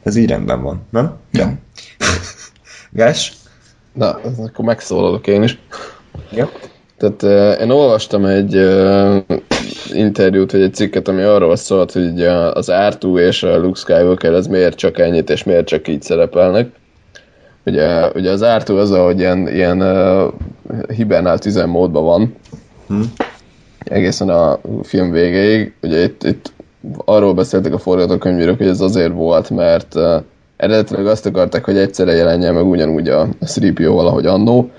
[0.03, 1.17] ez így rendben van, nem?
[1.33, 1.53] Ja.
[2.91, 3.33] Gás?
[3.93, 5.59] Na, akkor megszólalok én is.
[6.33, 6.51] Ja.
[6.97, 9.17] Tehát uh, én olvastam egy uh,
[9.93, 12.23] interjút, vagy egy cikket, ami arról szólt, hogy
[12.53, 16.71] az R2 és a Luke Skywalker ez miért csak ennyit, és miért csak így szerepelnek.
[17.67, 20.33] Ugye, ugye az R2 az, ahogy ilyen, ilyen uh,
[20.95, 22.35] hibernált üzemmódban van,
[22.87, 23.13] hmm.
[23.79, 25.75] egészen a film végéig.
[25.83, 26.53] Ugye itt, itt
[27.05, 30.23] arról beszéltek a forgatókönyvírok, hogy ez azért volt, mert uh,
[30.57, 34.71] eredetileg azt akarták, hogy egyszerre jelenjen meg ugyanúgy a 3PO valahogy annó,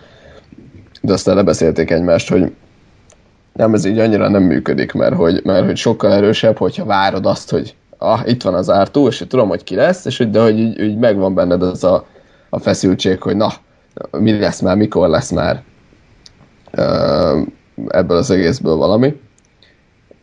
[1.02, 2.52] de aztán lebeszélték egymást, hogy
[3.53, 7.49] nem, ez így annyira nem működik, mert hogy, mert hogy sokkal erősebb, hogyha várod azt,
[7.49, 10.60] hogy ah, itt van az ártó, és tudom, hogy ki lesz, és hogy, de hogy
[10.60, 12.06] így, így megvan benned az a,
[12.49, 13.49] a feszültség, hogy na,
[14.11, 15.64] mi lesz már, mikor lesz már
[17.88, 19.19] ebből az egészből valami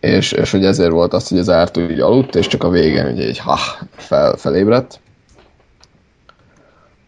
[0.06, 3.06] és, és hogy ezért volt az, hogy az ártó így aludt, és csak a végén
[3.06, 3.58] ugye egy ha,
[3.96, 5.00] fel, felébredt.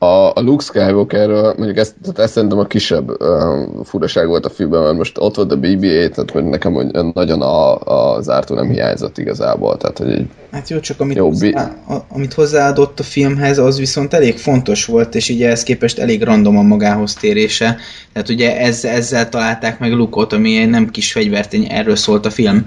[0.00, 4.50] A, a Luke Skywalkerről, mondjuk ezt, tehát ezt szerintem a kisebb uh, furaság volt a
[4.50, 8.54] filmben, mert most ott volt a BB-8, tehát hogy nekem hogy nagyon a, az ártó
[8.54, 10.26] nem hiányzott igazából, tehát hogy így...
[10.50, 14.84] Hát jó, csak amit, jó, hozzá, a, amit hozzáadott a filmhez, az viszont elég fontos
[14.84, 17.76] volt, és így ehhez képest elég random a magához térése.
[18.12, 22.30] Tehát ugye ez, ezzel találták meg Lukot, ami egy nem kis fegyvertény, erről szólt a
[22.30, 22.66] film.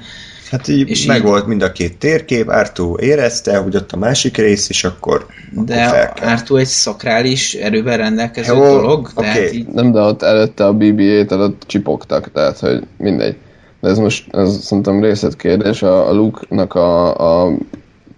[0.52, 1.23] Hát így és meg így...
[1.23, 5.84] volt mind a két térkép, Artú érezte, hogy ott a másik rész, és akkor De
[5.84, 9.23] akkor Artú egy szakrális erővel rendelkező Jó, dolog, okay.
[9.23, 9.68] tehát így...
[9.68, 13.36] Nem, de ott előtte a BB-8 előtt csipogtak, tehát hogy mindegy.
[13.82, 17.57] De ez most, ez szerintem részletkérdés, a, a Luke-nak a, a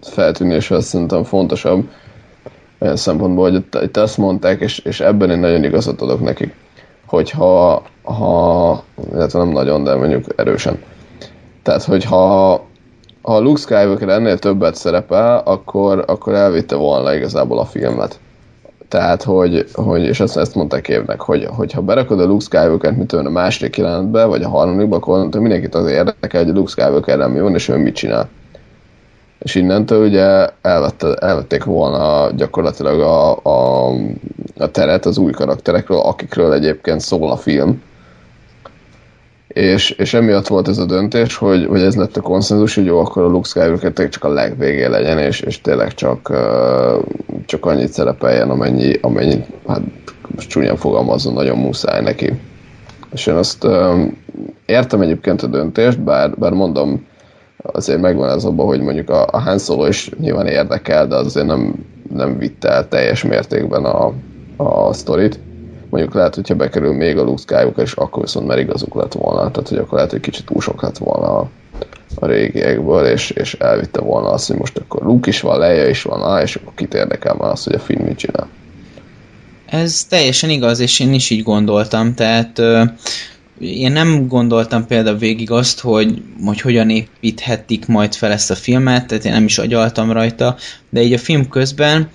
[0.02, 1.88] feltűnése az szerintem fontosabb
[2.78, 6.54] olyan szempontból, hogy itt azt mondták, és, és ebben én nagyon igazat adok nekik,
[7.06, 10.78] hogyha ha, illetve nem nagyon, de mondjuk erősen,
[11.64, 12.60] tehát, hogyha
[13.22, 18.18] ha Luke Skywalker ennél többet szerepel, akkor, akkor elvitte volna igazából a filmet.
[18.88, 23.12] Tehát, hogy, hogy és ezt, ezt mondták évnek, hogy, hogyha berakod a Luke Skywalker-t, mint
[23.12, 27.34] a második jelentbe, vagy a harmadikba, akkor mindenkit az érdekel, hogy a Luke Skywalker nem
[27.34, 28.28] jön, és ő mit csinál.
[29.38, 33.88] És innentől ugye elvette, elvették volna gyakorlatilag a, a,
[34.58, 37.82] a teret az új karakterekről, akikről egyébként szól a film
[39.54, 42.98] és, és emiatt volt ez a döntés, hogy, hogy ez lett a konszenzus, hogy jó,
[42.98, 46.32] akkor a Luke Skywalker csak a legvégén legyen, és, és tényleg csak,
[47.46, 49.80] csak annyit szerepeljen, amennyi, amennyi hát
[50.36, 52.32] csúnyán fogalmazom, nagyon muszáj neki.
[53.12, 53.66] És én azt
[54.66, 57.06] értem egyébként a döntést, bár, bár mondom,
[57.56, 61.46] azért megvan ez abban, hogy mondjuk a, a Han Solo is nyilván érdekel, de azért
[61.46, 61.74] nem,
[62.14, 64.12] nem vitte el teljes mértékben a,
[64.56, 65.38] a sztorit
[65.94, 69.50] mondjuk lehet, hogyha bekerül még a Luke Skywalker, és akkor viszont már igazuk lett volna,
[69.50, 71.48] tehát hogy akkor lehet, hogy kicsit túl sok lett volna a,
[72.14, 76.02] a régiekből, és, és elvitte volna azt, hogy most akkor Luke is van, Leia is
[76.02, 78.48] van, á, és akkor kit érdekel már azt, hogy a film mit csinál.
[79.66, 82.58] Ez teljesen igaz, és én is így gondoltam, tehát
[83.60, 89.06] én nem gondoltam például végig azt, hogy, hogy hogyan építhetik majd fel ezt a filmet,
[89.06, 90.56] tehát én nem is agyaltam rajta,
[90.90, 92.10] de így a film közben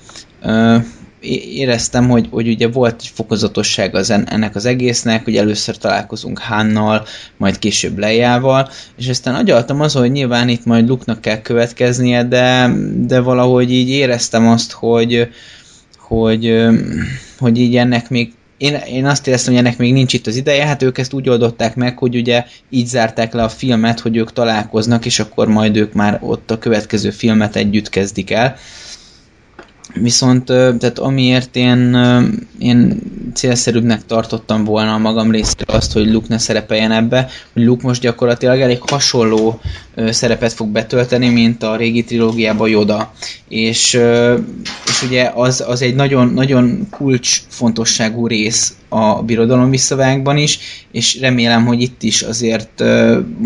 [1.22, 7.06] éreztem, hogy, hogy ugye volt egy fokozatosság az ennek az egésznek, hogy először találkozunk Hánnal,
[7.38, 12.74] majd később Lejával, és aztán agyaltam az, hogy nyilván itt majd Luknak kell következnie, de,
[12.96, 15.28] de valahogy így éreztem azt, hogy,
[15.98, 16.66] hogy,
[17.40, 20.66] hogy így ennek még én, én azt éreztem, hogy ennek még nincs itt az ideje,
[20.66, 24.34] hát ők ezt úgy oldották meg, hogy ugye így zárták le a filmet, hogy ők
[24.34, 28.56] találkoznak, és akkor majd ők már ott a következő filmet együtt kezdik el.
[29.94, 31.98] Viszont tehát amiért én,
[32.60, 33.00] én
[33.34, 38.02] célszerűbbnek tartottam volna a magam részéről azt, hogy Luke ne szerepeljen ebbe, hogy Luke most
[38.02, 39.60] gyakorlatilag elég hasonló
[40.10, 43.14] szerepet fog betölteni, mint a régi trilógiában Yoda.
[43.48, 43.94] És,
[44.86, 50.60] és ugye az, az egy nagyon, nagyon kulcsfontosságú rész a birodalom visszavágban is,
[50.92, 52.84] és remélem, hogy itt is azért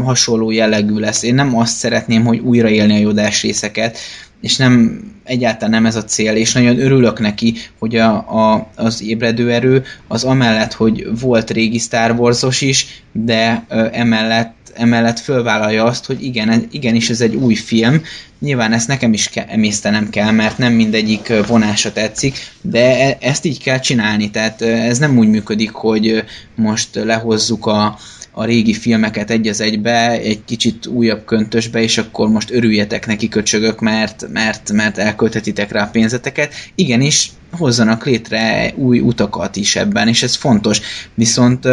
[0.03, 1.23] hasonló jellegű lesz.
[1.23, 3.97] Én nem azt szeretném, hogy újraélni a Jodás részeket,
[4.43, 9.03] és nem egyáltalán nem ez a cél, és nagyon örülök neki, hogy a, a, az
[9.03, 15.83] ébredő erő az amellett, hogy volt régi Star Wars-os is, de ö, emellett emellett fölvállalja
[15.83, 18.01] azt, hogy igen, igenis ez egy új film,
[18.39, 23.45] nyilván ezt nekem is ke- emésztenem kell, mert nem mindegyik vonása tetszik, de e- ezt
[23.45, 26.23] így kell csinálni, tehát ez nem úgy működik, hogy
[26.55, 27.97] most lehozzuk a,
[28.35, 33.27] a régi filmeket egy az egybe, egy kicsit újabb köntösbe, és akkor most örüljetek neki
[33.27, 36.53] köcsögök, mert, mert, mert elkölthetitek rá a pénzeteket.
[36.75, 40.81] Igenis, hozzanak létre új utakat is ebben, és ez fontos.
[41.13, 41.67] Viszont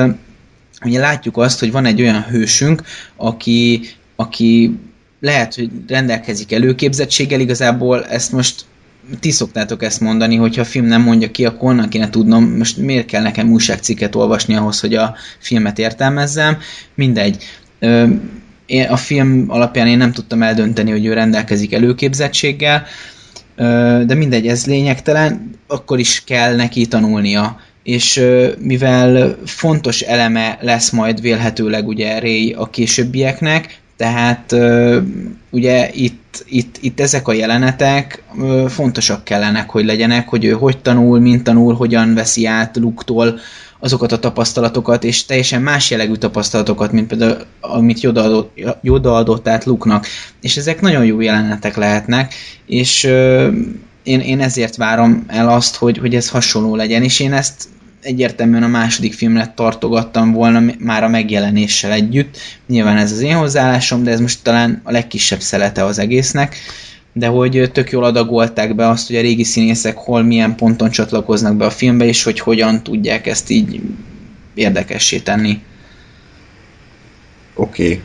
[0.85, 2.83] ugye látjuk azt, hogy van egy olyan hősünk,
[3.17, 3.81] aki,
[4.17, 4.79] aki
[5.21, 8.65] lehet, hogy rendelkezik előképzettséggel, igazából ezt most
[9.21, 12.77] ti szoktátok ezt mondani, hogyha a film nem mondja ki, akkor onnan kéne tudnom, most
[12.77, 16.59] miért kell nekem újságcikket olvasni ahhoz, hogy a filmet értelmezzem.
[16.95, 17.45] Mindegy.
[18.67, 22.87] Én a film alapján én nem tudtam eldönteni, hogy ő rendelkezik előképzettséggel,
[24.07, 27.61] de mindegy, ez lényegtelen, akkor is kell neki tanulnia.
[27.83, 28.25] És
[28.59, 34.57] mivel fontos eleme lesz majd vélhetőleg ugye Ray a későbbieknek, tehát
[35.51, 38.23] ugye itt, itt, itt ezek a jelenetek
[38.69, 43.39] fontosak kellenek, hogy legyenek, hogy ő hogy tanul, mint tanul, hogyan veszi át Luktól
[43.79, 49.49] azokat a tapasztalatokat, és teljesen más jellegű tapasztalatokat, mint például amit Yoda adott, Yoda adott
[49.49, 50.07] át Luke-nak.
[50.41, 52.35] És ezek nagyon jó jelenetek lehetnek,
[52.67, 53.05] és
[54.03, 57.69] én, én ezért várom el azt, hogy, hogy ez hasonló legyen, és én ezt
[58.03, 62.37] egyértelműen a második filmre tartogattam volna már a megjelenéssel együtt.
[62.67, 66.57] Nyilván ez az én hozzáállásom, de ez most talán a legkisebb szelete az egésznek
[67.13, 71.57] de hogy tök jól adagolták be azt, hogy a régi színészek hol milyen ponton csatlakoznak
[71.57, 73.81] be a filmbe, és hogy hogyan tudják ezt így
[74.55, 75.63] érdekessé tenni.
[77.55, 78.01] Oké.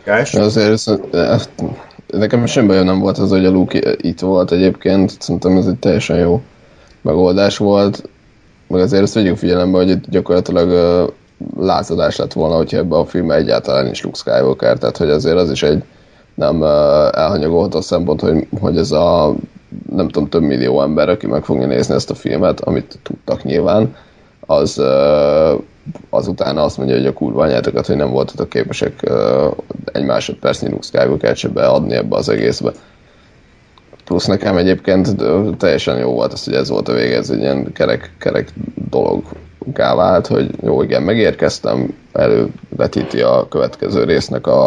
[0.00, 0.22] Okay.
[0.32, 0.90] Azért
[2.06, 5.78] nekem semmi bajom nem volt az, hogy a Luke itt volt egyébként, szerintem ez egy
[5.78, 6.42] teljesen jó
[7.02, 8.08] megoldás volt
[8.68, 11.12] meg azért ezt vegyünk figyelembe, hogy itt gyakorlatilag uh,
[11.66, 15.50] lázadás lett volna, hogyha ebbe a filmbe egyáltalán nincs Luke Skywalker, tehát hogy azért az
[15.50, 15.82] is egy
[16.34, 16.62] nem
[17.12, 19.34] elhanyagolható szempont, hogy, hogy ez a
[19.90, 23.96] nem tudom, több millió ember, aki meg fogja nézni ezt a filmet, amit tudtak nyilván,
[24.40, 24.82] az
[26.10, 29.52] azután azt mondja, hogy a kurva anyátokat, hogy nem voltatok képesek uh,
[29.92, 32.72] egy másodpercnyi Luke Skywalker-t se beadni ebbe az egészbe.
[34.08, 35.14] Plusz nekem egyébként
[35.58, 38.48] teljesen jó volt az, hogy ez volt a vége, ez egy ilyen kerek, kerek
[38.90, 39.22] dolog
[39.74, 44.66] vált, hogy jó, igen, megérkeztem, elővetíti a következő résznek a,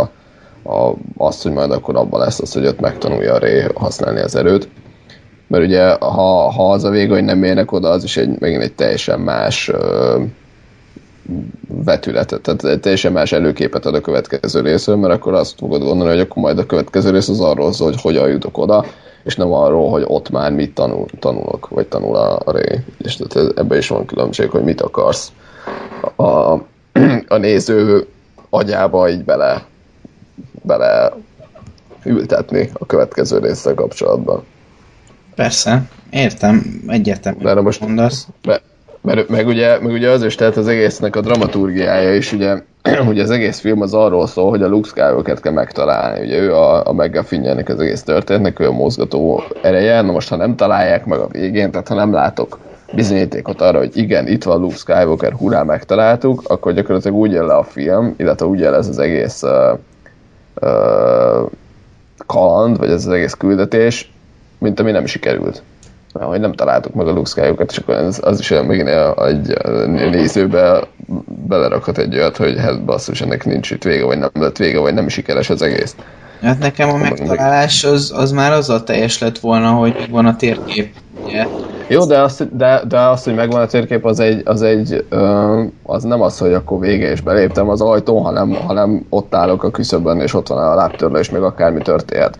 [0.64, 4.36] a, azt, hogy majd akkor abban lesz az, hogy ott megtanulja a Ré használni az
[4.36, 4.70] erőt.
[5.48, 8.62] Mert ugye, ha, ha az a vége, hogy nem érnek oda, az is egy, megint
[8.62, 10.22] egy teljesen más ö,
[11.68, 16.12] vetületet, tehát egy teljesen más előképet ad a következő részről, mert akkor azt fogod gondolni,
[16.14, 18.86] hogy akkor majd a következő rész az arról szól, hogy hogyan jutok oda,
[19.24, 22.84] és nem arról, hogy ott már mit tanul, tanulok, vagy tanul a, a ré.
[22.98, 25.32] És tehát ebben is van különbség, hogy mit akarsz
[26.16, 26.24] a,
[27.28, 28.08] a néző
[28.50, 29.66] agyába így bele,
[30.62, 31.14] bele
[32.06, 34.44] ültetni a következő résszel kapcsolatban.
[35.36, 38.28] Persze, értem, egyértelmű, De most mondasz.
[38.44, 38.64] Mert,
[39.02, 42.62] mert, meg, ugye, meg ugye az is, tehát az egésznek a dramaturgiája is, ugye
[43.10, 46.26] ugye az egész film az arról szól, hogy a Luke skywalker kell megtalálni.
[46.26, 50.02] Ugye ő a, a McGuffin az egész történetnek, ő a mozgató ereje.
[50.02, 52.60] Na most, ha nem találják meg a végén, tehát ha nem látok
[52.94, 57.56] bizonyítékot arra, hogy igen, itt van Luke Skywalker, hurrá, megtaláltuk, akkor gyakorlatilag úgy jön le
[57.56, 59.80] a film, illetve úgy jön ez az egész uh,
[60.62, 61.50] uh,
[62.26, 64.12] kaland, vagy ez az egész küldetés,
[64.58, 65.62] mint ami nem sikerült.
[66.14, 68.90] Hogy nem találtuk meg a Luke Skywalker-t, és akkor az, az is olyan megint
[69.28, 70.88] egy nézőbe
[71.48, 74.94] belerakhat egy olyat, hogy hát basszus, ennek nincs itt vége, vagy nem lett vége, vagy
[74.94, 75.96] nem sikeres az egész.
[76.42, 80.94] Hát nekem a megtalálás az, az már azzal teljes lett volna, hogy van a térkép.
[81.26, 81.48] Ugye?
[81.88, 85.06] Jó, de azt, de, de azt, hogy megvan a térkép, az, egy, az, egy,
[85.84, 89.72] az nem az, hogy akkor vége és beléptem az ajtón, hanem, hanem ott állok a
[89.72, 92.40] küszöbön, és ott van a lábtörlő, és még akármi történhet.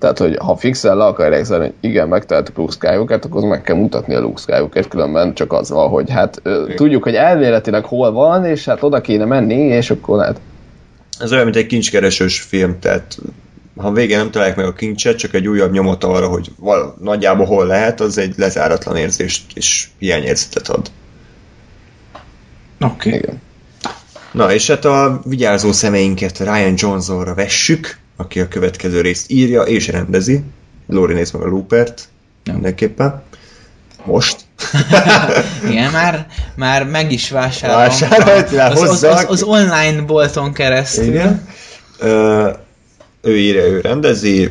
[0.00, 3.76] Tehát, hogy ha fixel le akarják szerni, hogy igen, megtaláltuk Luke skywalker akkor meg kell
[3.76, 8.44] mutatni a Luke skywalker különben csak azzal, hogy hát ö, tudjuk, hogy elméletileg hol van,
[8.44, 10.40] és hát oda kéne menni, és akkor lehet.
[11.18, 13.18] Ez olyan, mint egy kincskeresős film, tehát
[13.76, 17.46] ha végén nem találják meg a kincset, csak egy újabb nyomot arra, hogy val- nagyjából
[17.46, 20.90] hol lehet, az egy lezáratlan érzést és hiányérzetet ad.
[22.80, 23.08] Oké.
[23.08, 23.18] Okay.
[23.18, 23.40] Igen.
[24.32, 29.88] Na, és hát a vigyázó szemeinket Ryan Johnsonra vessük, aki a következő részt írja és
[29.88, 30.42] rendezi.
[30.86, 32.08] Lóri néz meg a Loopert,
[32.44, 32.52] Ja.
[32.52, 33.22] mindenképpen.
[34.04, 34.36] Most.
[35.70, 37.82] Igen, már, már meg is vásárolom.
[37.82, 41.04] Vásárolt, az, az, az, az, online bolton keresztül.
[41.04, 41.48] Igen.
[41.98, 42.50] Ö,
[43.22, 44.50] ő írja, ő rendezi.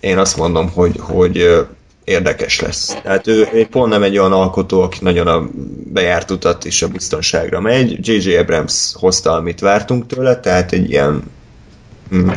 [0.00, 1.66] Én azt mondom, hogy, hogy
[2.04, 2.96] érdekes lesz.
[3.02, 5.48] Tehát ő, ő pont nem egy olyan alkotó, aki nagyon a
[5.92, 8.08] bejárt utat és a biztonságra megy.
[8.08, 8.36] J.J.
[8.36, 11.22] Abrams hozta, amit vártunk tőle, tehát egy ilyen
[12.10, 12.28] hm,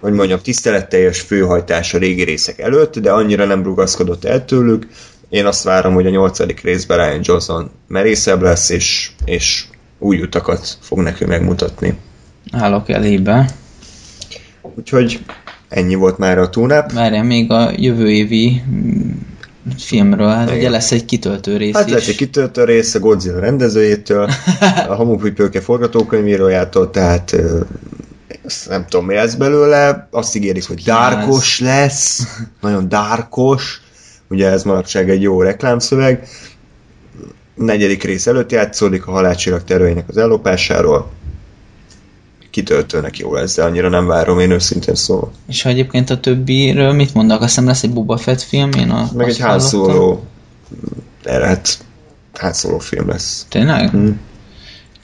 [0.00, 4.86] hogy mondjam, tiszteletteljes főhajtás a régi részek előtt, de annyira nem rugaszkodott el tőlük.
[5.28, 9.64] Én azt várom, hogy a nyolcadik részben Ryan Johnson merészebb lesz, és, és
[9.98, 11.94] új utakat fog nekünk megmutatni.
[12.52, 13.50] Állok elébe.
[14.76, 15.20] Úgyhogy
[15.68, 16.92] ennyi volt már a túnáp.
[16.92, 19.10] Várjál, még a jövő évi mm,
[19.76, 21.92] filmről, hát ugye lesz egy kitöltő rész Hát is.
[21.92, 24.30] lesz egy kitöltő rész a Godzilla rendezőjétől,
[24.88, 27.36] a Hamupipőke forgatókönyvírójától, tehát
[28.48, 32.26] azt nem tudom mi lesz belőle, azt ígérik, hogy dárkos lesz,
[32.60, 33.80] nagyon dárkos,
[34.28, 36.28] ugye ez manapság egy jó reklámszöveg,
[37.54, 41.10] negyedik rész előtt játszódik a halálcsillag terveinek az ellopásáról,
[42.50, 45.32] kitöltőnek jó lesz, de annyira nem várom én őszintén szóval.
[45.48, 47.40] És ha egyébként a többiről mit mondnak?
[47.40, 49.60] Azt hiszem lesz egy Boba Fett film, én a, Meg egy.
[49.60, 50.20] Solo,
[51.24, 51.60] erre
[52.34, 53.46] hát Solo film lesz.
[53.48, 53.90] Tényleg?
[53.90, 54.10] Hm.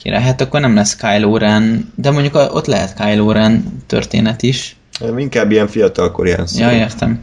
[0.05, 4.75] Király, hát akkor nem lesz Kylo Ren, de mondjuk ott lehet Kylo Ren történet is.
[5.17, 6.69] Inkább ilyen fiatalkori Han Solo.
[6.69, 7.19] Ja, értem.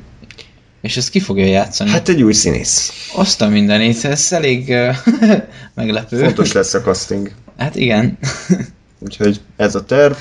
[0.80, 1.90] És ezt ki fogja játszani?
[1.90, 2.92] Hát, egy új színész.
[3.14, 4.74] azt a mindenit, ez elég
[5.74, 6.18] meglepő.
[6.18, 7.30] Fontos lesz a casting.
[7.56, 8.18] Hát igen.
[9.04, 10.14] Úgyhogy ez a terv.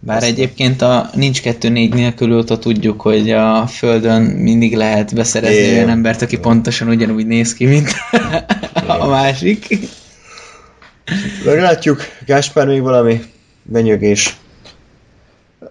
[0.00, 5.88] Bár egyébként a nincs 2-4 nélkül óta tudjuk, hogy a Földön mindig lehet beszerezni olyan
[5.88, 7.88] embert, aki pontosan ugyanúgy néz ki, mint
[9.00, 9.78] a másik.
[11.44, 12.00] Meglátjuk.
[12.26, 13.20] Gáspár még valami
[13.62, 14.36] benyögés.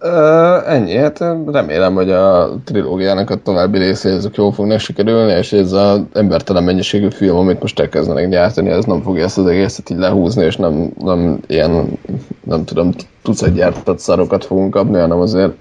[0.00, 5.52] Ö, ennyi, hát remélem, hogy a trilógiának a további részei ezek jól fognak sikerülni, és
[5.52, 9.90] ez az embertelen mennyiségű film, amit most elkezdenek gyártani, ez nem fogja ezt az egészet
[9.90, 11.98] így lehúzni, és nem, nem ilyen,
[12.44, 12.92] nem tudom,
[13.22, 15.52] tucat gyártott szarokat fogunk kapni, hanem azért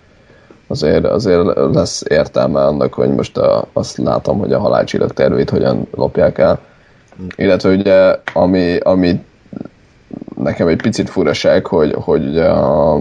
[0.68, 1.44] azért, azért
[1.74, 6.60] lesz értelme annak, hogy most a, azt látom, hogy a halálcsillag tervét hogyan lopják el.
[7.36, 9.20] Illetve ugye, ami, ami
[10.42, 12.94] nekem egy picit furaság, hogy, hogy ugye a,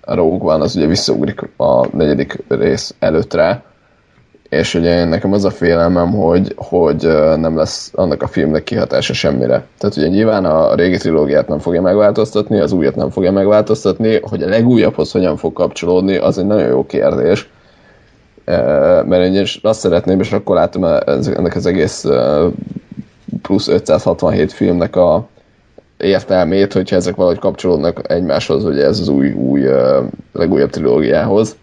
[0.00, 3.62] a Rogue One az ugye visszaugrik a negyedik rész előttre,
[4.52, 7.02] és ugye nekem az a félelmem, hogy, hogy
[7.36, 9.64] nem lesz annak a filmnek kihatása semmire.
[9.78, 14.42] Tehát ugye nyilván a régi trilógiát nem fogja megváltoztatni, az újat nem fogja megváltoztatni, hogy
[14.42, 17.48] a legújabbhoz hogyan fog kapcsolódni, az egy nagyon jó kérdés.
[19.04, 22.04] Mert én azt szeretném, és akkor látom ennek az egész
[23.42, 25.28] plusz 567 filmnek a
[26.02, 29.62] értelmét, hogyha ezek valahogy kapcsolódnak egymáshoz, ugye ez az új, új
[30.32, 31.56] legújabb trilógiához.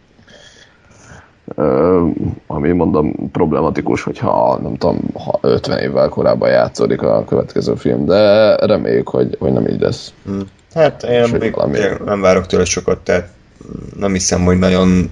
[1.56, 2.06] Ö,
[2.48, 8.56] ami mondom problematikus, hogyha nem tudom, ha 50 évvel korábban játszódik a következő film, de
[8.56, 10.14] reméljük, hogy, hogy nem így lesz.
[10.74, 13.30] Hát én És még valami- nem várok tőle sokat, tehát
[13.99, 15.11] nem hiszem, hogy nagyon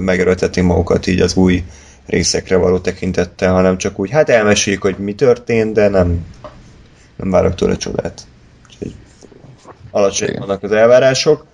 [0.00, 1.64] megerőlteti magukat így az új
[2.06, 6.26] részekre való tekintettel, hanem csak úgy, hát elmeséljük, hogy mi történt, de nem,
[7.16, 8.26] nem várok tőle csodát.
[9.92, 10.40] Úgyhogy alacsony Igen.
[10.40, 11.46] vannak az elvárások.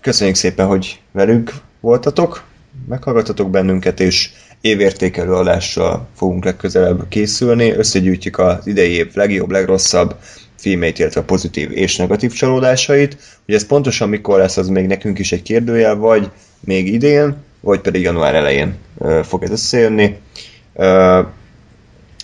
[0.00, 2.42] Köszönjük szépen, hogy velünk voltatok,
[2.88, 4.30] meghallgatatok bennünket, és
[4.60, 7.70] évértékelő adással fogunk legközelebb készülni.
[7.70, 10.16] Összegyűjtjük az idei év legjobb, legrosszabb
[10.56, 13.16] filmeit, illetve pozitív és negatív csalódásait.
[13.44, 16.30] Hogy ez pontosan mikor lesz, az még nekünk is egy kérdőjel, vagy
[16.60, 18.76] még idén, vagy pedig január elején
[19.22, 20.16] fog ez összejönni.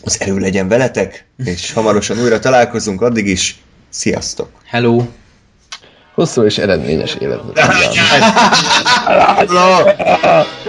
[0.02, 4.48] Az erő legyen veletek, és hamarosan újra találkozunk, addig is sziasztok!
[4.64, 5.04] Hello!
[6.14, 7.58] Hosszú és eredményes életet.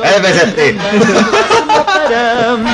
[0.01, 0.81] Elvezették!
[2.07, 2.67] Perem,